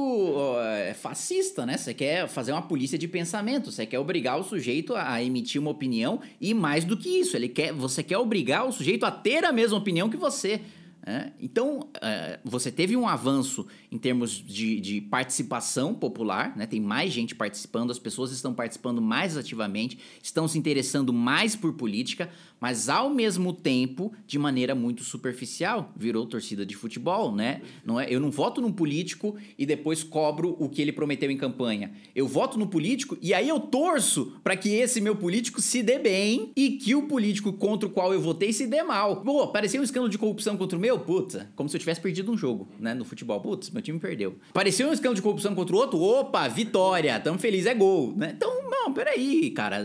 é 0.61 0.95
fascista, 0.95 1.65
né? 1.65 1.77
Você 1.77 1.95
quer 1.95 2.29
fazer 2.29 2.53
uma 2.53 2.63
polícia 2.63 2.99
de 2.99 3.09
pensamento, 3.09 3.73
você 3.73 3.87
quer 3.87 3.99
obrigar 3.99 4.39
o 4.39 4.45
sujeito 4.45 4.95
a 4.95 5.23
emitir 5.23 5.61
uma 5.61 5.71
opinião 5.71 6.21
e 6.41 6.53
mais 6.53 6.85
do 6.85 6.97
que 6.97 7.09
isso, 7.09 7.37
ele 7.37 7.49
quer, 7.49 7.73
você 7.73 8.03
quer 8.03 8.19
obrigar 8.19 8.67
o 8.67 8.73
sujeito 8.73 9.05
a 9.05 9.11
ter 9.11 9.45
a 9.45 9.53
mesma 9.53 9.79
opinião 9.79 10.09
que 10.09 10.17
você. 10.17 10.61
É, 11.09 11.33
então, 11.41 11.89
é, 12.03 12.39
você 12.45 12.71
teve 12.71 12.95
um 12.95 13.09
avanço 13.09 13.67
em 13.91 13.97
termos 13.97 14.33
de, 14.33 14.79
de, 14.79 15.01
participação 15.01 15.95
popular, 15.95 16.55
né? 16.55 16.67
tem 16.67 16.83
mais 16.83 17.11
gente 17.11 17.35
participando, 17.35 17.91
as 17.91 17.99
pessoas 17.99 18.31
estão 18.31 18.53
participando 18.53 19.01
mais 19.01 19.35
ativamente, 19.35 19.99
estão 20.23 20.47
se 20.47 20.59
interessando 20.59 21.11
mais 21.11 21.57
por 21.57 21.73
política, 21.73 22.29
mas 22.61 22.89
ao 22.89 23.11
mesmo 23.11 23.53
tempo, 23.53 24.13
de 24.27 24.39
maneira 24.39 24.75
muito 24.75 25.05
superficial, 25.05 25.93
virou 25.97 26.27
torcida 26.27 26.65
de 26.65 26.75
futebol, 26.75 27.35
né? 27.35 27.63
Não 27.85 28.01
é, 28.01 28.07
eu 28.09 28.21
não 28.21 28.31
voto 28.31 28.61
num 28.61 28.73
político 28.73 29.37
e 29.59 29.65
depois 29.65 30.03
cobro 30.03 30.57
o 30.59 30.69
que 30.69 30.83
ele 30.83 30.93
prometeu 30.93 31.31
em 31.31 31.37
campanha. 31.37 31.93
Eu 32.15 32.27
voto 32.27 32.59
no 32.59 32.67
político 32.67 33.17
e 33.21 33.33
aí 33.33 33.49
eu 33.49 33.61
torço 33.61 34.33
para 34.43 34.57
que 34.57 34.71
esse 34.71 35.01
meu 35.01 35.17
político 35.17 35.61
se 35.61 35.83
dê 35.83 35.99
bem 35.99 36.53
e 36.57 36.71
que 36.73 36.95
o 36.95 37.03
político 37.03 37.53
contra 37.53 37.89
o 37.89 37.93
qual 37.93 38.13
eu 38.13 38.21
votei 38.21 38.53
se 38.53 38.67
dê 38.67 38.83
mal. 38.83 39.23
Pô, 39.23 39.43
apareceu 39.43 39.81
um 39.81 39.85
escândalo 39.85 40.11
de 40.11 40.19
corrupção 40.19 40.57
contra 40.57 40.77
o 40.77 40.81
meu? 40.81 40.99
Puta, 40.99 41.51
como 41.55 41.69
se 41.69 41.77
eu 41.77 41.81
tivesse 41.81 42.01
perdido 42.01 42.33
um 42.33 42.37
jogo, 42.37 42.69
né? 42.79 42.95
No 42.95 43.05
futebol. 43.05 43.41
Putz, 43.41 43.71
meu 43.71 43.83
time 43.83 43.99
perdeu. 43.99 44.37
Apareceu 44.51 44.89
um 44.89 44.93
escândalo 44.93 45.15
de 45.15 45.23
corrupção 45.23 45.55
contra 45.55 45.75
o 45.75 45.79
outro? 45.79 46.01
Opa, 46.01 46.49
vitória, 46.49 47.19
tamo 47.21 47.39
feliz, 47.39 47.67
é 47.67 47.75
gol, 47.75 48.15
né? 48.17 48.33
Então, 48.37 48.69
não, 48.69 48.93
peraí, 48.93 49.51
cara. 49.51 49.85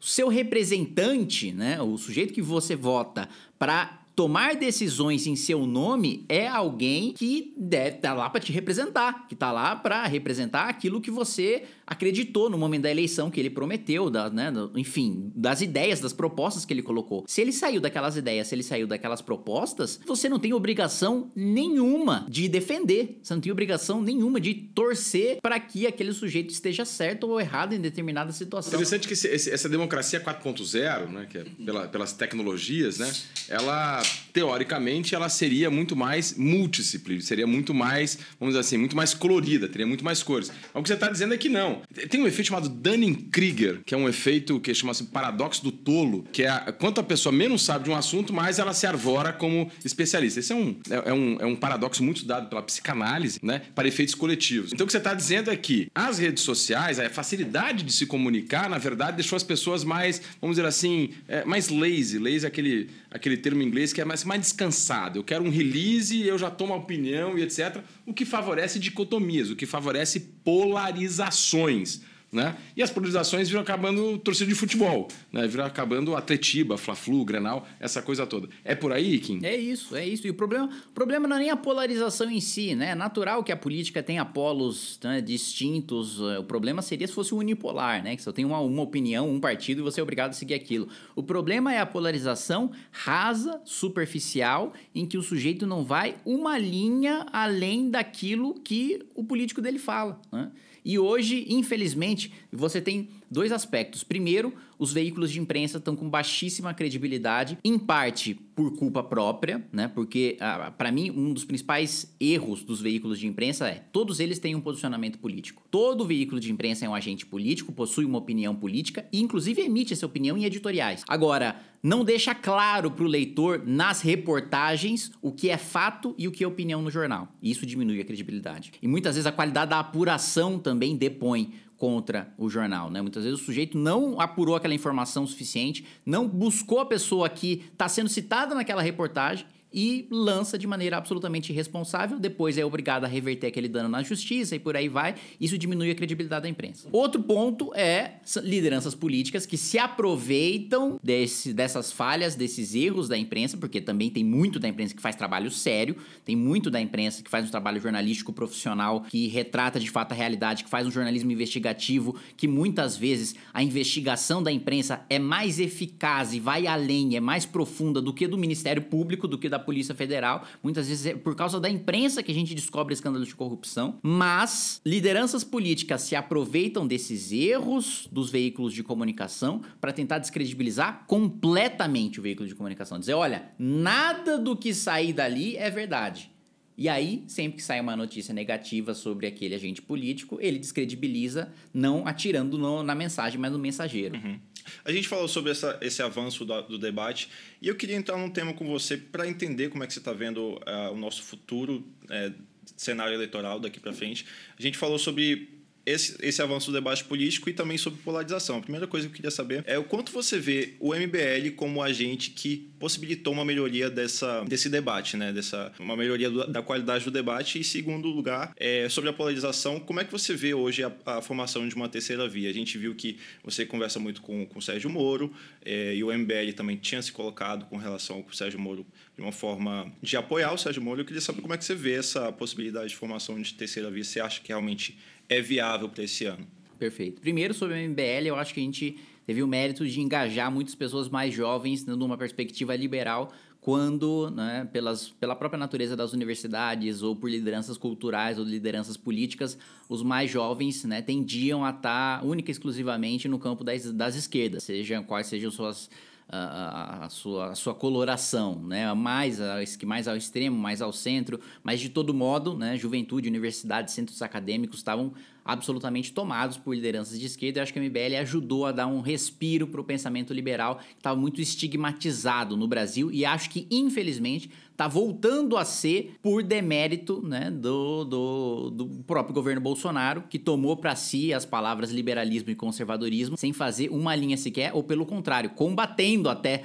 O 0.00 0.04
seu 0.04 0.28
representante 0.28 1.53
né? 1.54 1.80
O 1.80 1.96
sujeito 1.96 2.34
que 2.34 2.42
você 2.42 2.76
vota 2.76 3.28
para 3.58 4.00
tomar 4.14 4.54
decisões 4.54 5.26
em 5.26 5.34
seu 5.34 5.66
nome 5.66 6.24
é 6.28 6.46
alguém 6.46 7.12
que 7.12 7.52
deve 7.56 7.96
tá 7.96 8.14
lá 8.14 8.30
para 8.30 8.40
te 8.40 8.52
representar, 8.52 9.26
que 9.26 9.34
está 9.34 9.50
lá 9.50 9.74
para 9.74 10.06
representar 10.06 10.68
aquilo 10.68 11.00
que 11.00 11.10
você 11.10 11.64
acreditou 11.86 12.48
no 12.48 12.56
momento 12.56 12.82
da 12.82 12.90
eleição, 12.90 13.30
que 13.30 13.38
ele 13.38 13.50
prometeu, 13.50 14.08
da, 14.10 14.30
né, 14.30 14.52
enfim, 14.74 15.30
das 15.34 15.60
ideias, 15.60 16.00
das 16.00 16.12
propostas 16.12 16.64
que 16.64 16.72
ele 16.72 16.82
colocou. 16.82 17.24
Se 17.26 17.40
ele 17.40 17.52
saiu 17.52 17.80
daquelas 17.80 18.16
ideias, 18.16 18.48
se 18.48 18.54
ele 18.54 18.62
saiu 18.62 18.86
daquelas 18.86 19.20
propostas, 19.20 20.00
você 20.06 20.28
não 20.28 20.38
tem 20.38 20.52
obrigação 20.52 21.30
nenhuma 21.34 22.26
de 22.28 22.48
defender, 22.48 23.18
você 23.22 23.34
não 23.34 23.40
tem 23.40 23.52
obrigação 23.52 24.02
nenhuma 24.02 24.40
de 24.40 24.54
torcer 24.54 25.40
para 25.40 25.58
que 25.60 25.86
aquele 25.86 26.12
sujeito 26.12 26.50
esteja 26.50 26.84
certo 26.84 27.24
ou 27.24 27.40
errado 27.40 27.74
em 27.74 27.80
determinada 27.80 28.32
situação. 28.32 28.72
Interessante 28.72 29.06
que 29.06 29.14
esse, 29.14 29.50
essa 29.50 29.68
democracia 29.68 30.20
4.0, 30.20 31.08
né, 31.08 31.26
que 31.28 31.38
é 31.38 31.44
pela, 31.64 31.88
pelas 31.88 32.12
tecnologias, 32.12 32.98
né, 32.98 33.12
ela 33.48 34.02
teoricamente 34.32 35.14
ela 35.14 35.28
seria 35.28 35.70
muito 35.70 35.94
mais 35.94 36.36
múltiple, 36.36 37.20
seria 37.20 37.46
muito 37.46 37.74
mais, 37.74 38.18
vamos 38.38 38.54
dizer 38.54 38.60
assim, 38.60 38.76
muito 38.76 38.96
mais 38.96 39.14
colorida, 39.14 39.68
teria 39.68 39.86
muito 39.86 40.04
mais 40.04 40.22
cores. 40.22 40.50
O 40.72 40.82
que 40.82 40.88
você 40.88 40.94
está 40.94 41.08
dizendo 41.08 41.34
é 41.34 41.38
que 41.38 41.48
não 41.48 41.73
opinião. 41.74 42.08
Tem 42.08 42.22
um 42.22 42.26
efeito 42.26 42.48
chamado 42.48 42.68
Dunning-Krieger, 42.68 43.80
que 43.84 43.94
é 43.94 43.98
um 43.98 44.08
efeito 44.08 44.58
que 44.60 44.74
chama-se 44.74 45.04
paradoxo 45.04 45.62
do 45.62 45.72
tolo, 45.72 46.24
que 46.32 46.42
é 46.42 46.72
quanto 46.72 47.00
a 47.00 47.04
pessoa 47.04 47.32
menos 47.32 47.62
sabe 47.62 47.84
de 47.84 47.90
um 47.90 47.96
assunto, 47.96 48.32
mais 48.32 48.58
ela 48.58 48.72
se 48.72 48.86
arvora 48.86 49.32
como 49.32 49.70
especialista. 49.84 50.40
Esse 50.40 50.52
é 50.52 50.56
um, 50.56 50.76
é, 50.90 51.10
é 51.10 51.12
um, 51.12 51.36
é 51.40 51.46
um 51.46 51.56
paradoxo 51.56 52.02
muito 52.02 52.18
estudado 52.18 52.48
pela 52.48 52.62
psicanálise, 52.62 53.38
né, 53.42 53.62
para 53.74 53.86
efeitos 53.88 54.14
coletivos. 54.14 54.72
Então 54.72 54.84
o 54.84 54.86
que 54.86 54.92
você 54.92 54.98
está 54.98 55.14
dizendo 55.14 55.50
é 55.50 55.56
que 55.56 55.88
as 55.94 56.18
redes 56.18 56.42
sociais, 56.42 56.98
a 56.98 57.08
facilidade 57.10 57.84
de 57.84 57.92
se 57.92 58.06
comunicar, 58.06 58.68
na 58.68 58.78
verdade, 58.78 59.16
deixou 59.16 59.36
as 59.36 59.42
pessoas 59.42 59.84
mais, 59.84 60.20
vamos 60.40 60.56
dizer 60.56 60.66
assim, 60.66 61.10
é, 61.28 61.44
mais 61.44 61.68
lazy. 61.68 62.18
Lazy 62.18 62.44
é 62.44 62.48
aquele, 62.48 62.90
aquele 63.14 63.36
termo 63.36 63.62
em 63.62 63.66
inglês 63.66 63.92
que 63.92 64.00
é 64.00 64.04
mais, 64.04 64.24
mais 64.24 64.40
descansado. 64.40 65.20
Eu 65.20 65.24
quero 65.24 65.44
um 65.44 65.48
release, 65.48 66.26
eu 66.26 66.36
já 66.36 66.50
tomo 66.50 66.74
a 66.74 66.76
opinião 66.76 67.38
e 67.38 67.42
etc. 67.42 67.80
O 68.04 68.12
que 68.12 68.24
favorece 68.24 68.80
dicotomias, 68.80 69.50
o 69.50 69.56
que 69.56 69.66
favorece 69.66 70.18
polarizações. 70.42 72.00
Né? 72.34 72.56
E 72.76 72.82
as 72.82 72.90
polarizações 72.90 73.48
viram 73.48 73.62
acabando 73.62 74.18
torcida 74.18 74.48
de 74.48 74.56
futebol, 74.56 75.06
né? 75.32 75.46
viram 75.46 75.64
acabando 75.64 76.16
Atletiba, 76.16 76.76
Fla-Flu, 76.76 77.24
Grenal, 77.24 77.64
essa 77.78 78.02
coisa 78.02 78.26
toda. 78.26 78.48
É 78.64 78.74
por 78.74 78.92
aí, 78.92 79.20
Kim? 79.20 79.38
É 79.44 79.56
isso, 79.56 79.94
é 79.94 80.04
isso. 80.04 80.26
E 80.26 80.30
o 80.30 80.34
problema, 80.34 80.68
o 80.88 80.92
problema 80.92 81.28
não 81.28 81.36
é 81.36 81.38
nem 81.38 81.50
a 81.50 81.56
polarização 81.56 82.28
em 82.28 82.40
si, 82.40 82.74
né? 82.74 82.90
É 82.90 82.94
natural 82.96 83.44
que 83.44 83.52
a 83.52 83.56
política 83.56 84.02
tenha 84.02 84.24
polos 84.24 84.98
né, 85.04 85.20
distintos. 85.20 86.20
O 86.20 86.42
problema 86.42 86.82
seria 86.82 87.06
se 87.06 87.12
fosse 87.12 87.32
unipolar, 87.32 88.02
né? 88.02 88.16
Que 88.16 88.22
só 88.22 88.32
tem 88.32 88.44
uma, 88.44 88.58
uma 88.58 88.82
opinião, 88.82 89.30
um 89.30 89.38
partido 89.38 89.78
e 89.78 89.82
você 89.82 90.00
é 90.00 90.02
obrigado 90.02 90.30
a 90.30 90.34
seguir 90.34 90.54
aquilo. 90.54 90.88
O 91.14 91.22
problema 91.22 91.72
é 91.72 91.78
a 91.78 91.86
polarização 91.86 92.72
rasa, 92.90 93.60
superficial, 93.64 94.72
em 94.92 95.06
que 95.06 95.16
o 95.16 95.22
sujeito 95.22 95.68
não 95.68 95.84
vai 95.84 96.16
uma 96.26 96.58
linha 96.58 97.26
além 97.32 97.90
daquilo 97.90 98.54
que 98.54 99.06
o 99.14 99.22
político 99.22 99.62
dele 99.62 99.78
fala, 99.78 100.20
né? 100.32 100.50
E 100.84 100.98
hoje, 100.98 101.46
infelizmente, 101.48 102.32
você 102.52 102.80
tem 102.80 103.08
dois 103.34 103.52
aspectos. 103.52 104.02
Primeiro, 104.02 104.54
os 104.78 104.92
veículos 104.92 105.30
de 105.30 105.40
imprensa 105.40 105.78
estão 105.78 105.94
com 105.94 106.08
baixíssima 106.08 106.72
credibilidade, 106.72 107.58
em 107.64 107.78
parte 107.78 108.34
por 108.54 108.76
culpa 108.76 109.02
própria, 109.02 109.66
né? 109.72 109.88
Porque, 109.88 110.36
ah, 110.40 110.70
para 110.70 110.92
mim, 110.92 111.10
um 111.10 111.32
dos 111.32 111.44
principais 111.44 112.14
erros 112.20 112.62
dos 112.62 112.80
veículos 112.80 113.18
de 113.18 113.26
imprensa 113.26 113.68
é 113.68 113.84
todos 113.92 114.20
eles 114.20 114.38
têm 114.38 114.54
um 114.54 114.60
posicionamento 114.60 115.18
político. 115.18 115.62
Todo 115.70 116.06
veículo 116.06 116.40
de 116.40 116.52
imprensa 116.52 116.86
é 116.86 116.88
um 116.88 116.94
agente 116.94 117.26
político, 117.26 117.72
possui 117.72 118.04
uma 118.04 118.18
opinião 118.18 118.54
política 118.54 119.06
e, 119.12 119.20
inclusive, 119.20 119.62
emite 119.62 119.92
essa 119.92 120.06
opinião 120.06 120.38
em 120.38 120.44
editoriais. 120.44 121.02
Agora, 121.08 121.56
não 121.82 122.04
deixa 122.04 122.34
claro 122.34 122.90
para 122.90 123.04
o 123.04 123.08
leitor 123.08 123.62
nas 123.66 124.00
reportagens 124.00 125.12
o 125.20 125.32
que 125.32 125.50
é 125.50 125.58
fato 125.58 126.14
e 126.16 126.26
o 126.26 126.32
que 126.32 126.42
é 126.42 126.46
opinião 126.46 126.80
no 126.80 126.90
jornal. 126.90 127.28
Isso 127.42 127.66
diminui 127.66 128.00
a 128.00 128.04
credibilidade. 128.04 128.72
E 128.80 128.88
muitas 128.88 129.16
vezes 129.16 129.26
a 129.26 129.32
qualidade 129.32 129.70
da 129.70 129.80
apuração 129.80 130.58
também 130.58 130.96
depõe 130.96 131.52
contra 131.76 132.32
o 132.38 132.48
jornal, 132.48 132.90
né? 132.90 133.02
Muitas 133.02 133.24
vezes 133.24 133.40
o 133.40 133.44
sujeito 133.44 133.76
não 133.76 134.20
apurou 134.20 134.56
aquela 134.56 134.74
informação 134.74 135.26
suficiente, 135.26 135.86
não 136.04 136.28
buscou 136.28 136.80
a 136.80 136.86
pessoa 136.86 137.28
que 137.28 137.64
está 137.72 137.88
sendo 137.88 138.08
citada 138.08 138.54
naquela 138.54 138.82
reportagem 138.82 139.46
e 139.74 140.06
lança 140.08 140.56
de 140.56 140.68
maneira 140.68 140.96
absolutamente 140.96 141.52
irresponsável, 141.52 142.20
depois 142.20 142.56
é 142.56 142.64
obrigado 142.64 143.04
a 143.04 143.08
reverter 143.08 143.48
aquele 143.48 143.68
dano 143.68 143.88
na 143.88 144.02
justiça 144.04 144.54
e 144.54 144.58
por 144.60 144.76
aí 144.76 144.88
vai. 144.88 145.16
Isso 145.40 145.58
diminui 145.58 145.90
a 145.90 145.94
credibilidade 145.96 146.44
da 146.44 146.48
imprensa. 146.48 146.88
Outro 146.92 147.20
ponto 147.20 147.74
é 147.74 148.20
lideranças 148.42 148.94
políticas 148.94 149.44
que 149.44 149.56
se 149.56 149.76
aproveitam 149.76 151.00
desse, 151.02 151.52
dessas 151.52 151.90
falhas, 151.90 152.36
desses 152.36 152.74
erros 152.74 153.08
da 153.08 153.18
imprensa, 153.18 153.56
porque 153.56 153.80
também 153.80 154.10
tem 154.10 154.22
muito 154.22 154.60
da 154.60 154.68
imprensa 154.68 154.94
que 154.94 155.02
faz 155.02 155.16
trabalho 155.16 155.50
sério, 155.50 155.96
tem 156.24 156.36
muito 156.36 156.70
da 156.70 156.80
imprensa 156.80 157.22
que 157.22 157.30
faz 157.30 157.44
um 157.44 157.50
trabalho 157.50 157.80
jornalístico 157.80 158.32
profissional, 158.32 159.02
que 159.02 159.26
retrata 159.26 159.80
de 159.80 159.90
fato 159.90 160.12
a 160.12 160.14
realidade, 160.14 160.62
que 160.62 160.70
faz 160.70 160.86
um 160.86 160.90
jornalismo 160.90 161.32
investigativo, 161.32 162.14
que 162.36 162.46
muitas 162.46 162.96
vezes 162.96 163.34
a 163.52 163.62
investigação 163.62 164.40
da 164.40 164.52
imprensa 164.52 165.04
é 165.10 165.18
mais 165.18 165.58
eficaz 165.58 166.32
e 166.32 166.38
vai 166.38 166.68
além, 166.68 167.16
é 167.16 167.20
mais 167.20 167.44
profunda 167.44 168.00
do 168.00 168.12
que 168.12 168.28
do 168.28 168.38
Ministério 168.38 168.82
Público, 168.82 169.26
do 169.26 169.36
que 169.36 169.48
da 169.48 169.63
Polícia 169.64 169.94
Federal. 169.94 170.46
Muitas 170.62 170.88
vezes 170.88 171.06
é 171.06 171.14
por 171.14 171.34
causa 171.34 171.60
da 171.60 171.68
imprensa 171.68 172.22
que 172.22 172.30
a 172.30 172.34
gente 172.34 172.54
descobre 172.54 172.94
escândalos 172.94 173.28
de 173.28 173.34
corrupção. 173.34 173.98
Mas 174.02 174.80
lideranças 174.84 175.42
políticas 175.42 176.02
se 176.02 176.14
aproveitam 176.14 176.86
desses 176.86 177.32
erros 177.32 178.08
dos 178.10 178.30
veículos 178.30 178.72
de 178.72 178.82
comunicação 178.82 179.62
para 179.80 179.92
tentar 179.92 180.18
descredibilizar 180.18 181.04
completamente 181.06 182.20
o 182.20 182.22
veículo 182.22 182.48
de 182.48 182.54
comunicação. 182.54 182.98
Dizer, 182.98 183.14
olha, 183.14 183.50
nada 183.58 184.38
do 184.38 184.56
que 184.56 184.74
sair 184.74 185.12
dali 185.12 185.56
é 185.56 185.70
verdade. 185.70 186.34
E 186.76 186.88
aí, 186.88 187.22
sempre 187.28 187.58
que 187.58 187.62
sai 187.62 187.80
uma 187.80 187.94
notícia 187.94 188.34
negativa 188.34 188.94
sobre 188.94 189.26
aquele 189.28 189.54
agente 189.54 189.80
político, 189.80 190.38
ele 190.40 190.58
descredibiliza, 190.58 191.52
não 191.72 192.06
atirando 192.06 192.58
no, 192.58 192.82
na 192.82 192.94
mensagem, 192.96 193.38
mas 193.38 193.52
no 193.52 193.58
mensageiro. 193.58 194.16
Uhum. 194.16 194.38
A 194.84 194.92
gente 194.92 195.08
falou 195.08 195.28
sobre 195.28 195.52
essa, 195.52 195.78
esse 195.80 196.02
avanço 196.02 196.44
do, 196.44 196.62
do, 196.62 196.78
debate 196.78 197.28
e 197.60 197.68
eu 197.68 197.74
queria 197.74 197.96
entrar 197.96 198.16
num 198.16 198.30
tema 198.30 198.52
com 198.52 198.66
você 198.66 198.96
para 198.96 199.26
entender 199.26 199.68
como 199.68 199.84
é 199.84 199.86
que 199.86 199.92
você 199.92 199.98
está 199.98 200.12
vendo 200.12 200.54
uh, 200.54 200.92
o 200.92 200.96
nosso 200.96 201.22
futuro 201.22 201.84
uh, 202.04 202.34
cenário 202.76 203.14
eleitoral 203.14 203.60
daqui 203.60 203.78
para 203.78 203.92
frente. 203.92 204.26
A 204.58 204.62
gente 204.62 204.78
falou 204.78 204.98
sobre 204.98 205.53
esse, 205.86 206.16
esse 206.20 206.40
avanço 206.40 206.70
do 206.70 206.74
debate 206.74 207.04
político 207.04 207.48
e 207.48 207.52
também 207.52 207.76
sobre 207.76 208.00
polarização. 208.02 208.58
A 208.58 208.60
primeira 208.60 208.86
coisa 208.86 209.06
que 209.06 209.12
eu 209.12 209.16
queria 209.16 209.30
saber 209.30 209.62
é 209.66 209.78
o 209.78 209.84
quanto 209.84 210.12
você 210.12 210.38
vê 210.38 210.74
o 210.80 210.94
MBL 210.94 211.54
como 211.56 211.82
agente 211.82 212.30
que 212.30 212.68
possibilitou 212.78 213.32
uma 213.32 213.44
melhoria 213.44 213.88
dessa, 213.88 214.42
desse 214.44 214.68
debate, 214.68 215.16
né? 215.16 215.32
Dessa, 215.32 215.72
uma 215.78 215.96
melhoria 215.96 216.30
do, 216.30 216.46
da 216.46 216.62
qualidade 216.62 217.04
do 217.04 217.10
debate. 217.10 217.58
E, 217.58 217.64
segundo 217.64 218.08
lugar, 218.08 218.52
é, 218.56 218.88
sobre 218.88 219.10
a 219.10 219.12
polarização, 219.12 219.80
como 219.80 220.00
é 220.00 220.04
que 220.04 220.12
você 220.12 220.34
vê 220.34 220.54
hoje 220.54 220.84
a, 220.84 220.92
a, 221.06 221.22
formação 221.22 221.66
de 221.66 221.74
uma 221.74 221.88
terceira 221.88 222.28
via? 222.28 222.50
A 222.50 222.52
gente 222.52 222.76
viu 222.76 222.94
que 222.94 223.18
você 223.42 223.64
conversa 223.64 223.98
muito 223.98 224.20
com, 224.20 224.44
com 224.46 224.58
o 224.58 224.62
Sérgio 224.62 224.90
Moro 224.90 225.32
é, 225.64 225.94
e 225.94 226.04
o 226.04 226.12
MBL 226.12 226.52
também 226.54 226.76
tinha 226.76 227.00
se 227.00 227.12
colocado 227.12 227.64
com 227.66 227.76
relação 227.76 228.16
ao 228.16 228.32
Sérgio 228.34 228.60
Moro 228.60 228.86
de 229.16 229.22
uma 229.22 229.32
forma 229.32 229.90
de 230.02 230.16
apoiar 230.16 230.52
o 230.52 230.58
Sérgio 230.58 230.82
Moro. 230.82 231.00
Eu 231.00 231.04
queria 231.04 231.20
saber 231.20 231.40
como 231.40 231.54
é 231.54 231.58
que 231.58 231.64
você 231.64 231.74
vê 231.74 231.94
essa 231.94 232.30
possibilidade 232.32 232.88
de 232.88 232.96
formação 232.96 233.40
de 233.40 233.54
terceira 233.54 233.90
via. 233.90 234.04
Você 234.04 234.20
acha 234.20 234.40
que 234.40 234.48
realmente 234.48 234.98
é 235.28 235.40
viável 235.40 235.88
para 235.88 236.04
esse 236.04 236.24
ano? 236.24 236.46
Perfeito. 236.78 237.20
Primeiro, 237.20 237.54
sobre 237.54 237.74
o 237.74 237.90
MBL, 237.90 238.26
eu 238.26 238.36
acho 238.36 238.52
que 238.52 238.60
a 238.60 238.62
gente 238.62 238.98
teve 239.26 239.42
o 239.42 239.46
mérito 239.46 239.86
de 239.86 240.00
engajar 240.00 240.50
muitas 240.50 240.74
pessoas 240.74 241.08
mais 241.08 241.32
jovens 241.32 241.86
numa 241.86 242.16
perspectiva 242.18 242.74
liberal, 242.76 243.32
quando, 243.64 244.30
né, 244.30 244.68
pelas, 244.70 245.08
pela 245.08 245.34
própria 245.34 245.58
natureza 245.58 245.96
das 245.96 246.12
universidades 246.12 247.00
ou 247.00 247.16
por 247.16 247.30
lideranças 247.30 247.78
culturais 247.78 248.38
ou 248.38 248.44
lideranças 248.44 248.94
políticas, 248.98 249.56
os 249.88 250.02
mais 250.02 250.30
jovens 250.30 250.84
né, 250.84 251.00
tendiam 251.00 251.64
a 251.64 251.70
estar 251.70 252.22
única 252.22 252.50
e 252.50 252.52
exclusivamente 252.52 253.26
no 253.26 253.38
campo 253.38 253.64
das, 253.64 253.90
das 253.90 254.16
esquerdas, 254.16 254.64
sejam 254.64 255.02
quais 255.02 255.28
sejam 255.28 255.50
suas 255.50 255.88
a, 256.28 257.04
a, 257.04 257.08
sua, 257.08 257.50
a 257.50 257.54
sua 257.54 257.74
coloração, 257.74 258.62
né? 258.64 258.92
mais, 258.94 259.38
mais 259.84 260.08
ao 260.08 260.16
extremo, 260.16 260.56
mais 260.56 260.80
ao 260.80 260.92
centro, 260.92 261.40
mas 261.62 261.80
de 261.80 261.88
todo 261.88 262.14
modo, 262.14 262.56
né? 262.56 262.76
juventude, 262.76 263.28
universidade, 263.28 263.92
centros 263.92 264.22
acadêmicos 264.22 264.78
estavam 264.78 265.12
absolutamente 265.44 266.12
tomados 266.12 266.56
por 266.56 266.74
lideranças 266.74 267.20
de 267.20 267.26
esquerda. 267.26 267.58
Eu 267.58 267.62
acho 267.62 267.72
que 267.72 267.78
a 267.78 267.82
MBL 267.82 268.16
ajudou 268.20 268.64
a 268.64 268.72
dar 268.72 268.86
um 268.86 269.00
respiro 269.00 269.66
para 269.66 269.80
o 269.80 269.84
pensamento 269.84 270.32
liberal 270.32 270.76
que 270.76 270.96
estava 270.96 271.20
muito 271.20 271.40
estigmatizado 271.40 272.56
no 272.56 272.66
Brasil 272.66 273.12
e 273.12 273.24
acho 273.24 273.50
que, 273.50 273.66
infelizmente, 273.70 274.50
está 274.74 274.88
voltando 274.88 275.56
a 275.56 275.64
ser 275.64 276.16
por 276.20 276.42
demérito 276.42 277.24
né, 277.24 277.48
do, 277.48 278.04
do, 278.04 278.70
do 278.70 278.86
próprio 279.04 279.32
governo 279.32 279.60
Bolsonaro, 279.60 280.24
que 280.28 280.38
tomou 280.38 280.76
para 280.76 280.96
si 280.96 281.32
as 281.32 281.46
palavras 281.46 281.92
liberalismo 281.92 282.50
e 282.50 282.56
conservadorismo 282.56 283.36
sem 283.36 283.52
fazer 283.52 283.88
uma 283.90 284.16
linha 284.16 284.36
sequer, 284.36 284.72
ou 284.74 284.82
pelo 284.82 285.06
contrário, 285.06 285.50
combatendo 285.50 286.28
até, 286.28 286.64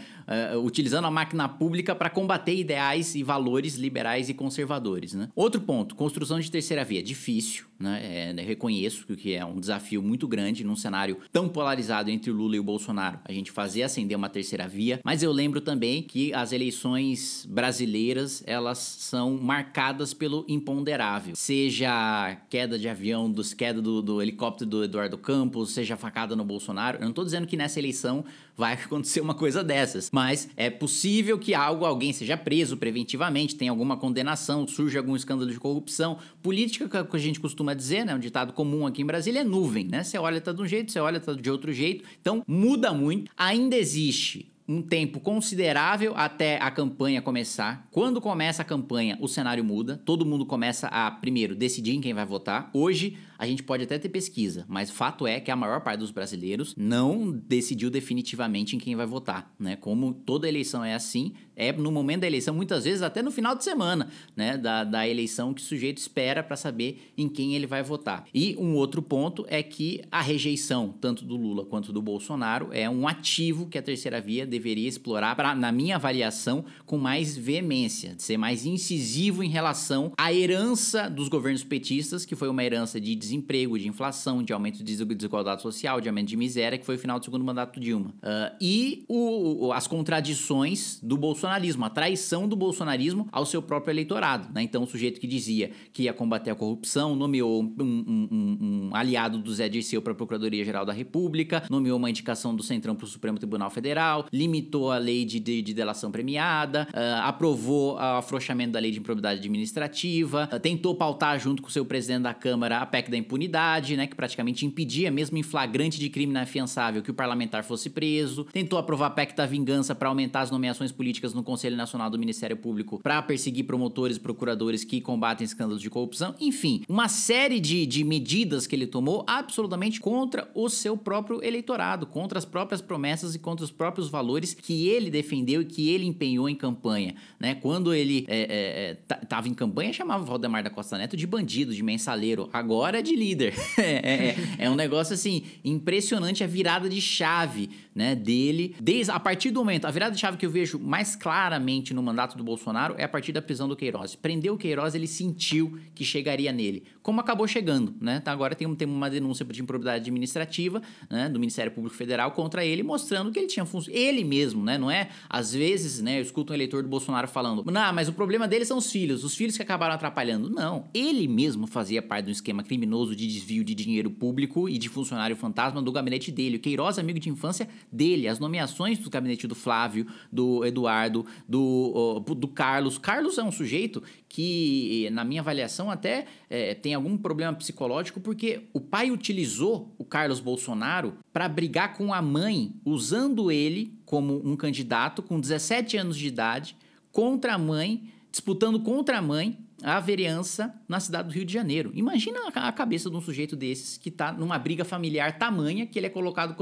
uh, 0.54 0.58
utilizando 0.58 1.06
a 1.06 1.12
máquina 1.12 1.48
pública 1.48 1.94
para 1.94 2.10
combater 2.10 2.56
ideais 2.56 3.14
e 3.14 3.22
valores 3.22 3.76
liberais 3.76 4.28
e 4.28 4.34
conservadores. 4.34 5.14
Né? 5.14 5.30
Outro 5.36 5.62
ponto, 5.62 5.96
construção 5.96 6.40
de 6.40 6.50
terceira 6.50 6.84
via. 6.84 7.04
Difícil, 7.04 7.66
né? 7.80 8.02
É, 8.04 8.42
reconheço 8.42 9.06
que 9.16 9.34
é 9.34 9.46
um 9.46 9.60
desafio 9.60 10.02
muito 10.02 10.28
grande 10.28 10.64
num 10.64 10.76
cenário 10.76 11.18
tão 11.32 11.48
polarizado 11.48 12.10
entre 12.10 12.30
o 12.30 12.34
Lula 12.34 12.56
e 12.56 12.60
o 12.60 12.64
Bolsonaro, 12.64 13.20
a 13.24 13.32
gente 13.32 13.52
fazer 13.52 13.84
acender 13.84 14.18
uma 14.18 14.30
terceira 14.30 14.68
via, 14.68 15.00
mas 15.04 15.24
eu 15.24 15.32
lembro 15.32 15.62
também 15.62 16.02
que 16.02 16.34
as 16.34 16.52
eleições 16.52 17.48
brasileiras, 17.50 17.99
elas 18.46 18.78
são 18.78 19.38
marcadas 19.38 20.14
pelo 20.14 20.46
imponderável, 20.48 21.36
seja 21.36 22.38
queda 22.50 22.78
de 22.78 22.88
avião, 22.88 23.32
dos, 23.32 23.54
queda 23.54 23.82
do, 23.82 24.02
do 24.02 24.22
helicóptero 24.22 24.70
do 24.70 24.84
Eduardo 24.84 25.18
Campos, 25.18 25.72
seja 25.72 25.98
facada 25.98 26.36
no 26.36 26.44
Bolsonaro, 26.44 26.98
eu 26.98 27.02
não 27.02 27.10
estou 27.10 27.26
dizendo 27.26 27.48
que 27.48 27.58
nessa 27.58 27.80
eleição 27.80 28.24
vai 28.60 28.74
acontecer 28.84 29.22
uma 29.22 29.34
coisa 29.34 29.64
dessas. 29.64 30.10
Mas 30.12 30.50
é 30.58 30.70
possível 30.70 31.40
que 31.40 31.56
algo, 31.56 31.86
alguém 31.86 32.12
seja 32.12 32.36
preso 32.36 32.76
preventivamente, 32.76 33.56
tenha 33.56 33.72
alguma 33.72 33.96
condenação, 33.96 34.68
surja 34.68 35.00
algum 35.00 35.16
escândalo 35.16 35.50
de 35.50 35.60
corrupção. 35.60 36.18
Política, 36.44 37.06
que 37.06 37.16
a 37.16 37.20
gente 37.20 37.40
costuma 37.40 37.74
dizer, 37.74 38.06
né? 38.06 38.14
Um 38.14 38.20
ditado 38.20 38.52
comum 38.52 38.86
aqui 38.86 39.02
em 39.02 39.06
Brasília 39.06 39.40
é 39.40 39.44
nuvem, 39.44 39.86
né? 39.86 40.04
Você 40.04 40.18
olha, 40.18 40.42
tá 40.42 40.52
de 40.52 40.62
um 40.62 40.68
jeito, 40.68 40.92
você 40.92 41.00
olha, 41.00 41.20
tá 41.20 41.34
de 41.34 41.50
outro 41.50 41.72
jeito. 41.72 42.04
Então, 42.22 42.44
muda 42.46 42.94
muito. 42.94 43.32
Ainda 43.38 43.78
existe 43.78 44.52
um 44.70 44.84
tempo 44.84 45.20
considerável 45.20 46.14
até 46.16 46.62
a 46.62 46.70
campanha 46.70 47.24
começar. 47.24 47.88
Quando 47.90 48.22
começa 48.22 48.62
a 48.62 48.66
campanha, 48.66 49.18
o 49.20 49.28
cenário 49.28 49.64
muda. 49.64 50.00
Todo 50.06 50.24
mundo 50.24 50.46
começa 50.46 50.86
a, 50.90 51.10
primeiro, 51.10 51.56
decidir 51.56 51.96
em 51.96 52.02
quem 52.02 52.14
vai 52.14 52.24
votar. 52.24 52.70
Hoje, 52.72 53.18
a 53.40 53.48
gente 53.48 53.64
pode 53.64 53.84
até 53.84 53.98
ter 53.98 54.10
pesquisa, 54.10 54.66
mas 54.68 54.92
fato 54.92 55.26
é 55.26 55.40
que 55.40 55.50
a 55.50 55.56
maior 55.56 55.80
parte 55.80 56.02
dos 56.02 56.12
brasileiros 56.12 56.76
não 56.78 57.32
decidiu 57.32 57.90
definitivamente 57.90 58.76
em 58.76 58.80
quem 58.80 58.98
vai 58.98 59.06
votar, 59.06 59.56
né? 59.58 59.78
Como 59.78 60.14
toda 60.14 60.46
eleição 60.46 60.84
é 60.84 60.94
assim, 60.94 61.32
é 61.56 61.72
no 61.72 61.90
momento 61.90 62.22
da 62.22 62.28
eleição, 62.28 62.54
muitas 62.54 62.84
vezes 62.84 63.02
até 63.02 63.22
no 63.22 63.32
final 63.32 63.56
de 63.56 63.64
semana, 63.64 64.10
né? 64.36 64.58
Da, 64.58 64.84
da 64.84 65.08
eleição 65.08 65.54
que 65.54 65.62
o 65.62 65.66
sujeito 65.66 66.00
espera 66.00 66.44
para 66.44 66.58
saber 66.58 67.14
em 67.18 67.30
quem 67.30 67.56
ele 67.56 67.66
vai 67.66 67.82
votar. 67.82 68.26
E 68.34 68.58
um 68.58 68.76
outro 68.76 69.02
ponto 69.02 69.46
é 69.48 69.64
que 69.64 70.02
a 70.12 70.22
rejeição, 70.22 70.94
tanto 71.00 71.24
do 71.24 71.38
Lula 71.38 71.66
quanto 71.66 71.94
do 71.94 72.02
Bolsonaro, 72.02 72.68
é 72.74 72.90
um 72.90 73.08
ativo 73.08 73.68
que 73.68 73.78
a 73.78 73.82
terceira 73.82 74.20
via 74.20 74.46
deveria 74.46 74.90
explorar, 74.90 75.56
na 75.56 75.72
minha 75.72 75.96
avaliação, 75.96 76.66
com 76.86 76.98
mais 76.98 77.38
veemência, 77.38 78.16
de 78.16 78.24
ser 78.24 78.36
mais 78.36 78.66
incisivo 78.66 79.42
em 79.42 79.50
relação 79.50 80.12
à 80.18 80.34
herança 80.34 81.10
dos 81.10 81.30
governos 81.30 81.64
petistas, 81.64 82.26
que 82.26 82.36
foi 82.36 82.50
uma 82.50 82.64
herança 82.64 83.00
de 83.00 83.29
desemprego, 83.30 83.78
de 83.78 83.88
inflação, 83.88 84.44
de 84.44 84.52
aumento 84.52 84.84
de 84.84 84.96
desigualdade 84.96 85.62
social, 85.62 86.02
de 86.02 86.10
aumento 86.10 86.28
de 86.28 86.38
miséria, 86.38 86.78
que 86.78 86.86
foi 86.86 86.96
o 86.96 87.00
final 87.00 87.20
do 87.20 87.26
segundo 87.26 87.46
mandato 87.46 87.80
do 87.80 87.84
Dilma. 87.84 88.10
Uh, 88.24 88.56
e 88.60 89.06
o, 89.08 89.72
as 89.72 89.88
contradições 89.88 91.00
do 91.02 91.16
bolsonarismo, 91.16 91.86
a 91.86 91.90
traição 91.90 92.48
do 92.48 92.56
bolsonarismo 92.56 93.28
ao 93.32 93.46
seu 93.46 93.62
próprio 93.62 93.92
eleitorado. 93.92 94.52
Né? 94.54 94.64
Então, 94.64 94.84
o 94.84 94.88
sujeito 94.88 95.20
que 95.20 95.28
dizia 95.28 95.72
que 95.94 96.04
ia 96.04 96.14
combater 96.14 96.50
a 96.50 96.56
corrupção 96.56 97.16
nomeou 97.16 97.62
um, 97.62 97.76
um, 97.80 98.58
um, 98.62 98.90
aliado 98.94 99.38
do 99.38 99.54
Zé 99.54 99.70
Dirceu 99.70 100.02
para 100.02 100.14
a 100.14 100.16
Procuradoria-Geral 100.16 100.86
da 100.86 100.94
República, 100.94 101.64
nomeou 101.70 101.98
uma 101.98 102.10
indicação 102.10 102.56
do 102.56 102.64
Centrão 102.64 102.96
para 102.96 103.06
o 103.06 103.08
Supremo 103.08 103.38
Tribunal 103.38 103.70
Federal, 103.70 104.26
limitou 104.34 104.92
a 104.92 104.98
lei 104.98 105.26
de, 105.26 105.40
de, 105.40 105.62
de 105.62 105.74
delação 105.74 106.12
premiada, 106.12 106.88
uh, 106.92 107.22
aprovou 107.24 107.96
o 107.96 107.98
afrouxamento 107.98 108.72
da 108.72 108.80
lei 108.80 108.92
de 108.92 109.00
improbidade 109.00 109.40
administrativa, 109.40 110.50
uh, 110.52 110.60
tentou 110.60 110.96
pautar 110.96 111.40
junto 111.40 111.62
com 111.62 111.68
o 111.68 111.72
seu 111.72 111.86
presidente 111.86 112.24
da 112.24 112.34
Câmara 112.34 112.80
a 112.80 112.86
PEC 112.86 113.12
da 113.12 113.18
impunidade, 113.20 113.96
né, 113.96 114.08
que 114.08 114.16
praticamente 114.16 114.66
impedia, 114.66 115.12
mesmo 115.12 115.38
em 115.38 115.44
flagrante 115.44 116.00
de 116.00 116.10
crime 116.10 116.32
inafiançável, 116.32 117.02
que 117.02 117.12
o 117.12 117.14
parlamentar 117.14 117.64
fosse 117.64 117.90
preso, 117.90 118.46
tentou 118.46 118.80
aprovar 118.80 119.08
a 119.08 119.12
PEC 119.12 119.36
da 119.36 119.46
vingança 119.46 119.94
para 119.94 120.10
aumentar 120.10 120.42
as 120.42 120.52
nomeações 120.52 120.92
políticas 120.92 121.34
no 121.34 121.44
Conselho 121.44 121.76
Nacional 121.76 122.10
do 122.10 122.18
Ministério 122.18 122.58
Público 122.58 123.00
para 123.02 123.22
perseguir 123.22 123.66
promotores 123.66 124.18
e 124.18 124.20
procuradores 124.20 124.84
que 124.84 125.02
combatem 125.02 125.46
escândalos 125.46 125.82
de 125.82 125.90
corrupção, 125.90 126.36
enfim, 126.40 126.84
uma 126.88 127.08
série 127.08 127.60
de, 127.60 127.86
de 127.86 128.04
medidas 128.04 128.66
que 128.66 128.76
ele 128.76 128.88
tomou 128.88 129.24
absolutamente 129.28 130.00
contra 130.00 130.50
o 130.54 130.70
seu 130.70 130.98
próprio 130.98 131.44
eleitorado, 131.44 132.06
contra 132.06 132.40
as 132.40 132.46
próprias 132.46 132.82
promessas 132.82 133.36
e 133.36 133.40
contra 133.40 133.64
os 133.64 133.72
próprios 133.72 134.10
valores 134.10 134.54
que 134.54 134.88
ele 134.88 135.10
defendeu 135.10 135.62
e 135.62 135.66
que 135.66 135.90
ele 135.90 136.06
empenhou 136.06 136.50
em 136.50 136.56
campanha, 136.56 137.16
né? 137.40 137.56
Quando 137.56 137.94
ele 137.94 138.26
estava 138.30 139.48
é, 139.48 139.48
é, 139.48 139.48
é 139.48 139.52
em 139.52 139.54
campanha, 139.54 139.94
chamava 139.94 140.24
Valdemar 140.24 140.64
da 140.64 140.70
Costa 140.70 140.98
Neto 140.98 141.18
de 141.18 141.28
bandido, 141.28 141.74
de 141.74 141.84
mensaleiro, 141.84 142.50
agora 142.54 143.00
é 143.00 143.02
de 143.02 143.09
líder. 143.16 143.54
É, 143.80 143.92
é, 143.92 144.36
é, 144.66 144.70
um 144.70 144.76
negócio 144.76 145.14
assim, 145.14 145.44
impressionante 145.64 146.44
a 146.44 146.48
virada 146.48 146.90
de 146.90 147.00
chave 147.00 147.70
né, 148.00 148.16
dele, 148.16 148.78
desde 148.80 149.12
a 149.12 149.20
partir 149.20 149.52
do 149.52 149.60
momento, 149.60 149.84
a 149.84 149.92
virada 149.92 150.16
de 150.16 150.22
chave 150.22 150.38
que 150.38 150.46
eu 150.46 150.50
vejo 150.50 150.80
mais 150.80 151.18
claramente 151.18 151.94
no 151.94 152.02
mandato 152.02 152.38
do 152.38 152.44
Bolsonaro 152.46 152.96
é 152.98 153.04
a 153.04 153.10
partir 153.10 153.34
da 153.34 153.42
prisão 153.42 153.68
do 153.68 153.76
Queiroz. 153.76 154.16
Prendeu 154.16 154.54
o 154.54 154.58
Queiroz, 154.58 154.96
ele 154.96 155.06
sentiu 155.06 155.78
que 155.94 156.06
chegaria 156.06 156.54
nele, 156.54 156.86
como 157.04 157.20
acabou 157.20 157.46
chegando, 157.46 157.94
né? 158.00 158.22
Tá, 158.22 158.32
agora 158.32 158.56
tem, 158.56 158.74
tem 158.74 158.88
uma 158.88 159.10
denúncia 159.10 159.44
de 159.44 159.62
improbidade 159.62 160.04
administrativa, 160.04 160.82
né, 161.10 161.28
do 161.28 161.42
Ministério 161.42 161.74
Público 161.74 161.94
Federal 161.94 162.32
contra 162.32 162.64
ele, 162.64 162.84
mostrando 162.84 163.34
que 163.34 163.40
ele 163.40 163.48
tinha 163.48 163.66
função, 163.66 163.94
ele 163.94 164.24
mesmo, 164.24 164.64
né, 164.64 164.78
não 164.78 164.90
é? 164.90 165.10
Às 165.30 165.52
vezes, 165.52 166.02
né, 166.02 166.20
eu 166.20 166.22
escuto 166.22 166.54
um 166.54 166.56
eleitor 166.56 166.82
do 166.82 166.88
Bolsonaro 166.88 167.28
falando: 167.28 167.70
"Não, 167.70 167.94
mas 167.94 168.08
o 168.08 168.14
problema 168.14 168.48
dele 168.48 168.64
são 168.64 168.78
os 168.78 168.90
filhos, 168.90 169.26
os 169.26 169.36
filhos 169.36 169.58
que 169.58 169.62
acabaram 169.62 169.94
atrapalhando". 169.94 170.50
Não, 170.50 170.88
ele 170.94 171.28
mesmo 171.28 171.68
fazia 171.68 172.02
parte 172.02 172.26
de 172.26 172.32
um 172.32 172.34
esquema 172.34 172.64
criminoso 172.64 173.14
de 173.14 173.28
desvio 173.28 173.66
de 173.66 173.76
dinheiro 173.76 174.10
público 174.10 174.70
e 174.70 174.78
de 174.78 174.88
funcionário 174.88 175.36
fantasma 175.36 175.82
do 175.82 175.92
gabinete 175.92 176.32
dele. 176.32 176.56
O 176.56 176.60
Queiroz, 176.62 176.98
amigo 176.98 177.20
de 177.20 177.30
infância, 177.30 177.68
dele, 177.92 178.28
as 178.28 178.40
nomeações 178.40 179.00
do 179.00 179.10
gabinete 179.10 179.48
do 179.48 179.56
Flávio, 179.56 180.08
do 180.32 180.66
Eduardo, 180.66 181.26
do, 181.48 182.20
do 182.20 182.48
Carlos. 182.48 182.98
Carlos 182.98 183.38
é 183.38 183.44
um 183.44 183.52
sujeito 183.52 184.04
que, 184.28 185.10
na 185.12 185.24
minha 185.24 185.42
avaliação, 185.42 185.90
até 185.90 186.26
é, 186.50 186.74
tem 186.74 186.94
algum 186.94 187.18
problema 187.18 187.54
psicológico, 187.54 188.20
porque 188.20 188.68
o 188.74 188.80
pai 188.80 189.12
utilizou 189.12 189.94
o 189.98 190.06
Carlos 190.06 190.40
Bolsonaro 190.40 191.18
para 191.34 191.48
brigar 191.48 191.96
com 191.96 192.14
a 192.14 192.22
mãe, 192.22 192.74
usando 192.86 193.52
ele 193.52 193.94
como 194.06 194.42
um 194.44 194.56
candidato 194.56 195.22
com 195.22 195.40
17 195.40 195.98
anos 195.98 196.18
de 196.18 196.28
idade 196.28 196.76
contra 197.12 197.54
a 197.54 197.58
mãe, 197.58 198.12
disputando 198.32 198.80
contra 198.80 199.18
a 199.18 199.22
mãe 199.22 199.58
a 199.84 200.00
vereança 200.00 200.74
na 200.88 201.00
cidade 201.00 201.30
do 201.30 201.34
Rio 201.34 201.46
de 201.46 201.54
Janeiro. 201.54 201.92
Imagina 201.94 202.40
a 202.54 202.72
cabeça 202.72 203.10
de 203.10 203.16
um 203.16 203.22
sujeito 203.22 203.56
desses 203.56 203.98
que 203.98 204.10
está 204.10 204.32
numa 204.32 204.58
briga 204.58 204.84
familiar 204.84 205.38
tamanha 205.38 205.86
que 205.86 205.98
ele 205.98 206.08
é 206.08 206.10
colocado 206.10 206.56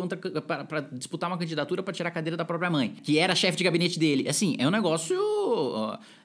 para 0.47 0.81
disputar 0.91 1.29
uma 1.29 1.37
candidatura 1.37 1.81
para 1.81 1.93
tirar 1.93 2.09
a 2.09 2.11
cadeira 2.11 2.37
da 2.37 2.45
própria 2.45 2.69
mãe, 2.69 2.95
que 3.03 3.17
era 3.17 3.35
chefe 3.35 3.57
de 3.57 3.63
gabinete 3.63 3.99
dele. 3.99 4.27
Assim, 4.29 4.55
é 4.59 4.67
um 4.67 4.71
negócio 4.71 5.17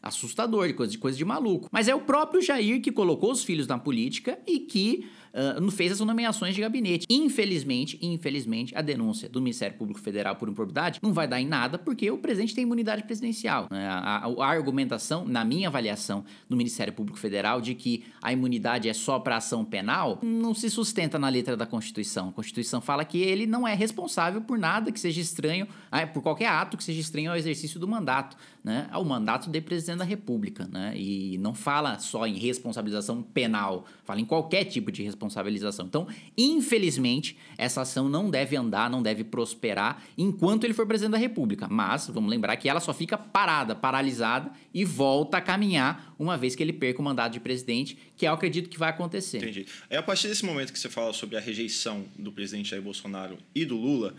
assustador, 0.03 0.67
de 0.67 0.75
coisa, 0.75 0.93
de 0.93 0.99
coisa 0.99 1.17
de 1.17 1.25
maluco. 1.25 1.69
Mas 1.71 1.89
é 1.89 1.95
o 1.95 2.01
próprio 2.01 2.43
Jair 2.43 2.81
que 2.81 2.93
colocou 2.93 3.33
os 3.33 3.45
filhos 3.45 3.67
na 3.67 3.79
política 3.79 4.39
e 4.47 4.59
que 4.61 5.07
uh, 5.33 5.71
fez 5.71 5.93
as 5.93 6.01
nomeações 6.01 6.55
de 6.55 6.61
gabinete. 6.61 7.07
Infelizmente, 7.09 7.99
infelizmente, 8.01 8.77
a 8.77 8.83
denúncia 8.83 9.29
do 9.29 9.41
Ministério 9.41 9.77
Público 9.77 10.01
Federal 10.01 10.37
por 10.37 10.49
improbidade 10.49 11.01
não 11.03 11.13
vai 11.13 11.27
dar 11.27 11.41
em 11.41 11.47
nada 11.47 11.79
porque 11.79 12.11
o 12.11 12.19
presidente 12.19 12.55
tem 12.55 12.63
imunidade 12.63 13.03
presidencial. 13.05 13.69
Né? 13.71 13.87
A, 13.87 14.19
a, 14.19 14.27
a, 14.27 14.47
argumentação, 14.47 15.27
na 15.27 15.45
minha 15.45 15.69
avaliação 15.69 16.25
do 16.49 16.57
Ministério 16.57 16.93
Público 16.93 17.19
Federal, 17.19 17.61
de 17.61 17.75
que 17.75 18.05
a 18.21 18.33
imunidade 18.33 18.89
é 18.89 18.93
só 18.93 19.19
para 19.19 19.37
ação 19.37 19.65
penal, 19.65 20.19
não 20.23 20.55
se 20.55 20.69
sustenta 20.69 21.19
na 21.19 21.29
letra 21.29 21.57
da 21.57 21.67
Constituição. 21.67 22.29
A 22.29 22.33
Constituição 22.33 22.81
fala 22.81 23.05
que 23.05 23.19
ele 23.19 23.47
não 23.47 23.67
é 23.67 23.75
responsável 23.75 24.41
por 24.41 24.59
nada 24.59 24.93
que 24.93 25.01
seja 25.01 25.21
estranho, 25.21 25.67
ah, 25.91 26.07
por 26.07 26.23
qualquer 26.23 26.49
ato 26.49 26.77
que 26.77 26.85
seja 26.85 27.01
estranho 27.01 27.31
ao 27.31 27.37
exercício 27.37 27.81
do 27.81 27.89
mandato, 27.89 28.37
né? 28.63 28.89
ao 28.91 29.05
mandato 29.05 29.51
de 29.51 29.61
presidente 29.61 29.99
da 29.99 30.05
República. 30.05 30.69
Né? 30.71 30.95
E 30.97 31.39
não 31.39 31.55
fala 31.55 31.99
só 31.99 32.27
em 32.27 32.35
responsabilização 32.35 33.23
penal, 33.23 33.87
fala 34.05 34.21
em 34.21 34.25
qualquer 34.25 34.65
tipo 34.65 34.91
de 34.93 35.03
responsabilidade 35.03 35.22
responsabilização. 35.23 35.87
Então, 35.87 36.07
infelizmente, 36.37 37.37
essa 37.57 37.83
ação 37.83 38.09
não 38.09 38.31
deve 38.31 38.57
andar, 38.57 38.91
não 38.91 39.03
deve 39.03 39.25
prosperar 39.25 40.03
enquanto 40.19 40.65
ele 40.65 40.75
for 40.75 40.87
presidente 40.87 41.13
da 41.13 41.19
República. 41.19 41.69
Mas 41.71 42.09
vamos 42.09 42.31
lembrar 42.31 42.57
que 42.57 42.69
ela 42.69 42.81
só 42.81 42.93
fica 42.93 43.17
parada, 43.17 43.75
paralisada 43.75 44.51
e 44.75 44.85
volta 44.85 45.39
a 45.39 45.41
caminhar 45.41 46.15
uma 46.19 46.37
vez 46.37 46.55
que 46.55 46.63
ele 46.63 46.73
perca 46.73 47.01
o 47.01 47.05
mandato 47.05 47.33
de 47.33 47.41
presidente, 47.41 47.97
que 48.17 48.27
é 48.27 48.29
eu 48.29 48.35
acredito 48.35 48.69
que 48.69 48.79
vai 48.79 48.91
acontecer. 48.91 49.39
Entendi. 49.39 49.67
É 49.89 49.97
a 49.97 50.03
partir 50.03 50.29
desse 50.29 50.45
momento 50.45 50.73
que 50.73 50.79
você 50.79 50.89
fala 50.89 51.13
sobre 51.13 51.37
a 51.37 51.41
rejeição 51.41 52.05
do 52.19 52.33
presidente 52.33 52.71
Jair 52.71 52.83
Bolsonaro 52.83 53.39
e 53.55 53.65
do 53.65 53.77
Lula, 53.77 54.15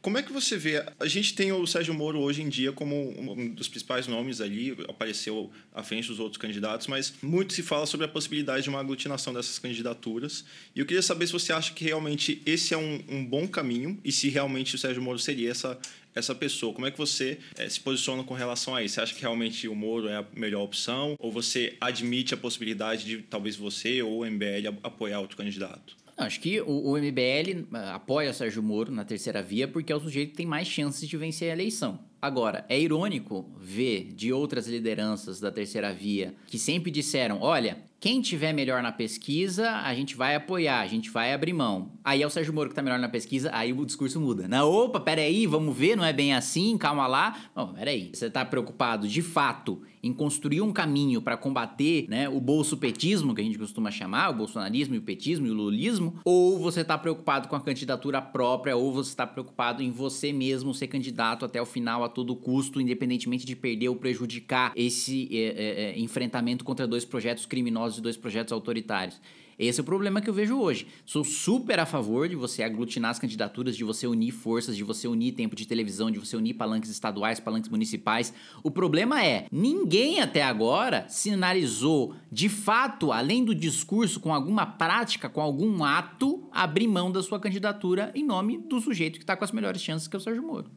como 0.00 0.16
é 0.16 0.22
que 0.22 0.32
você 0.32 0.56
vê? 0.56 0.84
A 1.00 1.06
gente 1.06 1.34
tem 1.34 1.52
o 1.52 1.66
Sérgio 1.66 1.92
Moro 1.92 2.20
hoje 2.20 2.40
em 2.40 2.48
dia 2.48 2.70
como 2.70 3.10
um 3.20 3.48
dos 3.48 3.68
principais 3.68 4.06
nomes 4.06 4.40
ali, 4.40 4.76
apareceu 4.88 5.50
à 5.74 5.82
frente 5.82 6.06
dos 6.08 6.20
outros 6.20 6.40
candidatos, 6.40 6.86
mas 6.86 7.14
muito 7.20 7.52
se 7.52 7.62
fala 7.62 7.84
sobre 7.84 8.06
a 8.06 8.08
possibilidade 8.08 8.62
de 8.62 8.68
uma 8.68 8.78
aglutinação 8.78 9.32
dessas 9.32 9.58
candidaturas. 9.58 10.44
E 10.74 10.78
eu 10.78 10.86
queria 10.86 11.02
saber 11.02 11.26
se 11.26 11.32
você 11.32 11.52
acha 11.52 11.72
que 11.74 11.84
realmente 11.84 12.40
esse 12.46 12.72
é 12.72 12.76
um, 12.76 13.02
um 13.08 13.24
bom 13.24 13.46
caminho 13.48 13.98
e 14.04 14.12
se 14.12 14.28
realmente 14.28 14.76
o 14.76 14.78
Sérgio 14.78 15.02
Moro 15.02 15.18
seria 15.18 15.50
essa, 15.50 15.76
essa 16.14 16.34
pessoa. 16.34 16.72
Como 16.72 16.86
é 16.86 16.92
que 16.92 16.98
você 16.98 17.38
é, 17.56 17.68
se 17.68 17.80
posiciona 17.80 18.22
com 18.22 18.34
relação 18.34 18.76
a 18.76 18.82
isso? 18.84 18.94
Você 18.94 19.00
acha 19.00 19.14
que 19.14 19.20
realmente 19.20 19.66
o 19.66 19.74
Moro 19.74 20.08
é 20.08 20.18
a 20.18 20.24
melhor 20.32 20.62
opção? 20.62 21.16
Ou 21.18 21.32
você 21.32 21.76
admite 21.80 22.32
a 22.34 22.36
possibilidade 22.36 23.04
de 23.04 23.18
talvez 23.22 23.56
você 23.56 24.00
ou 24.00 24.22
o 24.22 24.24
MBL 24.24 24.78
apoiar 24.84 25.18
outro 25.18 25.36
candidato? 25.36 25.96
Acho 26.18 26.40
que 26.40 26.60
o, 26.60 26.90
o 26.90 26.98
MBL 26.98 27.66
ah, 27.72 27.94
apoia 27.94 28.30
o 28.30 28.34
Sérgio 28.34 28.62
Moro 28.62 28.92
na 28.92 29.04
terceira 29.04 29.42
via 29.42 29.68
porque 29.68 29.92
é 29.92 29.96
o 29.96 30.00
sujeito 30.00 30.30
que 30.30 30.36
tem 30.36 30.46
mais 30.46 30.66
chances 30.66 31.08
de 31.08 31.16
vencer 31.16 31.50
a 31.50 31.54
eleição. 31.54 32.00
Agora, 32.20 32.66
é 32.68 32.78
irônico 32.78 33.48
ver 33.60 34.12
de 34.12 34.32
outras 34.32 34.66
lideranças 34.66 35.38
da 35.38 35.52
terceira 35.52 35.92
via 35.92 36.34
que 36.46 36.58
sempre 36.58 36.90
disseram: 36.90 37.40
olha, 37.40 37.78
quem 38.00 38.20
tiver 38.20 38.52
melhor 38.52 38.80
na 38.80 38.92
pesquisa, 38.92 39.70
a 39.70 39.92
gente 39.92 40.14
vai 40.14 40.36
apoiar, 40.36 40.80
a 40.80 40.86
gente 40.86 41.10
vai 41.10 41.32
abrir 41.34 41.52
mão. 41.52 41.90
Aí 42.04 42.22
é 42.22 42.26
o 42.26 42.30
Sérgio 42.30 42.54
Moro 42.54 42.68
que 42.68 42.74
tá 42.74 42.80
melhor 42.80 42.98
na 42.98 43.08
pesquisa, 43.08 43.50
aí 43.52 43.72
o 43.72 43.84
discurso 43.84 44.20
muda. 44.20 44.46
Na 44.46 44.64
opa, 44.64 45.00
peraí, 45.00 45.48
vamos 45.48 45.76
ver, 45.76 45.96
não 45.96 46.04
é 46.04 46.12
bem 46.12 46.32
assim, 46.32 46.78
calma 46.78 47.08
lá. 47.08 47.36
Bom, 47.52 47.72
peraí, 47.72 48.10
você 48.12 48.30
tá 48.30 48.44
preocupado 48.44 49.08
de 49.08 49.20
fato 49.20 49.82
em 50.00 50.12
construir 50.12 50.60
um 50.60 50.72
caminho 50.72 51.20
para 51.20 51.36
combater 51.36 52.06
né, 52.08 52.28
o 52.28 52.40
bolsopetismo, 52.40 53.34
que 53.34 53.40
a 53.40 53.44
gente 53.44 53.58
costuma 53.58 53.90
chamar, 53.90 54.30
o 54.30 54.34
bolsonarismo 54.34 54.94
e 54.94 54.98
o 54.98 55.02
petismo 55.02 55.48
e 55.48 55.50
o 55.50 55.54
lulismo, 55.54 56.20
ou 56.24 56.56
você 56.56 56.84
tá 56.84 56.96
preocupado 56.96 57.48
com 57.48 57.56
a 57.56 57.60
candidatura 57.60 58.22
própria, 58.22 58.76
ou 58.76 58.92
você 58.92 59.16
tá 59.16 59.26
preocupado 59.26 59.82
em 59.82 59.90
você 59.90 60.32
mesmo 60.32 60.72
ser 60.72 60.86
candidato 60.86 61.44
até 61.44 61.60
o 61.60 61.66
final 61.66 62.04
a 62.04 62.08
todo 62.08 62.36
custo, 62.36 62.80
independentemente 62.80 63.44
de 63.44 63.56
perder 63.56 63.88
ou 63.88 63.96
prejudicar 63.96 64.72
esse 64.76 65.28
é, 65.32 65.94
é 65.96 65.98
enfrentamento 65.98 66.64
contra 66.64 66.86
dois 66.86 67.04
projetos 67.04 67.44
criminosos 67.44 67.87
de 67.94 68.02
dois 68.02 68.16
projetos 68.16 68.52
autoritários. 68.52 69.20
Esse 69.58 69.80
é 69.80 69.82
o 69.82 69.84
problema 69.84 70.20
que 70.20 70.30
eu 70.30 70.34
vejo 70.34 70.56
hoje. 70.56 70.86
Sou 71.04 71.24
super 71.24 71.80
a 71.80 71.86
favor 71.86 72.28
de 72.28 72.36
você 72.36 72.62
aglutinar 72.62 73.10
as 73.10 73.18
candidaturas, 73.18 73.76
de 73.76 73.82
você 73.82 74.06
unir 74.06 74.30
forças, 74.30 74.76
de 74.76 74.84
você 74.84 75.08
unir 75.08 75.32
tempo 75.32 75.56
de 75.56 75.66
televisão, 75.66 76.12
de 76.12 76.18
você 76.18 76.36
unir 76.36 76.54
palanques 76.54 76.88
estaduais, 76.88 77.40
palanques 77.40 77.68
municipais. 77.68 78.32
O 78.62 78.70
problema 78.70 79.24
é, 79.24 79.46
ninguém 79.50 80.20
até 80.20 80.44
agora 80.44 81.06
sinalizou, 81.08 82.14
de 82.30 82.48
fato, 82.48 83.10
além 83.10 83.44
do 83.44 83.52
discurso, 83.52 84.20
com 84.20 84.32
alguma 84.32 84.64
prática, 84.64 85.28
com 85.28 85.40
algum 85.40 85.82
ato, 85.82 86.48
abrir 86.52 86.86
mão 86.86 87.10
da 87.10 87.22
sua 87.22 87.40
candidatura 87.40 88.12
em 88.14 88.24
nome 88.24 88.58
do 88.58 88.80
sujeito 88.80 89.18
que 89.18 89.24
está 89.24 89.36
com 89.36 89.44
as 89.44 89.50
melhores 89.50 89.82
chances, 89.82 90.06
que 90.06 90.14
é 90.14 90.18
o 90.18 90.22
Sérgio 90.22 90.42
Moro. 90.44 90.70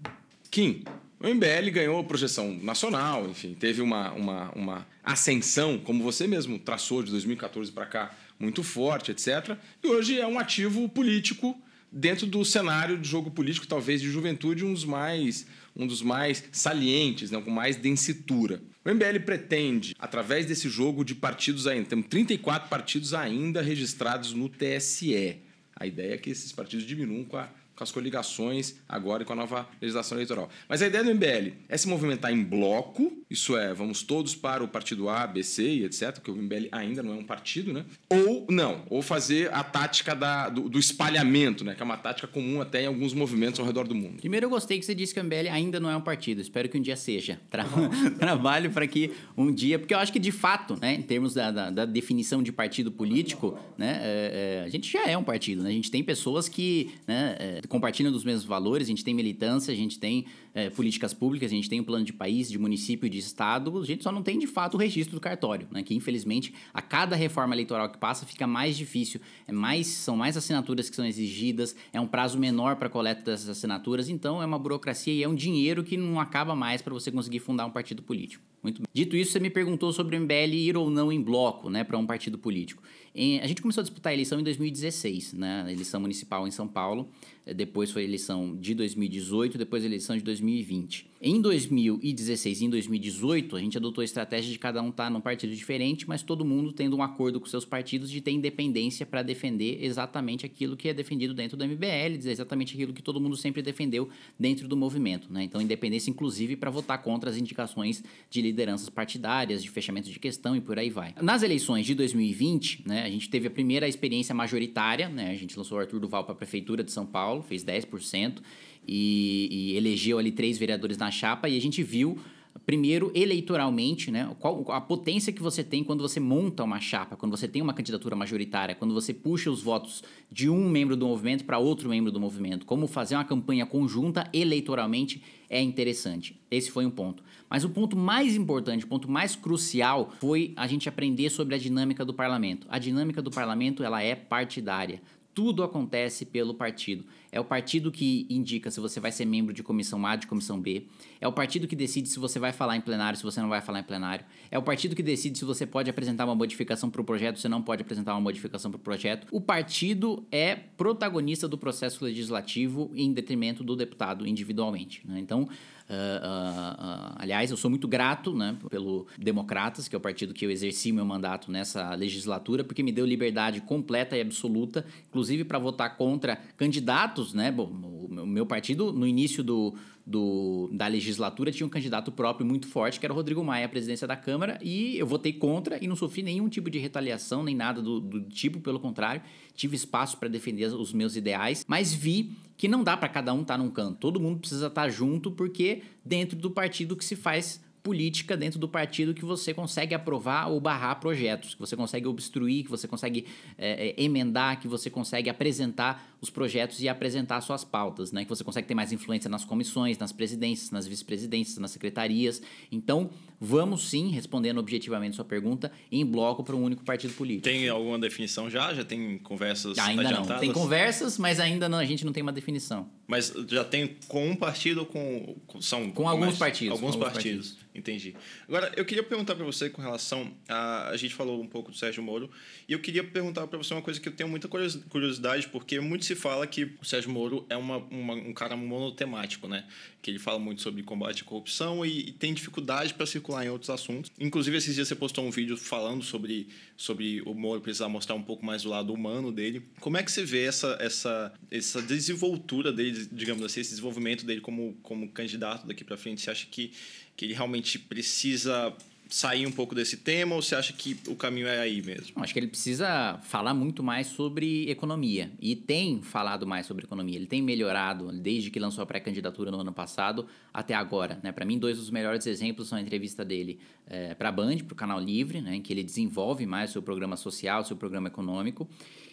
Kim, 0.49 0.83
o 1.23 1.27
MBL 1.27 1.69
ganhou 1.71 2.03
projeção 2.03 2.57
nacional, 2.61 3.29
enfim, 3.29 3.53
teve 3.53 3.81
uma, 3.81 4.11
uma, 4.13 4.51
uma 4.51 4.87
ascensão, 5.03 5.77
como 5.77 6.03
você 6.03 6.25
mesmo 6.25 6.57
traçou 6.57 7.03
de 7.03 7.11
2014 7.11 7.71
para 7.71 7.85
cá, 7.85 8.15
muito 8.39 8.63
forte, 8.63 9.11
etc. 9.11 9.55
E 9.83 9.87
hoje 9.87 10.19
é 10.19 10.25
um 10.25 10.39
ativo 10.39 10.89
político 10.89 11.55
dentro 11.91 12.25
do 12.25 12.43
cenário 12.43 12.97
de 12.97 13.07
jogo 13.07 13.29
político, 13.29 13.67
talvez 13.67 14.01
de 14.01 14.09
juventude, 14.09 14.65
um 14.65 14.73
dos 14.73 14.85
mais, 14.85 15.45
um 15.75 15.85
dos 15.85 16.01
mais 16.01 16.43
salientes, 16.51 17.29
né, 17.29 17.39
com 17.39 17.51
mais 17.51 17.75
densitura. 17.75 18.61
O 18.83 18.89
MBL 18.89 19.19
pretende, 19.23 19.95
através 19.99 20.45
desse 20.47 20.69
jogo 20.69 21.03
de 21.03 21.13
partidos 21.13 21.67
ainda, 21.67 21.89
temos 21.89 22.07
34 22.07 22.67
partidos 22.67 23.13
ainda 23.13 23.61
registrados 23.61 24.33
no 24.33 24.49
TSE. 24.49 25.37
A 25.75 25.85
ideia 25.85 26.15
é 26.15 26.17
que 26.17 26.29
esses 26.29 26.51
partidos 26.51 26.85
diminuam 26.85 27.25
com 27.25 27.37
a 27.37 27.49
com 27.81 27.83
as 27.83 27.91
coligações 27.91 28.75
agora 28.87 29.23
e 29.23 29.25
com 29.25 29.33
a 29.33 29.35
nova 29.35 29.67
legislação 29.81 30.15
eleitoral. 30.15 30.47
Mas 30.69 30.83
a 30.83 30.87
ideia 30.87 31.03
do 31.03 31.09
MBL 31.09 31.55
é 31.67 31.75
se 31.75 31.87
movimentar 31.87 32.31
em 32.31 32.43
bloco, 32.43 33.20
isso 33.31 33.55
é, 33.55 33.73
vamos 33.73 34.03
todos 34.03 34.35
para 34.35 34.61
o 34.61 34.67
partido 34.67 35.07
A, 35.07 35.25
B, 35.25 35.41
C 35.41 35.63
e 35.63 35.85
etc., 35.85 36.11
porque 36.15 36.29
o 36.29 36.35
MBL 36.35 36.67
ainda 36.69 37.01
não 37.01 37.13
é 37.13 37.15
um 37.15 37.23
partido, 37.23 37.71
né? 37.71 37.85
Ou 38.09 38.45
não, 38.49 38.83
ou 38.89 39.01
fazer 39.01 39.49
a 39.53 39.63
tática 39.63 40.13
da, 40.13 40.49
do, 40.49 40.67
do, 40.67 40.77
espalhamento, 40.77 41.63
né? 41.63 41.73
Que 41.73 41.81
é 41.81 41.85
uma 41.85 41.95
tática 41.95 42.27
comum 42.27 42.59
até 42.59 42.83
em 42.83 42.87
alguns 42.87 43.13
movimentos 43.13 43.57
ao 43.61 43.65
redor 43.65 43.87
do 43.87 43.95
mundo. 43.95 44.17
Primeiro, 44.17 44.47
eu 44.47 44.49
gostei 44.49 44.77
que 44.77 44.85
você 44.85 44.93
disse 44.93 45.13
que 45.13 45.19
o 45.21 45.23
MBL 45.23 45.47
ainda 45.49 45.79
não 45.79 45.89
é 45.89 45.95
um 45.95 46.01
partido. 46.01 46.41
Espero 46.41 46.67
que 46.67 46.77
um 46.77 46.81
dia 46.81 46.97
seja. 46.97 47.39
Tra 47.49 47.65
Trabalho 48.19 48.69
para 48.71 48.85
que 48.85 49.11
um 49.37 49.49
dia, 49.49 49.79
porque 49.79 49.93
eu 49.93 49.99
acho 49.99 50.11
que 50.11 50.19
de 50.19 50.31
fato, 50.31 50.77
né, 50.81 50.95
em 50.95 51.01
termos 51.01 51.33
da, 51.33 51.51
da, 51.51 51.69
da 51.69 51.85
definição 51.85 52.43
de 52.43 52.51
partido 52.51 52.91
político, 52.91 53.57
né, 53.77 53.99
é, 54.01 54.59
é, 54.61 54.65
a 54.65 54.69
gente 54.69 54.91
já 54.91 55.07
é 55.07 55.17
um 55.17 55.23
partido, 55.23 55.63
né? 55.63 55.69
A 55.69 55.73
gente 55.73 55.89
tem 55.89 56.03
pessoas 56.03 56.49
que 56.49 56.91
né, 57.07 57.37
é, 57.39 57.61
compartilham 57.69 58.11
dos 58.11 58.25
mesmos 58.25 58.43
valores, 58.43 58.87
a 58.87 58.89
gente 58.89 59.05
tem 59.05 59.13
militância, 59.13 59.71
a 59.71 59.77
gente 59.77 59.97
tem 59.97 60.25
é, 60.53 60.69
políticas 60.69 61.13
públicas, 61.13 61.49
a 61.49 61.55
gente 61.55 61.69
tem 61.69 61.79
um 61.79 61.83
plano 61.83 62.03
de 62.03 62.11
país, 62.11 62.49
de 62.49 62.57
município, 62.57 63.09
de 63.09 63.20
estado, 63.21 63.79
a 63.79 63.85
gente 63.85 64.03
só 64.03 64.11
não 64.11 64.23
tem 64.23 64.37
de 64.37 64.47
fato 64.47 64.75
o 64.75 64.77
registro 64.77 65.15
do 65.15 65.21
cartório, 65.21 65.67
né? 65.71 65.83
Que 65.83 65.95
infelizmente 65.95 66.53
a 66.73 66.81
cada 66.81 67.15
reforma 67.15 67.55
eleitoral 67.55 67.89
que 67.89 67.97
passa 67.97 68.25
fica 68.25 68.45
mais 68.45 68.77
difícil, 68.77 69.21
é 69.47 69.51
mais, 69.51 69.87
são 69.87 70.15
mais 70.15 70.35
assinaturas 70.35 70.89
que 70.89 70.95
são 70.95 71.05
exigidas, 71.05 71.75
é 71.93 71.99
um 71.99 72.07
prazo 72.07 72.37
menor 72.37 72.75
para 72.75 72.89
coleta 72.89 73.21
dessas 73.21 73.49
assinaturas, 73.49 74.09
então 74.09 74.41
é 74.41 74.45
uma 74.45 74.59
burocracia 74.59 75.13
e 75.13 75.23
é 75.23 75.27
um 75.27 75.35
dinheiro 75.35 75.83
que 75.83 75.97
não 75.97 76.19
acaba 76.19 76.55
mais 76.55 76.81
para 76.81 76.93
você 76.93 77.11
conseguir 77.11 77.39
fundar 77.39 77.65
um 77.65 77.71
partido 77.71 78.01
político. 78.01 78.43
Muito 78.61 78.81
bem. 78.81 78.87
Dito 78.93 79.15
isso, 79.15 79.31
você 79.31 79.39
me 79.39 79.49
perguntou 79.49 79.91
sobre 79.91 80.15
o 80.15 80.21
MBL 80.21 80.53
ir 80.53 80.77
ou 80.77 80.89
não 80.89 81.11
em 81.11 81.21
bloco, 81.21 81.69
né, 81.69 81.83
para 81.83 81.97
um 81.97 82.05
partido 82.05 82.37
político. 82.37 82.83
A 83.13 83.47
gente 83.47 83.61
começou 83.61 83.81
a 83.81 83.83
disputar 83.83 84.11
a 84.11 84.13
eleição 84.13 84.39
em 84.39 84.43
2016, 84.43 85.33
né, 85.33 85.65
eleição 85.69 85.99
municipal 85.99 86.47
em 86.47 86.51
São 86.51 86.67
Paulo. 86.67 87.09
Eh, 87.45 87.53
depois 87.53 87.91
foi 87.91 88.03
a 88.03 88.05
eleição 88.05 88.55
de 88.55 88.73
2018, 88.73 89.57
depois 89.57 89.83
a 89.83 89.85
eleição 89.85 90.15
de 90.15 90.23
2020. 90.23 91.09
Em 91.23 91.39
2016 91.39 92.61
e 92.61 92.65
em 92.65 92.69
2018, 92.69 93.55
a 93.55 93.59
gente 93.59 93.77
adotou 93.77 94.01
a 94.01 94.05
estratégia 94.05 94.51
de 94.51 94.57
cada 94.57 94.81
um 94.81 94.89
estar 94.89 95.03
tá 95.05 95.09
num 95.09 95.21
partido 95.21 95.53
diferente, 95.55 96.07
mas 96.07 96.23
todo 96.23 96.43
mundo 96.43 96.71
tendo 96.71 96.97
um 96.97 97.03
acordo 97.03 97.39
com 97.39 97.45
seus 97.45 97.63
partidos 97.63 98.09
de 98.09 98.21
ter 98.21 98.31
independência 98.31 99.05
para 99.05 99.21
defender 99.21 99.83
exatamente 99.83 100.45
aquilo 100.45 100.75
que 100.75 100.89
é 100.89 100.93
defendido 100.93 101.33
dentro 101.33 101.55
do 101.55 101.63
MBL, 101.63 102.27
exatamente 102.27 102.73
aquilo 102.73 102.91
que 102.91 103.03
todo 103.03 103.21
mundo 103.21 103.37
sempre 103.37 103.61
defendeu 103.61 104.09
dentro 104.39 104.67
do 104.67 104.75
movimento. 104.75 105.31
Né? 105.31 105.43
Então, 105.43 105.61
independência, 105.61 106.09
inclusive, 106.09 106.55
para 106.55 106.71
votar 106.71 106.99
contra 107.03 107.29
as 107.29 107.37
indicações 107.37 108.03
de 108.29 108.41
lideranças 108.41 108.89
partidárias, 108.89 109.61
de 109.61 109.69
fechamento 109.69 110.09
de 110.09 110.19
questão 110.19 110.55
e 110.55 110.61
por 110.61 110.79
aí 110.79 110.89
vai. 110.89 111.13
Nas 111.21 111.43
eleições 111.43 111.85
de 111.85 111.93
2020, 111.93 112.83
né, 112.87 113.00
a 113.03 113.09
gente 113.09 113.29
teve 113.29 113.47
a 113.47 113.51
primeira 113.51 113.87
experiência 113.87 114.33
majoritária, 114.33 115.09
né, 115.09 115.31
a 115.31 115.35
gente 115.35 115.57
lançou 115.57 115.77
o 115.77 115.81
Arthur 115.81 115.99
Duval 115.99 116.23
para 116.23 116.33
a 116.33 116.35
Prefeitura 116.35 116.83
de 116.83 116.91
São 116.91 117.05
Paulo, 117.05 117.41
fez 117.41 117.63
10% 117.63 118.39
e, 118.87 119.47
e 119.51 119.77
elegeu 119.77 120.17
ali 120.17 120.31
três 120.31 120.57
vereadores 120.57 120.97
na 120.97 121.11
chapa 121.11 121.47
e 121.49 121.57
a 121.57 121.61
gente 121.61 121.83
viu 121.83 122.17
primeiro 122.65 123.11
eleitoralmente, 123.15 124.11
né, 124.11 124.33
qual 124.39 124.65
a 124.71 124.79
potência 124.79 125.33
que 125.33 125.41
você 125.41 125.63
tem 125.63 125.83
quando 125.83 126.01
você 126.01 126.19
monta 126.19 126.63
uma 126.63 126.79
chapa, 126.79 127.15
quando 127.15 127.35
você 127.35 127.47
tem 127.47 127.61
uma 127.61 127.73
candidatura 127.73 128.15
majoritária, 128.15 128.75
quando 128.75 128.93
você 128.93 129.13
puxa 129.13 129.49
os 129.49 129.61
votos 129.61 130.03
de 130.31 130.49
um 130.49 130.69
membro 130.69 130.95
do 130.95 131.07
movimento 131.07 131.43
para 131.43 131.57
outro 131.57 131.89
membro 131.89 132.11
do 132.11 132.19
movimento, 132.19 132.65
como 132.65 132.87
fazer 132.87 133.15
uma 133.15 133.25
campanha 133.25 133.65
conjunta 133.65 134.29
eleitoralmente 134.33 135.21
é 135.49 135.61
interessante. 135.61 136.39
Esse 136.49 136.71
foi 136.71 136.85
um 136.85 136.91
ponto. 136.91 137.23
Mas 137.49 137.65
o 137.65 137.69
ponto 137.69 137.97
mais 137.97 138.35
importante, 138.35 138.85
o 138.85 138.87
ponto 138.87 139.11
mais 139.11 139.35
crucial 139.35 140.13
foi 140.19 140.53
a 140.55 140.65
gente 140.65 140.87
aprender 140.87 141.29
sobre 141.29 141.55
a 141.55 141.57
dinâmica 141.57 142.05
do 142.05 142.13
parlamento. 142.13 142.65
A 142.69 142.79
dinâmica 142.79 143.21
do 143.21 143.29
parlamento, 143.29 143.83
ela 143.83 144.01
é 144.01 144.15
partidária. 144.15 145.01
Tudo 145.33 145.63
acontece 145.63 146.25
pelo 146.25 146.53
partido. 146.53 147.05
É 147.31 147.39
o 147.39 147.45
partido 147.45 147.91
que 147.91 148.25
indica 148.29 148.69
se 148.69 148.79
você 148.79 148.99
vai 148.99 149.11
ser 149.11 149.23
membro 149.23 149.53
de 149.53 149.63
comissão 149.63 150.05
A, 150.05 150.15
de 150.17 150.27
comissão 150.27 150.59
B. 150.59 150.85
É 151.21 151.27
o 151.27 151.31
partido 151.31 151.67
que 151.67 151.75
decide 151.75 152.09
se 152.09 152.19
você 152.19 152.37
vai 152.39 152.51
falar 152.51 152.75
em 152.75 152.81
plenário, 152.81 153.17
se 153.17 153.23
você 153.23 153.39
não 153.39 153.47
vai 153.47 153.61
falar 153.61 153.79
em 153.79 153.83
plenário. 153.83 154.25
É 154.49 154.57
o 154.57 154.61
partido 154.61 154.95
que 154.95 155.01
decide 155.01 155.39
se 155.39 155.45
você 155.45 155.65
pode 155.65 155.89
apresentar 155.89 156.25
uma 156.25 156.35
modificação 156.35 156.89
para 156.89 157.01
o 157.01 157.03
projeto, 157.05 157.39
se 157.39 157.47
não 157.47 157.61
pode 157.61 157.81
apresentar 157.81 158.13
uma 158.13 158.21
modificação 158.21 158.69
para 158.69 158.77
o 158.77 158.81
projeto. 158.81 159.27
O 159.31 159.39
partido 159.39 160.25
é 160.29 160.55
protagonista 160.55 161.47
do 161.47 161.57
processo 161.57 162.03
legislativo 162.03 162.91
em 162.93 163.13
detrimento 163.13 163.63
do 163.63 163.75
deputado 163.75 164.27
individualmente. 164.27 165.01
Né? 165.07 165.19
Então, 165.19 165.47
Uh, 165.91 165.93
uh, 165.93 167.11
uh, 167.11 167.15
aliás, 167.17 167.51
eu 167.51 167.57
sou 167.57 167.69
muito 167.69 167.85
grato 167.85 168.33
né, 168.33 168.55
pelo 168.69 169.07
Democratas, 169.17 169.89
que 169.89 169.95
é 169.95 169.97
o 169.97 170.01
partido 170.01 170.33
que 170.33 170.45
eu 170.45 170.49
exerci 170.49 170.93
meu 170.93 171.03
mandato 171.03 171.51
nessa 171.51 171.93
legislatura, 171.95 172.63
porque 172.63 172.81
me 172.81 172.93
deu 172.93 173.05
liberdade 173.05 173.59
completa 173.59 174.15
e 174.15 174.21
absoluta, 174.21 174.85
inclusive 175.09 175.43
para 175.43 175.59
votar 175.59 175.97
contra 175.97 176.37
candidatos. 176.55 177.33
Né? 177.33 177.51
Bom, 177.51 177.65
o 178.09 178.25
meu 178.25 178.45
partido, 178.45 178.93
no 178.93 179.05
início 179.05 179.43
do, 179.43 179.75
do, 180.05 180.69
da 180.71 180.87
legislatura, 180.87 181.51
tinha 181.51 181.67
um 181.67 181.69
candidato 181.69 182.09
próprio 182.09 182.45
muito 182.45 182.67
forte, 182.67 182.97
que 182.97 183.05
era 183.05 183.11
o 183.11 183.15
Rodrigo 183.15 183.43
Maia, 183.43 183.65
à 183.65 183.69
presidência 183.69 184.07
da 184.07 184.15
Câmara, 184.15 184.57
e 184.61 184.97
eu 184.97 185.05
votei 185.05 185.33
contra 185.33 185.77
e 185.83 185.87
não 185.89 185.95
sofri 185.97 186.23
nenhum 186.23 186.47
tipo 186.47 186.69
de 186.69 186.79
retaliação, 186.79 187.43
nem 187.43 187.53
nada 187.53 187.81
do, 187.81 187.99
do 187.99 188.21
tipo, 188.21 188.61
pelo 188.61 188.79
contrário, 188.79 189.21
tive 189.53 189.75
espaço 189.75 190.17
para 190.17 190.29
defender 190.29 190.67
os 190.67 190.93
meus 190.93 191.17
ideais, 191.17 191.65
mas 191.67 191.93
vi 191.93 192.31
que 192.61 192.67
não 192.67 192.83
dá 192.83 192.95
para 192.95 193.09
cada 193.09 193.33
um 193.33 193.41
estar 193.41 193.55
tá 193.55 193.57
num 193.57 193.71
canto. 193.71 193.97
Todo 193.97 194.19
mundo 194.19 194.41
precisa 194.41 194.67
estar 194.67 194.83
tá 194.83 194.87
junto 194.87 195.31
porque 195.31 195.81
dentro 196.05 196.37
do 196.37 196.51
partido 196.51 196.95
que 196.95 197.03
se 197.03 197.15
faz 197.15 197.59
política 197.81 198.37
dentro 198.37 198.59
do 198.59 198.69
partido 198.69 199.15
que 199.15 199.25
você 199.25 199.51
consegue 199.51 199.95
aprovar 199.95 200.47
ou 200.47 200.59
barrar 200.59 200.99
projetos, 200.99 201.55
que 201.55 201.59
você 201.59 201.75
consegue 201.75 202.07
obstruir, 202.07 202.65
que 202.65 202.69
você 202.69 202.87
consegue 202.87 203.25
é, 203.57 203.95
emendar, 203.97 204.59
que 204.59 204.67
você 204.67 204.91
consegue 204.91 205.27
apresentar 205.27 206.10
os 206.21 206.29
projetos 206.29 206.79
e 206.81 206.87
apresentar 206.87 207.41
suas 207.41 207.63
pautas, 207.63 208.11
né? 208.11 208.23
Que 208.23 208.29
você 208.29 208.43
consegue 208.43 208.67
ter 208.67 208.75
mais 208.75 208.91
influência 208.91 209.27
nas 209.27 209.43
comissões, 209.43 209.97
nas 209.97 210.11
presidências, 210.11 210.69
nas 210.69 210.85
vice-presidências, 210.85 211.57
nas 211.57 211.71
secretarias. 211.71 212.41
Então, 212.71 213.09
vamos 213.39 213.89
sim, 213.89 214.09
respondendo 214.11 214.59
objetivamente 214.59 215.15
sua 215.15 215.25
pergunta, 215.25 215.71
em 215.91 216.05
bloco 216.05 216.43
para 216.43 216.55
um 216.55 216.63
único 216.63 216.83
partido 216.83 217.13
político. 217.15 217.43
Tem 217.43 217.67
alguma 217.67 217.97
definição 217.97 218.51
já? 218.51 218.71
Já 218.71 218.85
tem 218.85 219.17
conversas 219.17 219.79
ainda 219.79 220.03
adiantadas? 220.03 220.29
não. 220.29 220.39
Tem 220.39 220.51
conversas, 220.51 221.17
mas 221.17 221.39
ainda 221.39 221.67
não, 221.67 221.79
a 221.79 221.85
gente 221.85 222.05
não 222.05 222.13
tem 222.13 222.21
uma 222.21 222.31
definição. 222.31 222.87
Mas 223.07 223.33
já 223.49 223.63
tem 223.63 223.97
com 224.07 224.29
um 224.29 224.35
partido 224.35 224.81
ou 224.81 224.85
com 224.85 225.35
são 225.59 225.91
com 225.91 226.07
alguns 226.07 226.27
mais, 226.27 226.37
partidos? 226.37 226.71
Alguns, 226.71 226.95
alguns 226.95 227.11
partidos. 227.11 227.47
partidos. 227.47 227.71
Entendi. 227.73 228.15
Agora, 228.47 228.71
eu 228.75 228.85
queria 228.85 229.03
perguntar 229.03 229.35
para 229.35 229.45
você 229.45 229.69
com 229.69 229.81
relação 229.81 230.31
a. 230.47 230.89
A 230.89 230.97
gente 230.97 231.13
falou 231.13 231.41
um 231.41 231.47
pouco 231.47 231.71
do 231.71 231.77
Sérgio 231.77 232.03
Moro, 232.03 232.29
e 232.67 232.73
eu 232.73 232.79
queria 232.79 233.03
perguntar 233.03 233.47
para 233.47 233.57
você 233.57 233.73
uma 233.73 233.81
coisa 233.81 233.99
que 233.99 234.07
eu 234.07 234.13
tenho 234.13 234.29
muita 234.29 234.47
curiosidade, 234.47 235.47
porque 235.47 235.79
muito 235.79 236.05
se 236.11 236.15
fala 236.15 236.45
que 236.45 236.63
o 236.81 236.85
Sérgio 236.85 237.09
Moro 237.09 237.45
é 237.49 237.55
uma, 237.55 237.77
uma 237.77 238.13
um 238.13 238.33
cara 238.33 238.55
monotemático, 238.57 239.47
né? 239.47 239.65
Que 240.01 240.11
ele 240.11 240.19
fala 240.19 240.39
muito 240.39 240.61
sobre 240.61 240.83
combate 240.83 241.21
à 241.21 241.25
corrupção 241.25 241.85
e, 241.85 242.09
e 242.09 242.11
tem 242.11 242.33
dificuldade 242.33 242.93
para 242.93 243.05
circular 243.05 243.45
em 243.45 243.49
outros 243.49 243.69
assuntos. 243.69 244.11
Inclusive, 244.19 244.57
esses 244.57 244.75
dias 244.75 244.87
você 244.87 244.95
postou 244.95 245.25
um 245.25 245.31
vídeo 245.31 245.55
falando 245.55 246.03
sobre, 246.03 246.49
sobre 246.75 247.21
o 247.21 247.33
Moro 247.33 247.61
precisar 247.61 247.87
mostrar 247.87 248.15
um 248.15 248.23
pouco 248.23 248.45
mais 248.45 248.63
do 248.63 248.69
lado 248.69 248.93
humano 248.93 249.31
dele. 249.31 249.63
Como 249.79 249.97
é 249.97 250.03
que 250.03 250.11
você 250.11 250.23
vê 250.23 250.43
essa, 250.43 250.77
essa, 250.79 251.33
essa 251.49 251.81
desenvoltura 251.81 252.73
dele, 252.73 253.07
digamos 253.11 253.43
assim, 253.43 253.61
esse 253.61 253.69
desenvolvimento 253.69 254.25
dele 254.25 254.41
como, 254.41 254.77
como 254.83 255.09
candidato 255.09 255.65
daqui 255.65 255.83
para 255.83 255.97
frente? 255.97 256.21
Você 256.21 256.31
acha 256.31 256.47
que 256.49 256.73
que 257.15 257.25
ele 257.25 257.33
realmente 257.33 257.77
precisa 257.77 258.75
sair 259.11 259.45
um 259.45 259.51
pouco 259.51 259.75
desse 259.75 259.97
tema 259.97 260.35
ou 260.35 260.41
você 260.41 260.55
acha 260.55 260.71
que 260.71 260.97
o 261.07 261.15
caminho 261.15 261.45
é 261.45 261.59
aí 261.59 261.81
mesmo? 261.81 262.13
Acho 262.23 262.31
que 262.31 262.39
ele 262.39 262.47
precisa 262.47 263.19
falar 263.23 263.53
muito 263.53 263.83
mais 263.83 264.07
sobre 264.07 264.69
economia. 264.69 265.31
E 265.39 265.53
tem 265.53 266.01
falado 266.01 266.47
mais 266.47 266.65
sobre 266.65 266.85
economia. 266.85 267.17
Ele 267.17 267.27
tem 267.27 267.41
melhorado 267.41 268.09
desde 268.13 268.49
que 268.49 268.57
lançou 268.57 268.81
a 268.81 268.85
pré-candidatura 268.85 269.51
no 269.51 269.59
ano 269.59 269.73
passado 269.73 270.25
até 270.53 270.73
agora. 270.73 271.19
Né? 271.21 271.31
Para 271.33 271.45
mim, 271.45 271.59
dois 271.59 271.77
dos 271.77 271.89
melhores 271.89 272.25
exemplos 272.25 272.69
são 272.69 272.77
a 272.77 272.81
entrevista 272.81 273.25
dele 273.25 273.59
é, 273.85 274.15
para 274.15 274.29
a 274.29 274.31
Band, 274.31 274.59
para 274.59 274.73
o 274.73 274.77
Canal 274.77 274.99
Livre, 274.99 275.41
né? 275.41 275.55
em 275.55 275.61
que 275.61 275.73
ele 275.73 275.83
desenvolve 275.83 276.45
mais 276.45 276.69
o 276.69 276.73
seu 276.73 276.81
programa 276.81 277.17
social, 277.17 277.61
o 277.61 277.65
seu 277.65 277.75
programa 277.75 278.07
econômico. 278.07 278.67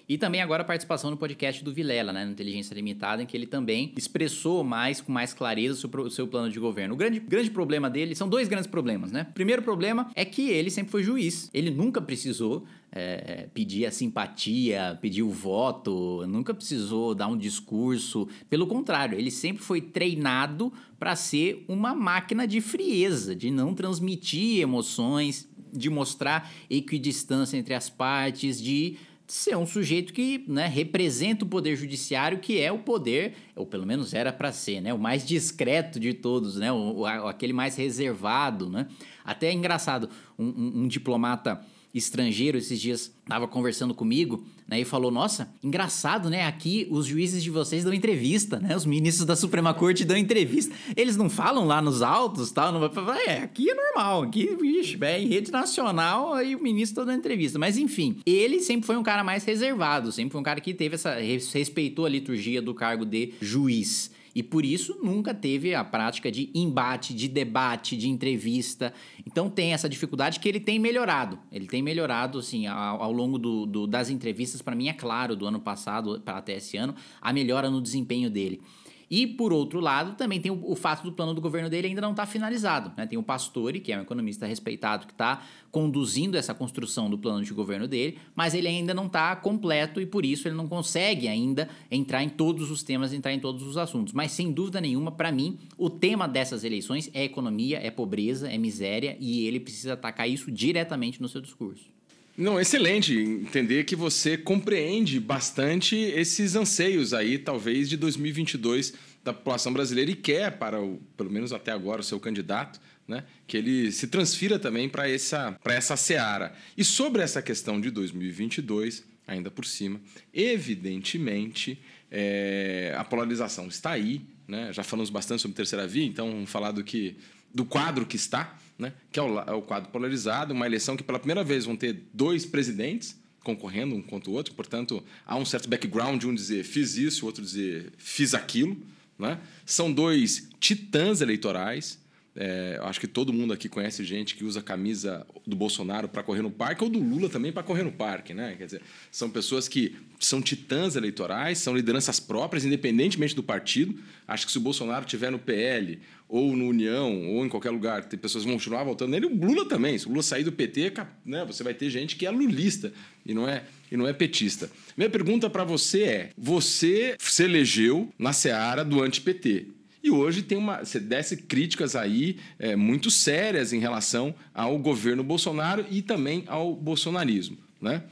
E 0.09 0.16
também 0.16 0.40
agora 0.40 0.62
a 0.62 0.64
participação 0.64 1.11
no 1.11 1.18
podcast 1.18 1.62
do 1.62 1.70
Vilela, 1.70 2.14
né, 2.14 2.24
no 2.24 2.30
Inteligência 2.30 2.74
Limitada, 2.74 3.22
em 3.22 3.26
que 3.26 3.36
ele 3.36 3.46
também 3.46 3.92
expressou 3.94 4.64
mais, 4.64 5.02
com 5.02 5.12
mais 5.12 5.34
clareza, 5.34 5.74
o 5.74 5.76
seu, 5.76 6.00
o 6.00 6.11
seu 6.11 6.26
plano 6.26 6.50
de 6.50 6.59
governo. 6.59 6.94
O 6.94 6.96
grande, 6.96 7.20
grande 7.20 7.50
problema 7.50 7.90
dele, 7.90 8.14
são 8.14 8.26
dois 8.26 8.48
grandes 8.48 8.66
problemas, 8.66 9.12
né? 9.12 9.26
O 9.28 9.34
primeiro 9.34 9.61
problema 9.61 10.11
é 10.14 10.24
que 10.24 10.48
ele 10.48 10.70
sempre 10.70 10.90
foi 10.90 11.02
juiz. 11.02 11.50
Ele 11.52 11.70
nunca 11.70 12.00
precisou 12.00 12.64
é, 12.90 13.48
pedir 13.52 13.84
a 13.84 13.90
simpatia, 13.90 14.98
pedir 15.02 15.22
o 15.22 15.28
voto, 15.28 16.26
nunca 16.26 16.54
precisou 16.54 17.14
dar 17.14 17.28
um 17.28 17.36
discurso. 17.36 18.26
Pelo 18.48 18.66
contrário, 18.66 19.18
ele 19.18 19.30
sempre 19.30 19.62
foi 19.62 19.82
treinado 19.82 20.72
para 20.98 21.14
ser 21.16 21.66
uma 21.68 21.94
máquina 21.94 22.46
de 22.46 22.62
frieza, 22.62 23.36
de 23.36 23.50
não 23.50 23.74
transmitir 23.74 24.61
emoções, 24.61 25.46
de 25.70 25.90
mostrar 25.90 26.50
equidistância 26.70 27.59
entre 27.59 27.74
as 27.74 27.90
partes, 27.90 28.59
de 28.59 28.96
ser 29.29 29.57
um 29.57 29.66
sujeito 29.66 30.12
que 30.12 30.45
né, 30.49 30.66
representa 30.66 31.45
o 31.45 31.49
poder 31.49 31.76
judiciário, 31.76 32.39
que 32.39 32.61
é 32.61 32.72
o 32.72 32.79
poder, 32.79 33.35
ou 33.55 33.66
pelo 33.66 33.87
menos 33.87 34.14
era 34.14 34.33
para 34.33 34.51
ser, 34.51 34.81
né, 34.81 34.93
o 34.93 34.99
mais 34.99 35.26
discreto 35.26 36.01
de 36.01 36.14
todos, 36.14 36.57
né, 36.57 36.72
o, 36.72 37.01
o, 37.01 37.07
aquele 37.07 37.53
mais 37.53 37.76
reservado. 37.76 38.70
Né? 38.70 38.89
Até 39.24 39.49
é 39.49 39.53
engraçado, 39.53 40.09
um, 40.39 40.47
um, 40.47 40.72
um 40.83 40.89
diplomata 40.89 41.61
estrangeiro 41.99 42.57
esses 42.57 42.80
dias 42.80 43.12
estava 43.22 43.46
conversando 43.46 43.94
comigo, 43.94 44.44
né, 44.66 44.80
e 44.80 44.84
falou: 44.84 45.11
"Nossa, 45.11 45.53
engraçado, 45.62 46.30
né? 46.30 46.46
Aqui 46.46 46.86
os 46.90 47.07
juízes 47.07 47.42
de 47.42 47.51
vocês 47.51 47.84
dão 47.84 47.92
entrevista, 47.92 48.59
né? 48.59 48.76
Os 48.76 48.86
ministros 48.86 49.26
da 49.26 49.36
Suprema 49.36 49.74
Corte 49.74 50.05
dão 50.05 50.16
entrevista. 50.16 50.74
Eles 50.96 51.16
não 51.16 51.28
falam 51.28 51.66
lá 51.66 51.82
nos 51.82 52.01
autos, 52.03 52.51
tal, 52.51 52.72
não 52.72 52.80
vai 52.80 53.26
é, 53.26 53.42
aqui 53.42 53.70
é 53.70 53.74
normal, 53.74 54.22
aqui, 54.22 54.57
vixe, 54.57 54.96
é 55.03 55.20
em 55.20 55.26
rede 55.26 55.51
nacional, 55.51 56.32
aí 56.32 56.55
o 56.55 56.62
ministro 56.62 57.05
dando 57.05 57.18
entrevista. 57.18 57.59
Mas 57.59 57.76
enfim, 57.76 58.18
ele 58.24 58.61
sempre 58.61 58.86
foi 58.86 58.96
um 58.96 59.03
cara 59.03 59.22
mais 59.22 59.44
reservado, 59.44 60.12
sempre 60.12 60.32
foi 60.32 60.40
um 60.40 60.44
cara 60.44 60.61
que 60.61 60.72
teve 60.72 60.94
essa 60.94 61.16
respeitou 61.18 62.07
a 62.07 62.09
liturgia 62.09 62.62
do 62.62 62.74
cargo 62.74 63.05
de 63.05 63.34
juiz 63.40 64.11
e 64.39 64.43
por 64.45 64.64
isso 64.64 65.01
nunca 65.03 65.34
teve 65.34 65.74
a 65.74 65.82
prática 65.82 66.30
de 66.30 66.49
embate, 66.55 67.12
de 67.12 67.26
debate, 67.26 67.97
de 67.97 68.09
entrevista. 68.09 68.95
Então 69.26 69.51
tem 69.51 69.72
essa 69.72 69.89
dificuldade 69.89 70.39
que 70.39 70.49
ele 70.49 70.61
tem 70.61 70.78
melhorado. 70.78 71.41
Ele 71.51 71.66
tem 71.66 71.82
melhorado, 71.82 72.39
assim, 72.39 72.68
ao, 72.68 73.03
ao 73.03 73.11
longo 73.11 73.36
do, 73.36 73.66
do, 73.66 73.84
das 73.84 74.11
entrevistas. 74.11 74.62
Para 74.62 74.76
mim 74.76 74.86
é 74.86 74.93
claro, 74.93 75.34
do 75.34 75.45
ano 75.45 75.59
passado 75.59 76.20
para 76.24 76.39
até 76.39 76.57
esse 76.57 76.76
ano, 76.76 76.95
a 77.20 77.32
melhora 77.32 77.68
no 77.68 77.82
desempenho 77.82 78.30
dele. 78.30 78.62
E, 79.11 79.26
por 79.26 79.52
outro 79.52 79.80
lado, 79.80 80.14
também 80.16 80.40
tem 80.40 80.50
o, 80.50 80.70
o 80.70 80.74
fato 80.74 81.02
do 81.02 81.12
plano 81.12 81.32
do 81.32 81.40
governo 81.40 81.70
dele 81.70 81.88
ainda 81.88 82.00
não 82.00 82.11
estar 82.11 82.26
tá 82.26 82.30
finalizado. 82.30 82.92
Né? 82.96 83.06
Tem 83.06 83.18
o 83.18 83.22
Pastore, 83.22 83.80
que 83.80 83.92
é 83.92 83.98
um 83.98 84.02
economista 84.02 84.46
respeitado, 84.46 85.06
que 85.06 85.12
está 85.12 85.42
conduzindo 85.70 86.36
essa 86.36 86.54
construção 86.54 87.09
do 87.09 87.18
plano 87.18 87.44
de 87.44 87.52
governo 87.52 87.86
dele, 87.86 88.18
mas 88.34 88.54
ele 88.54 88.68
ainda 88.68 88.94
não 88.94 89.06
está 89.06 89.34
completo 89.36 90.00
e, 90.00 90.06
por 90.06 90.24
isso, 90.24 90.48
ele 90.48 90.54
não 90.54 90.68
consegue 90.68 91.28
ainda 91.28 91.68
entrar 91.90 92.22
em 92.22 92.28
todos 92.28 92.70
os 92.70 92.82
temas, 92.82 93.12
entrar 93.12 93.32
em 93.32 93.40
todos 93.40 93.62
os 93.62 93.76
assuntos. 93.76 94.12
Mas, 94.12 94.32
sem 94.32 94.52
dúvida 94.52 94.80
nenhuma, 94.80 95.11
para 95.11 95.32
mim, 95.32 95.59
o 95.76 95.88
tema 95.88 96.28
dessas 96.28 96.64
eleições 96.64 97.11
é 97.14 97.24
economia, 97.24 97.78
é 97.82 97.90
pobreza, 97.90 98.50
é 98.50 98.59
miséria 98.59 99.16
e 99.20 99.46
ele 99.46 99.61
precisa 99.61 99.94
atacar 99.94 100.28
isso 100.28 100.50
diretamente 100.50 101.20
no 101.20 101.28
seu 101.28 101.40
discurso. 101.40 101.97
Não, 102.39 102.61
excelente 102.61 103.12
entender 103.12 103.82
que 103.82 103.97
você 103.97 104.39
compreende 104.39 105.18
bastante 105.18 105.97
esses 105.97 106.55
anseios 106.55 107.12
aí, 107.12 107.36
talvez, 107.36 107.89
de 107.89 107.97
2022 107.97 108.95
da 109.24 109.32
população 109.32 109.72
brasileira 109.72 110.09
e 110.09 110.14
quer, 110.14 110.57
para 110.57 110.80
o, 110.80 111.03
pelo 111.16 111.32
menos 111.32 111.53
até 111.53 111.72
agora, 111.72 112.01
o 112.01 112.05
seu 112.05 112.20
candidato, 112.20 112.80
né, 113.09 113.24
que 113.45 113.57
ele 113.57 113.91
se 113.91 114.07
transfira 114.07 114.57
também 114.57 114.89
para 114.89 115.11
essa, 115.11 115.59
essa 115.64 115.97
seara. 115.97 116.55
E 116.76 116.84
sobre 116.84 117.22
essa 117.22 117.43
questão 117.43 117.80
de 117.80 117.91
2022, 117.91 119.05
ainda 119.26 119.51
por 119.51 119.64
cima, 119.64 120.01
evidentemente, 120.32 121.82
é, 122.09 122.95
a 122.97 123.03
polarização 123.03 123.66
está 123.66 123.91
aí, 123.91 124.22
né? 124.47 124.72
já 124.72 124.84
falamos 124.84 125.11
bastante 125.11 125.43
sobre 125.43 125.57
terceira 125.57 125.89
via, 125.89 126.07
então 126.07 126.30
vamos 126.30 126.49
falar 126.49 126.70
do 126.70 126.84
que 126.84 127.16
do 127.53 127.64
quadro 127.64 128.07
que 128.07 128.16
está, 128.16 128.57
né? 128.79 128.93
que 129.11 129.18
é 129.18 129.22
o, 129.22 129.39
é 129.41 129.53
o 129.53 129.62
quadro 129.62 129.91
polarizado, 129.91 130.55
uma 130.55 130.66
eleição 130.66 130.97
que 130.97 131.03
pela 131.03 131.18
primeira 131.18 131.43
vez 131.43 131.64
vão 131.64 131.76
ter 131.76 132.05
dois 132.12 132.47
presidentes 132.47 133.18
concorrendo 133.43 133.95
um 133.95 134.03
contra 134.03 134.31
o 134.31 134.35
outro, 134.35 134.55
portanto, 134.55 135.03
há 135.26 135.37
um 135.37 135.45
certo 135.45 135.68
background, 135.68 136.22
um 136.24 136.35
dizer 136.35 136.64
fiz 136.64 136.97
isso, 136.97 137.24
o 137.24 137.26
outro 137.26 137.43
dizer 137.43 137.93
fiz 137.97 138.35
aquilo. 138.35 138.76
Né? 139.18 139.39
São 139.64 139.91
dois 139.91 140.49
titãs 140.61 141.20
eleitorais, 141.20 141.99
é, 142.41 142.78
acho 142.82 143.01
que 143.01 143.09
todo 143.09 143.32
mundo 143.32 143.53
aqui 143.53 143.68
conhece 143.68 144.05
gente 144.05 144.36
que 144.36 144.45
usa 144.45 144.61
a 144.61 144.62
camisa 144.62 145.26
do 145.45 145.57
Bolsonaro 145.57 146.09
para 146.09 146.22
correr 146.22 146.41
no 146.41 146.53
parque 146.53 146.84
ou 146.84 146.89
do 146.89 147.01
Lula 147.01 147.28
também 147.28 147.51
para 147.51 147.64
correr 147.64 147.82
no 147.82 147.91
parque, 147.91 148.32
né? 148.32 148.55
Quer 148.57 148.64
dizer, 148.64 148.82
são 149.11 149.28
pessoas 149.28 149.66
que 149.66 149.97
são 150.20 150.41
titãs 150.41 150.95
eleitorais, 150.95 151.59
são 151.59 151.74
lideranças 151.74 152.20
próprias, 152.20 152.64
independentemente 152.64 153.34
do 153.34 153.43
partido. 153.43 153.99
Acho 154.26 154.47
que 154.47 154.53
se 154.53 154.59
o 154.59 154.61
Bolsonaro 154.61 155.05
tiver 155.05 155.32
no 155.32 155.39
PL 155.41 155.99
ou 156.28 156.57
no 156.57 156.68
União 156.68 157.26
ou 157.26 157.45
em 157.45 157.49
qualquer 157.49 157.70
lugar, 157.70 158.05
tem 158.05 158.16
pessoas 158.16 158.45
que 158.45 158.49
vão 158.49 158.57
continuar 158.57 158.84
voltando 158.84 159.11
nele. 159.11 159.26
O 159.26 159.34
Lula 159.34 159.68
também. 159.68 159.99
Se 159.99 160.07
o 160.07 160.11
Lula 160.11 160.22
sair 160.22 160.45
do 160.45 160.53
PT, 160.53 160.93
né, 161.26 161.45
você 161.45 161.64
vai 161.64 161.74
ter 161.74 161.91
gente 161.91 162.14
que 162.14 162.24
é 162.24 162.30
lulista 162.30 162.93
e 163.26 163.34
não 163.34 163.49
é 163.49 163.64
e 163.91 163.97
não 163.97 164.07
é 164.07 164.12
petista. 164.12 164.70
Minha 164.97 165.11
pergunta 165.11 165.51
para 165.51 165.64
você 165.64 166.03
é: 166.05 166.30
você 166.39 167.16
se 167.18 167.43
elegeu 167.43 168.12
na 168.16 168.32
seara 168.32 168.84
do 168.84 169.03
anti-PT. 169.03 169.78
E 170.09 170.11
hoje 170.11 170.40
tem 170.40 170.56
uma. 170.56 170.82
Você 170.82 170.98
desce 170.98 171.36
críticas 171.36 171.94
aí 171.94 172.38
é, 172.59 172.74
muito 172.74 173.11
sérias 173.11 173.74
em 173.74 173.78
relação 173.78 174.34
ao 174.54 174.78
governo 174.78 175.22
Bolsonaro 175.22 175.84
e 175.90 176.00
também 176.00 176.44
ao 176.46 176.74
bolsonarismo. 176.74 177.59
Né? 177.78 178.02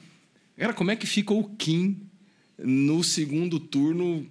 Cara, 0.59 0.75
como 0.75 0.91
é 0.91 0.97
que 0.97 1.07
fica 1.07 1.33
o 1.33 1.45
Kim 1.57 2.03
no 2.59 3.03
segundo 3.03 3.59
turno, 3.59 4.27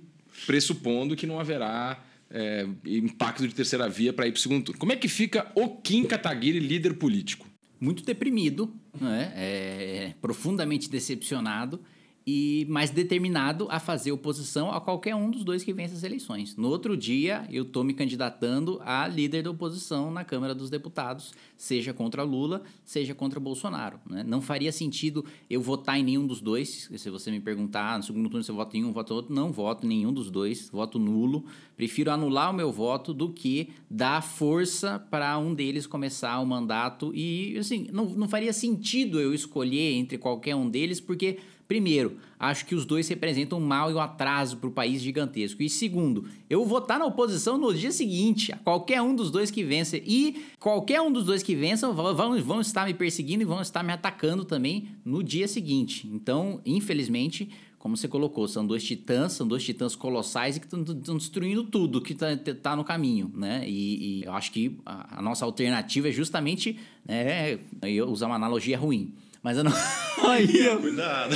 pressupondo 0.45 1.15
que 1.15 1.25
não 1.25 1.39
haverá 1.39 2.03
é, 2.29 2.67
impacto 2.85 3.47
de 3.47 3.55
terceira 3.55 3.89
via 3.89 4.13
para 4.13 4.27
ir 4.27 4.31
para 4.31 4.37
o 4.37 4.41
segundo 4.41 4.65
turno? 4.65 4.79
Como 4.79 4.91
é 4.91 4.95
que 4.95 5.07
fica 5.07 5.51
o 5.55 5.69
Kim 5.69 6.03
Kataguiri, 6.03 6.59
líder 6.59 6.93
político? 6.93 7.47
Muito 7.81 8.03
deprimido, 8.05 8.71
né? 9.01 9.33
é, 9.35 10.13
profundamente 10.21 10.87
decepcionado 10.87 11.81
e 12.27 12.65
mais 12.67 12.89
determinado 12.89 13.67
a 13.69 13.79
fazer 13.79 14.11
oposição 14.11 14.71
a 14.71 14.81
qualquer 14.81 15.13
um 15.13 15.29
dos 15.29 15.43
dois 15.43 15.63
que 15.63 15.71
vence 15.71 15.93
as 15.93 16.03
eleições. 16.03 16.55
No 16.55 16.69
outro 16.69 16.97
dia, 16.97 17.47
eu 17.51 17.61
estou 17.61 17.83
me 17.83 17.93
candidatando 17.93 18.81
a 18.83 19.07
líder 19.07 19.43
da 19.43 19.51
oposição 19.51 20.09
na 20.09 20.23
Câmara 20.23 20.55
dos 20.55 20.71
Deputados, 20.71 21.33
seja 21.55 21.93
contra 21.93 22.23
Lula, 22.23 22.63
seja 22.83 23.13
contra 23.13 23.39
Bolsonaro. 23.39 23.99
Né? 24.09 24.23
Não 24.23 24.41
faria 24.41 24.71
sentido 24.71 25.23
eu 25.47 25.61
votar 25.61 25.99
em 25.99 26.03
nenhum 26.03 26.25
dos 26.25 26.41
dois. 26.41 26.89
Se 26.95 27.09
você 27.11 27.29
me 27.29 27.39
perguntar 27.39 27.97
no 27.97 28.03
segundo 28.03 28.27
turno 28.27 28.43
se 28.43 28.49
eu 28.49 28.55
voto 28.55 28.75
em 28.75 28.83
um, 28.83 28.91
voto 28.91 29.13
em 29.13 29.15
outro, 29.15 29.35
não 29.35 29.51
voto 29.51 29.85
em 29.85 29.89
nenhum 29.89 30.11
dos 30.11 30.31
dois, 30.31 30.69
voto 30.69 30.97
nulo. 30.97 31.45
Prefiro 31.77 32.09
anular 32.09 32.49
o 32.49 32.53
meu 32.53 32.71
voto 32.71 33.13
do 33.13 33.29
que 33.29 33.69
dar 33.89 34.23
força 34.23 34.97
para 34.97 35.37
um 35.37 35.53
deles 35.53 35.85
começar 35.85 36.39
o 36.39 36.45
mandato. 36.45 37.11
E, 37.13 37.55
assim, 37.57 37.87
não, 37.91 38.05
não 38.05 38.27
faria 38.27 38.51
sentido 38.51 39.19
eu 39.19 39.31
escolher 39.31 39.93
entre 39.93 40.17
qualquer 40.17 40.55
um 40.55 40.67
deles, 40.67 40.99
porque 40.99 41.37
Primeiro, 41.67 42.17
acho 42.39 42.65
que 42.65 42.75
os 42.75 42.85
dois 42.85 43.07
representam 43.07 43.57
um 43.57 43.65
mal 43.65 43.89
e 43.89 43.93
um 43.95 43.99
atraso 43.99 44.57
para 44.57 44.69
o 44.69 44.71
país 44.71 45.01
gigantesco. 45.01 45.63
E 45.63 45.69
segundo, 45.69 46.25
eu 46.47 46.59
vou 46.59 46.67
votar 46.67 46.99
na 46.99 47.05
oposição 47.05 47.57
no 47.57 47.73
dia 47.73 47.91
seguinte 47.91 48.51
a 48.51 48.57
qualquer 48.57 49.01
um 49.01 49.15
dos 49.15 49.31
dois 49.31 49.49
que 49.49 49.63
vença. 49.63 49.97
E 49.97 50.43
qualquer 50.59 51.01
um 51.01 51.11
dos 51.11 51.25
dois 51.25 51.41
que 51.41 51.55
vença 51.55 51.91
vão, 51.91 52.39
vão 52.41 52.61
estar 52.61 52.85
me 52.85 52.93
perseguindo 52.93 53.41
e 53.41 53.45
vão 53.45 53.61
estar 53.61 53.81
me 53.81 53.91
atacando 53.91 54.45
também 54.45 54.89
no 55.03 55.23
dia 55.23 55.47
seguinte. 55.47 56.07
Então, 56.13 56.61
infelizmente, 56.65 57.49
como 57.85 57.95
você 57.95 58.07
colocou, 58.07 58.47
são 58.47 58.65
dois 58.65 58.83
titãs, 58.83 59.33
são 59.33 59.47
dois 59.47 59.63
titãs 59.63 59.95
colossais 59.95 60.57
e 60.57 60.59
que 60.59 60.65
estão 60.65 61.15
destruindo 61.15 61.63
tudo 61.63 62.01
que 62.01 62.13
está 62.13 62.35
tá 62.35 62.75
no 62.75 62.83
caminho, 62.83 63.31
né? 63.35 63.63
E, 63.67 64.21
e, 64.21 64.23
eu 64.23 64.33
acho 64.33 64.51
que 64.51 64.79
a, 64.83 65.19
a 65.19 65.21
nossa 65.21 65.45
alternativa 65.45 66.09
é 66.09 66.11
justamente, 66.11 66.79
né, 67.07 67.59
usar 68.07 68.25
uma 68.25 68.37
analogia 68.37 68.75
ruim, 68.75 69.13
mas 69.45 69.59
eu 69.59 69.63
não. 69.63 69.71
Aí, 70.27 70.47
Cuidado. 70.81 71.35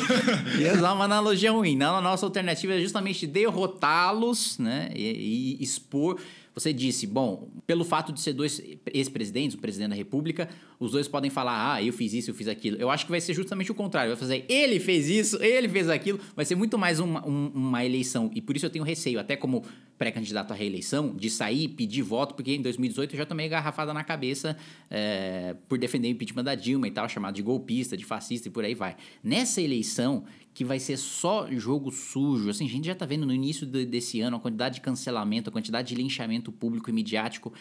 Ia 0.60 0.74
usar 0.74 0.94
uma 0.94 1.06
analogia 1.06 1.52
ruim. 1.52 1.78
Não, 1.78 1.96
a 1.96 2.02
nossa 2.02 2.26
alternativa 2.26 2.74
é 2.74 2.82
justamente 2.82 3.28
derrotá-los, 3.28 4.58
né? 4.58 4.90
E, 4.96 5.58
e, 5.60 5.64
expor. 5.64 6.20
você 6.56 6.74
disse, 6.74 7.06
bom, 7.06 7.52
pelo 7.68 7.86
fato 7.86 8.12
de 8.12 8.20
ser 8.20 8.34
dois 8.34 8.60
ex-presidentes, 8.92 9.56
o 9.56 9.60
presidente 9.60 9.92
da 9.92 9.96
República, 9.96 10.50
os 10.80 10.94
dois 10.94 11.08
podem 11.08 11.30
falar, 11.30 11.76
ah, 11.76 11.84
eu 11.84 11.94
fiz 11.94 12.12
isso, 12.14 12.32
eu 12.32 12.34
fiz 12.34 12.48
aquilo. 12.48 12.78
Eu 12.78 12.90
acho 12.90 13.06
que 13.06 13.12
vai 13.12 13.22
ser 13.22 13.36
justamente 13.36 13.72
o 13.72 13.76
contrário. 13.76 14.10
Vai 14.10 14.20
fazer, 14.20 14.44
ele 14.50 14.80
fez 14.80 15.08
isso, 15.08 15.38
ele 15.44 15.70
fez 15.70 15.88
aquilo. 15.88 16.20
Vai 16.36 16.46
ser 16.46 16.56
muito 16.56 16.80
mais 16.80 17.00
uma, 17.00 17.24
uma 17.24 17.86
eleição. 17.86 18.32
E 18.34 18.42
por 18.42 18.56
isso 18.56 18.66
eu 18.66 18.72
tenho 18.72 18.84
receio, 18.84 19.20
até 19.20 19.36
como 19.36 19.64
pré-candidato 20.00 20.52
à 20.52 20.56
reeleição, 20.56 21.14
de 21.14 21.30
sair 21.30 21.68
pedir 21.68 22.02
voto, 22.02 22.34
porque 22.34 22.56
em 22.56 22.62
2018 22.62 23.14
eu 23.14 23.18
já 23.18 23.26
tomei 23.26 23.50
garrafada 23.50 23.94
na 23.94 24.04
cabeça 24.04 24.58
é, 24.90 25.58
por 25.68 25.78
defender 25.78 26.08
o 26.08 26.12
impeachment 26.12 26.46
da 26.46 26.56
Dilma 26.56 26.88
e 26.88 26.92
tal, 26.92 27.08
chamado 27.10 27.36
de 27.36 27.42
golpista, 27.42 27.98
de 27.98 28.06
fascista 28.06 28.48
e 28.48 28.52
por 28.52 28.64
aí 28.64 28.74
vai. 28.74 28.96
Nessa 29.22 29.62
eleição, 29.62 30.24
que 30.54 30.66
vai 30.66 30.80
ser 30.80 30.98
só 30.98 31.48
jogo 31.52 31.92
sujo. 31.92 32.50
Assim, 32.50 32.66
a 32.66 32.70
gente 32.70 32.86
já 32.86 32.96
tá 32.96 33.06
vendo 33.06 33.26
no 33.26 33.34
início 33.34 33.66
desse 33.66 34.20
ano 34.20 34.38
a 34.38 34.40
quantidade 34.40 34.76
de 34.76 34.82
cancelamento, 34.82 35.50
a 35.50 35.54
quantidade 35.54 35.90
de 35.90 35.96
linchamento 35.96 36.52
público 36.52 36.90
e 36.90 36.94
midiático. 36.94 37.54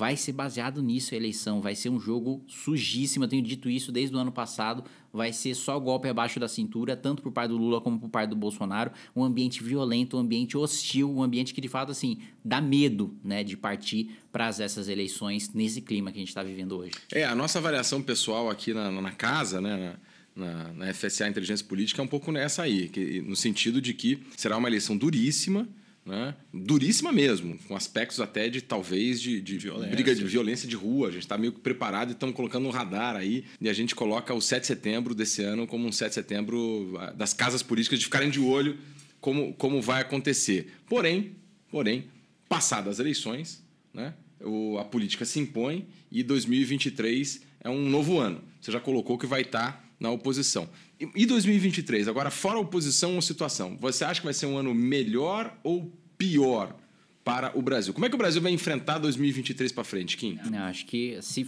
Vai 0.00 0.16
ser 0.16 0.32
baseado 0.32 0.82
nisso 0.82 1.12
a 1.12 1.16
eleição, 1.18 1.60
vai 1.60 1.74
ser 1.74 1.90
um 1.90 2.00
jogo 2.00 2.42
sujíssimo. 2.48 3.26
Eu 3.26 3.28
tenho 3.28 3.42
dito 3.42 3.68
isso 3.68 3.92
desde 3.92 4.16
o 4.16 4.18
ano 4.18 4.32
passado. 4.32 4.82
Vai 5.12 5.30
ser 5.30 5.54
só 5.54 5.78
golpe 5.78 6.08
abaixo 6.08 6.40
da 6.40 6.48
cintura, 6.48 6.96
tanto 6.96 7.22
por 7.22 7.30
parte 7.30 7.50
do 7.50 7.58
Lula 7.58 7.82
como 7.82 8.00
por 8.00 8.08
parte 8.08 8.30
do 8.30 8.34
Bolsonaro. 8.36 8.92
Um 9.14 9.22
ambiente 9.22 9.62
violento, 9.62 10.16
um 10.16 10.20
ambiente 10.20 10.56
hostil, 10.56 11.14
um 11.14 11.22
ambiente 11.22 11.52
que 11.52 11.60
de 11.60 11.68
fato 11.68 11.92
assim 11.92 12.16
dá 12.42 12.62
medo, 12.62 13.14
né, 13.22 13.44
de 13.44 13.58
partir 13.58 14.16
para 14.32 14.46
essas 14.48 14.88
eleições 14.88 15.52
nesse 15.52 15.82
clima 15.82 16.10
que 16.10 16.16
a 16.16 16.20
gente 16.20 16.28
está 16.28 16.42
vivendo 16.42 16.78
hoje. 16.78 16.92
É 17.12 17.26
a 17.26 17.34
nossa 17.34 17.58
avaliação 17.58 18.00
pessoal 18.00 18.48
aqui 18.48 18.72
na, 18.72 18.90
na 18.90 19.12
casa, 19.12 19.60
né? 19.60 19.96
na, 20.34 20.72
na 20.72 20.94
FSA 20.94 21.28
Inteligência 21.28 21.66
Política 21.66 22.00
é 22.00 22.04
um 22.04 22.08
pouco 22.08 22.32
nessa 22.32 22.62
aí, 22.62 22.88
que, 22.88 23.20
no 23.20 23.36
sentido 23.36 23.82
de 23.82 23.92
que 23.92 24.18
será 24.34 24.56
uma 24.56 24.68
eleição 24.68 24.96
duríssima, 24.96 25.68
né? 26.10 26.34
duríssima 26.52 27.12
mesmo, 27.12 27.56
com 27.68 27.76
aspectos 27.76 28.20
até 28.20 28.48
de 28.48 28.60
talvez 28.60 29.20
de, 29.20 29.40
de 29.40 29.58
violência. 29.58 29.90
briga 29.90 30.14
de 30.14 30.24
violência 30.24 30.68
de 30.68 30.76
rua. 30.76 31.08
A 31.08 31.10
gente 31.10 31.22
está 31.22 31.38
meio 31.38 31.52
que 31.52 31.60
preparado 31.60 32.10
e 32.10 32.12
estamos 32.12 32.34
colocando 32.34 32.66
um 32.66 32.70
radar 32.70 33.16
aí 33.16 33.44
e 33.60 33.68
a 33.68 33.72
gente 33.72 33.94
coloca 33.94 34.34
o 34.34 34.40
7 34.40 34.62
de 34.62 34.66
setembro 34.66 35.14
desse 35.14 35.42
ano 35.42 35.66
como 35.66 35.86
um 35.86 35.92
7 35.92 36.08
de 36.08 36.14
setembro 36.14 36.94
ah, 36.98 37.12
das 37.12 37.32
casas 37.32 37.62
políticas 37.62 37.98
de 37.98 38.04
ficarem 38.06 38.28
de 38.28 38.40
olho 38.40 38.76
como, 39.20 39.54
como 39.54 39.80
vai 39.80 40.00
acontecer. 40.02 40.72
Porém, 40.86 41.36
porém, 41.70 42.06
passadas 42.48 42.94
as 42.94 42.98
eleições, 42.98 43.62
né? 43.94 44.12
o, 44.40 44.78
a 44.78 44.84
política 44.84 45.24
se 45.24 45.38
impõe 45.38 45.86
e 46.10 46.22
2023 46.22 47.42
é 47.60 47.70
um 47.70 47.88
novo 47.88 48.18
ano. 48.18 48.42
Você 48.60 48.72
já 48.72 48.80
colocou 48.80 49.16
que 49.16 49.26
vai 49.26 49.42
estar 49.42 49.72
tá 49.72 49.89
na 50.00 50.10
oposição. 50.10 50.68
E 51.14 51.26
2023, 51.26 52.08
agora 52.08 52.30
fora 52.30 52.58
oposição 52.58 53.14
ou 53.14 53.22
situação, 53.22 53.76
você 53.78 54.04
acha 54.04 54.20
que 54.20 54.26
vai 54.26 54.34
ser 54.34 54.46
um 54.46 54.56
ano 54.56 54.74
melhor 54.74 55.54
ou 55.62 55.92
pior 56.16 56.74
para 57.22 57.56
o 57.56 57.62
Brasil? 57.62 57.92
Como 57.92 58.06
é 58.06 58.08
que 58.08 58.14
o 58.14 58.18
Brasil 58.18 58.40
vai 58.40 58.50
enfrentar 58.50 58.98
2023 58.98 59.70
para 59.72 59.84
frente, 59.84 60.16
Kim? 60.16 60.38
Acho 60.58 60.86
que 60.86 61.18
se, 61.20 61.46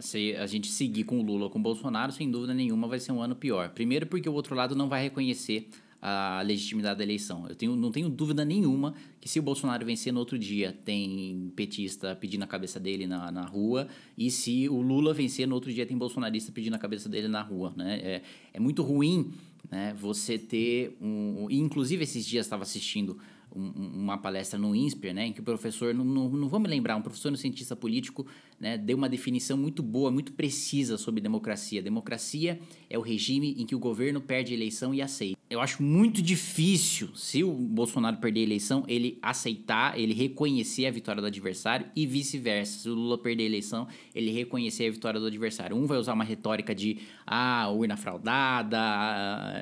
se, 0.00 0.34
a 0.36 0.46
gente 0.46 0.68
seguir 0.68 1.04
com 1.04 1.20
o 1.20 1.22
Lula 1.22 1.44
ou 1.44 1.50
com 1.50 1.58
o 1.58 1.62
Bolsonaro, 1.62 2.12
sem 2.12 2.30
dúvida 2.30 2.52
nenhuma 2.52 2.88
vai 2.88 2.98
ser 2.98 3.12
um 3.12 3.22
ano 3.22 3.36
pior. 3.36 3.70
Primeiro 3.70 4.06
porque 4.06 4.28
o 4.28 4.32
outro 4.32 4.54
lado 4.54 4.74
não 4.74 4.88
vai 4.88 5.02
reconhecer 5.02 5.68
a 6.02 6.42
legitimidade 6.42 6.98
da 6.98 7.04
eleição. 7.04 7.46
Eu 7.48 7.54
tenho, 7.54 7.76
não 7.76 7.92
tenho 7.92 8.08
dúvida 8.08 8.44
nenhuma 8.44 8.92
que 9.20 9.28
se 9.28 9.38
o 9.38 9.42
Bolsonaro 9.42 9.86
vencer 9.86 10.12
no 10.12 10.18
outro 10.18 10.36
dia, 10.36 10.76
tem 10.84 11.52
petista 11.54 12.16
pedindo 12.16 12.42
a 12.42 12.46
cabeça 12.46 12.80
dele 12.80 13.06
na, 13.06 13.30
na 13.30 13.44
rua, 13.44 13.86
e 14.18 14.28
se 14.28 14.68
o 14.68 14.82
Lula 14.82 15.14
vencer 15.14 15.46
no 15.46 15.54
outro 15.54 15.72
dia, 15.72 15.86
tem 15.86 15.96
bolsonarista 15.96 16.50
pedindo 16.50 16.74
a 16.74 16.78
cabeça 16.78 17.08
dele 17.08 17.28
na 17.28 17.40
rua. 17.40 17.72
Né? 17.76 18.00
É, 18.02 18.22
é 18.54 18.58
muito 18.58 18.82
ruim 18.82 19.32
né, 19.70 19.94
você 19.96 20.36
ter 20.36 20.96
um. 21.00 21.46
Inclusive, 21.48 22.02
esses 22.02 22.26
dias 22.26 22.46
estava 22.46 22.64
assistindo 22.64 23.16
uma 23.54 24.16
palestra 24.18 24.58
no 24.58 24.74
INSPER, 24.74 25.14
né, 25.14 25.26
em 25.26 25.32
que 25.32 25.40
o 25.40 25.42
professor, 25.42 25.94
não, 25.94 26.04
não, 26.04 26.28
não 26.28 26.48
vou 26.48 26.58
me 26.58 26.68
lembrar, 26.68 26.96
um 26.96 27.02
professor, 27.02 27.30
um 27.30 27.36
cientista 27.36 27.76
político, 27.76 28.26
né, 28.62 28.78
deu 28.78 28.96
uma 28.96 29.08
definição 29.08 29.56
muito 29.56 29.82
boa, 29.82 30.08
muito 30.08 30.32
precisa 30.34 30.96
sobre 30.96 31.20
democracia. 31.20 31.82
Democracia 31.82 32.60
é 32.88 32.96
o 32.96 33.00
regime 33.00 33.56
em 33.58 33.66
que 33.66 33.74
o 33.74 33.78
governo 33.80 34.20
perde 34.20 34.52
a 34.52 34.56
eleição 34.56 34.94
e 34.94 35.02
aceita. 35.02 35.36
Eu 35.50 35.60
acho 35.60 35.82
muito 35.82 36.22
difícil, 36.22 37.08
se 37.12 37.42
o 37.42 37.52
Bolsonaro 37.52 38.18
perder 38.18 38.38
a 38.38 38.42
eleição, 38.44 38.84
ele 38.86 39.18
aceitar, 39.20 39.98
ele 39.98 40.14
reconhecer 40.14 40.86
a 40.86 40.92
vitória 40.92 41.20
do 41.20 41.26
adversário 41.26 41.86
e 41.96 42.06
vice-versa. 42.06 42.78
Se 42.78 42.88
o 42.88 42.94
Lula 42.94 43.18
perder 43.18 43.42
a 43.42 43.46
eleição, 43.46 43.88
ele 44.14 44.30
reconhecer 44.30 44.86
a 44.86 44.90
vitória 44.92 45.18
do 45.18 45.26
adversário. 45.26 45.76
Um 45.76 45.84
vai 45.84 45.98
usar 45.98 46.12
uma 46.12 46.22
retórica 46.22 46.72
de 46.72 46.98
ah, 47.26 47.68
urna 47.68 47.96
fraudada, 47.96 48.78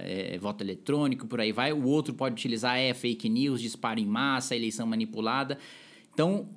é, 0.05 0.37
voto 0.39 0.63
eletrônico, 0.63 1.27
por 1.27 1.41
aí 1.41 1.53
vai. 1.53 1.73
O 1.73 1.87
outro 1.87 2.13
pode 2.13 2.35
utilizar 2.35 2.77
é 2.77 2.93
fake 2.93 3.31
news, 3.31 3.63
disparo 3.63 3.99
em 3.99 4.07
massa, 4.07 4.55
eleição 4.55 4.87
manipulada. 4.87 5.59
Então, 6.13 6.51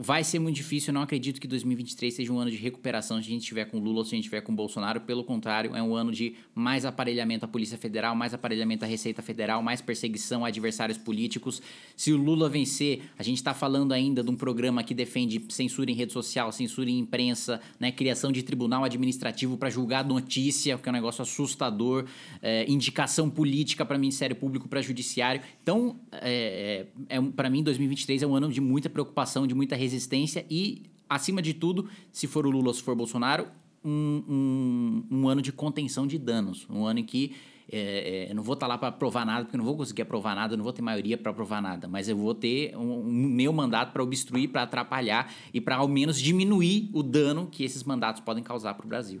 vai 0.00 0.22
ser 0.22 0.38
muito 0.38 0.54
difícil. 0.54 0.90
Eu 0.90 0.94
não 0.94 1.02
acredito 1.02 1.40
que 1.40 1.48
2023 1.48 2.14
seja 2.14 2.32
um 2.32 2.38
ano 2.38 2.52
de 2.52 2.56
recuperação 2.56 3.20
se 3.20 3.26
a 3.26 3.32
gente 3.32 3.40
estiver 3.40 3.64
com 3.64 3.80
Lula 3.80 3.98
ou 3.98 4.04
se 4.04 4.14
a 4.14 4.16
gente 4.16 4.26
estiver 4.26 4.40
com 4.40 4.54
Bolsonaro. 4.54 5.00
Pelo 5.00 5.24
contrário, 5.24 5.74
é 5.74 5.82
um 5.82 5.96
ano 5.96 6.12
de 6.12 6.36
mais 6.54 6.84
aparelhamento 6.84 7.44
à 7.44 7.48
Polícia 7.48 7.76
Federal, 7.76 8.14
mais 8.14 8.32
aparelhamento 8.32 8.84
à 8.84 8.88
Receita 8.88 9.22
Federal, 9.22 9.60
mais 9.60 9.80
perseguição 9.80 10.44
a 10.44 10.48
adversários 10.48 10.96
políticos. 10.96 11.60
Se 11.96 12.12
o 12.12 12.16
Lula 12.16 12.48
vencer, 12.48 13.02
a 13.18 13.24
gente 13.24 13.38
está 13.38 13.52
falando 13.52 13.90
ainda 13.90 14.22
de 14.22 14.30
um 14.30 14.36
programa 14.36 14.84
que 14.84 14.94
defende 14.94 15.44
censura 15.48 15.90
em 15.90 15.94
rede 15.94 16.12
social, 16.12 16.52
censura 16.52 16.88
em 16.88 17.00
imprensa, 17.00 17.60
né, 17.80 17.90
criação 17.90 18.30
de 18.30 18.44
tribunal 18.44 18.84
administrativo 18.84 19.56
para 19.56 19.68
julgar 19.68 20.04
notícia, 20.04 20.78
que 20.78 20.88
é 20.88 20.92
um 20.92 20.94
negócio 20.94 21.22
assustador, 21.22 22.04
é, 22.40 22.70
indicação 22.70 23.28
política 23.28 23.84
para 23.84 23.98
Ministério 23.98 24.36
Público, 24.36 24.68
para 24.68 24.80
Judiciário. 24.80 25.42
Então, 25.60 25.96
é, 26.12 26.86
é, 27.08 27.16
é 27.16 27.20
para 27.34 27.50
mim, 27.50 27.64
2023 27.64 28.22
é 28.22 28.26
um 28.28 28.36
ano 28.36 28.48
de 28.52 28.60
muita 28.60 28.88
preocupação, 28.88 29.44
de 29.44 29.56
muita 29.56 29.74
resistência 29.74 29.87
resistência 29.88 30.44
e, 30.50 30.82
acima 31.08 31.40
de 31.40 31.54
tudo, 31.54 31.88
se 32.12 32.26
for 32.26 32.46
o 32.46 32.50
Lula 32.50 32.68
ou 32.68 32.74
se 32.74 32.82
for 32.82 32.92
o 32.92 32.96
Bolsonaro, 32.96 33.46
um, 33.84 34.22
um, 34.28 35.18
um 35.18 35.28
ano 35.28 35.40
de 35.40 35.52
contenção 35.52 36.06
de 36.06 36.18
danos. 36.18 36.66
Um 36.68 36.84
ano 36.84 37.00
em 37.00 37.04
que 37.04 37.34
é, 37.70 38.28
é, 38.30 38.34
não 38.34 38.42
vou 38.42 38.54
estar 38.54 38.66
tá 38.66 38.72
lá 38.72 38.78
para 38.78 38.90
provar 38.90 39.26
nada, 39.26 39.44
porque 39.44 39.56
não 39.56 39.64
vou 39.64 39.76
conseguir 39.76 40.02
aprovar 40.02 40.34
nada, 40.34 40.56
não 40.56 40.64
vou 40.64 40.72
ter 40.72 40.80
maioria 40.80 41.18
para 41.18 41.32
provar 41.32 41.60
nada, 41.60 41.86
mas 41.86 42.08
eu 42.08 42.16
vou 42.16 42.34
ter 42.34 42.74
um, 42.76 43.00
um 43.00 43.12
meu 43.12 43.52
mandato 43.52 43.92
para 43.92 44.02
obstruir, 44.02 44.48
para 44.48 44.62
atrapalhar 44.62 45.32
e 45.52 45.60
para 45.60 45.76
ao 45.76 45.86
menos 45.86 46.18
diminuir 46.18 46.88
o 46.92 47.02
dano 47.02 47.46
que 47.46 47.62
esses 47.64 47.84
mandatos 47.84 48.22
podem 48.22 48.42
causar 48.42 48.74
para 48.74 48.86
o 48.86 48.88
Brasil. 48.88 49.20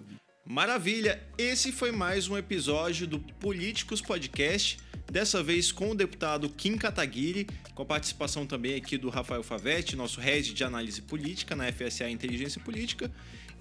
Maravilha! 0.50 1.22
Esse 1.36 1.70
foi 1.70 1.92
mais 1.92 2.26
um 2.26 2.38
episódio 2.38 3.06
do 3.06 3.20
Políticos 3.20 4.00
Podcast 4.00 4.78
dessa 5.12 5.42
vez 5.42 5.70
com 5.70 5.90
o 5.90 5.94
deputado 5.94 6.48
Kim 6.48 6.78
Kataguiri, 6.78 7.46
com 7.74 7.82
a 7.82 7.84
participação 7.84 8.46
também 8.46 8.74
aqui 8.74 8.96
do 8.96 9.10
Rafael 9.10 9.42
Favetti, 9.42 9.94
nosso 9.94 10.18
head 10.22 10.54
de 10.54 10.64
análise 10.64 11.02
política 11.02 11.54
na 11.54 11.70
FSA 11.70 12.08
Inteligência 12.08 12.62
Política. 12.62 13.12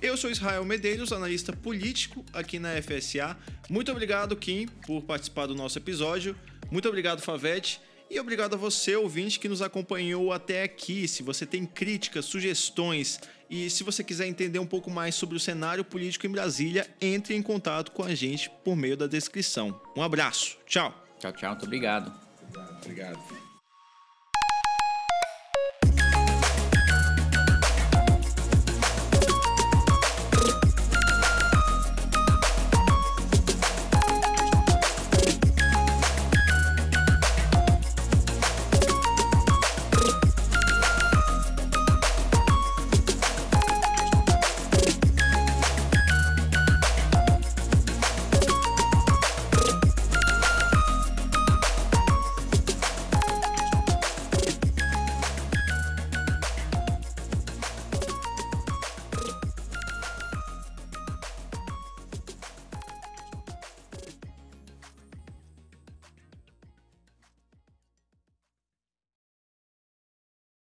Eu 0.02 0.16
sou 0.16 0.32
Israel 0.32 0.64
Medeiros, 0.64 1.12
analista 1.12 1.52
político 1.52 2.24
aqui 2.32 2.58
na 2.58 2.70
FSA. 2.82 3.36
Muito 3.70 3.92
obrigado, 3.92 4.34
Kim, 4.38 4.68
por 4.86 5.02
participar 5.02 5.46
do 5.46 5.56
nosso 5.56 5.78
episódio. 5.78 6.38
Muito 6.72 6.88
obrigado, 6.88 7.22
Favetti. 7.22 7.82
E 8.10 8.20
obrigado 8.20 8.53
a 8.53 8.58
você, 8.58 8.95
ouvinte, 8.95 9.39
que 9.39 9.49
nos 9.49 9.62
acompanhou 9.62 10.32
até 10.32 10.64
aqui. 10.64 11.08
Se 11.08 11.24
você 11.24 11.45
tem 11.45 11.66
críticas, 11.66 12.26
sugestões 12.26 13.20
e 13.49 13.70
se 13.70 13.84
você 13.84 14.03
quiser 14.03 14.28
entender 14.28 14.60
um 14.60 14.66
pouco 14.66 14.89
mais 14.89 15.16
sobre 15.16 15.36
o 15.36 15.39
cenário 15.39 15.84
político 15.84 16.26
em 16.26 16.32
Brasília, 16.32 16.89
entre 17.01 17.36
em 17.36 17.41
contato 17.41 17.91
com 17.91 18.03
a 18.03 18.16
gente 18.16 18.49
por 18.64 18.76
meio 18.76 18.95
da 18.95 19.08
descrição. 19.08 19.80
Um 19.95 20.01
abraço. 20.01 20.58
Tchau. 20.66 20.93
Tchau, 21.20 21.34
tchau. 21.34 21.51
Muito 21.51 21.66
obrigado. 21.66 22.14
Obrigado. 22.49 22.78
obrigado. 22.84 23.47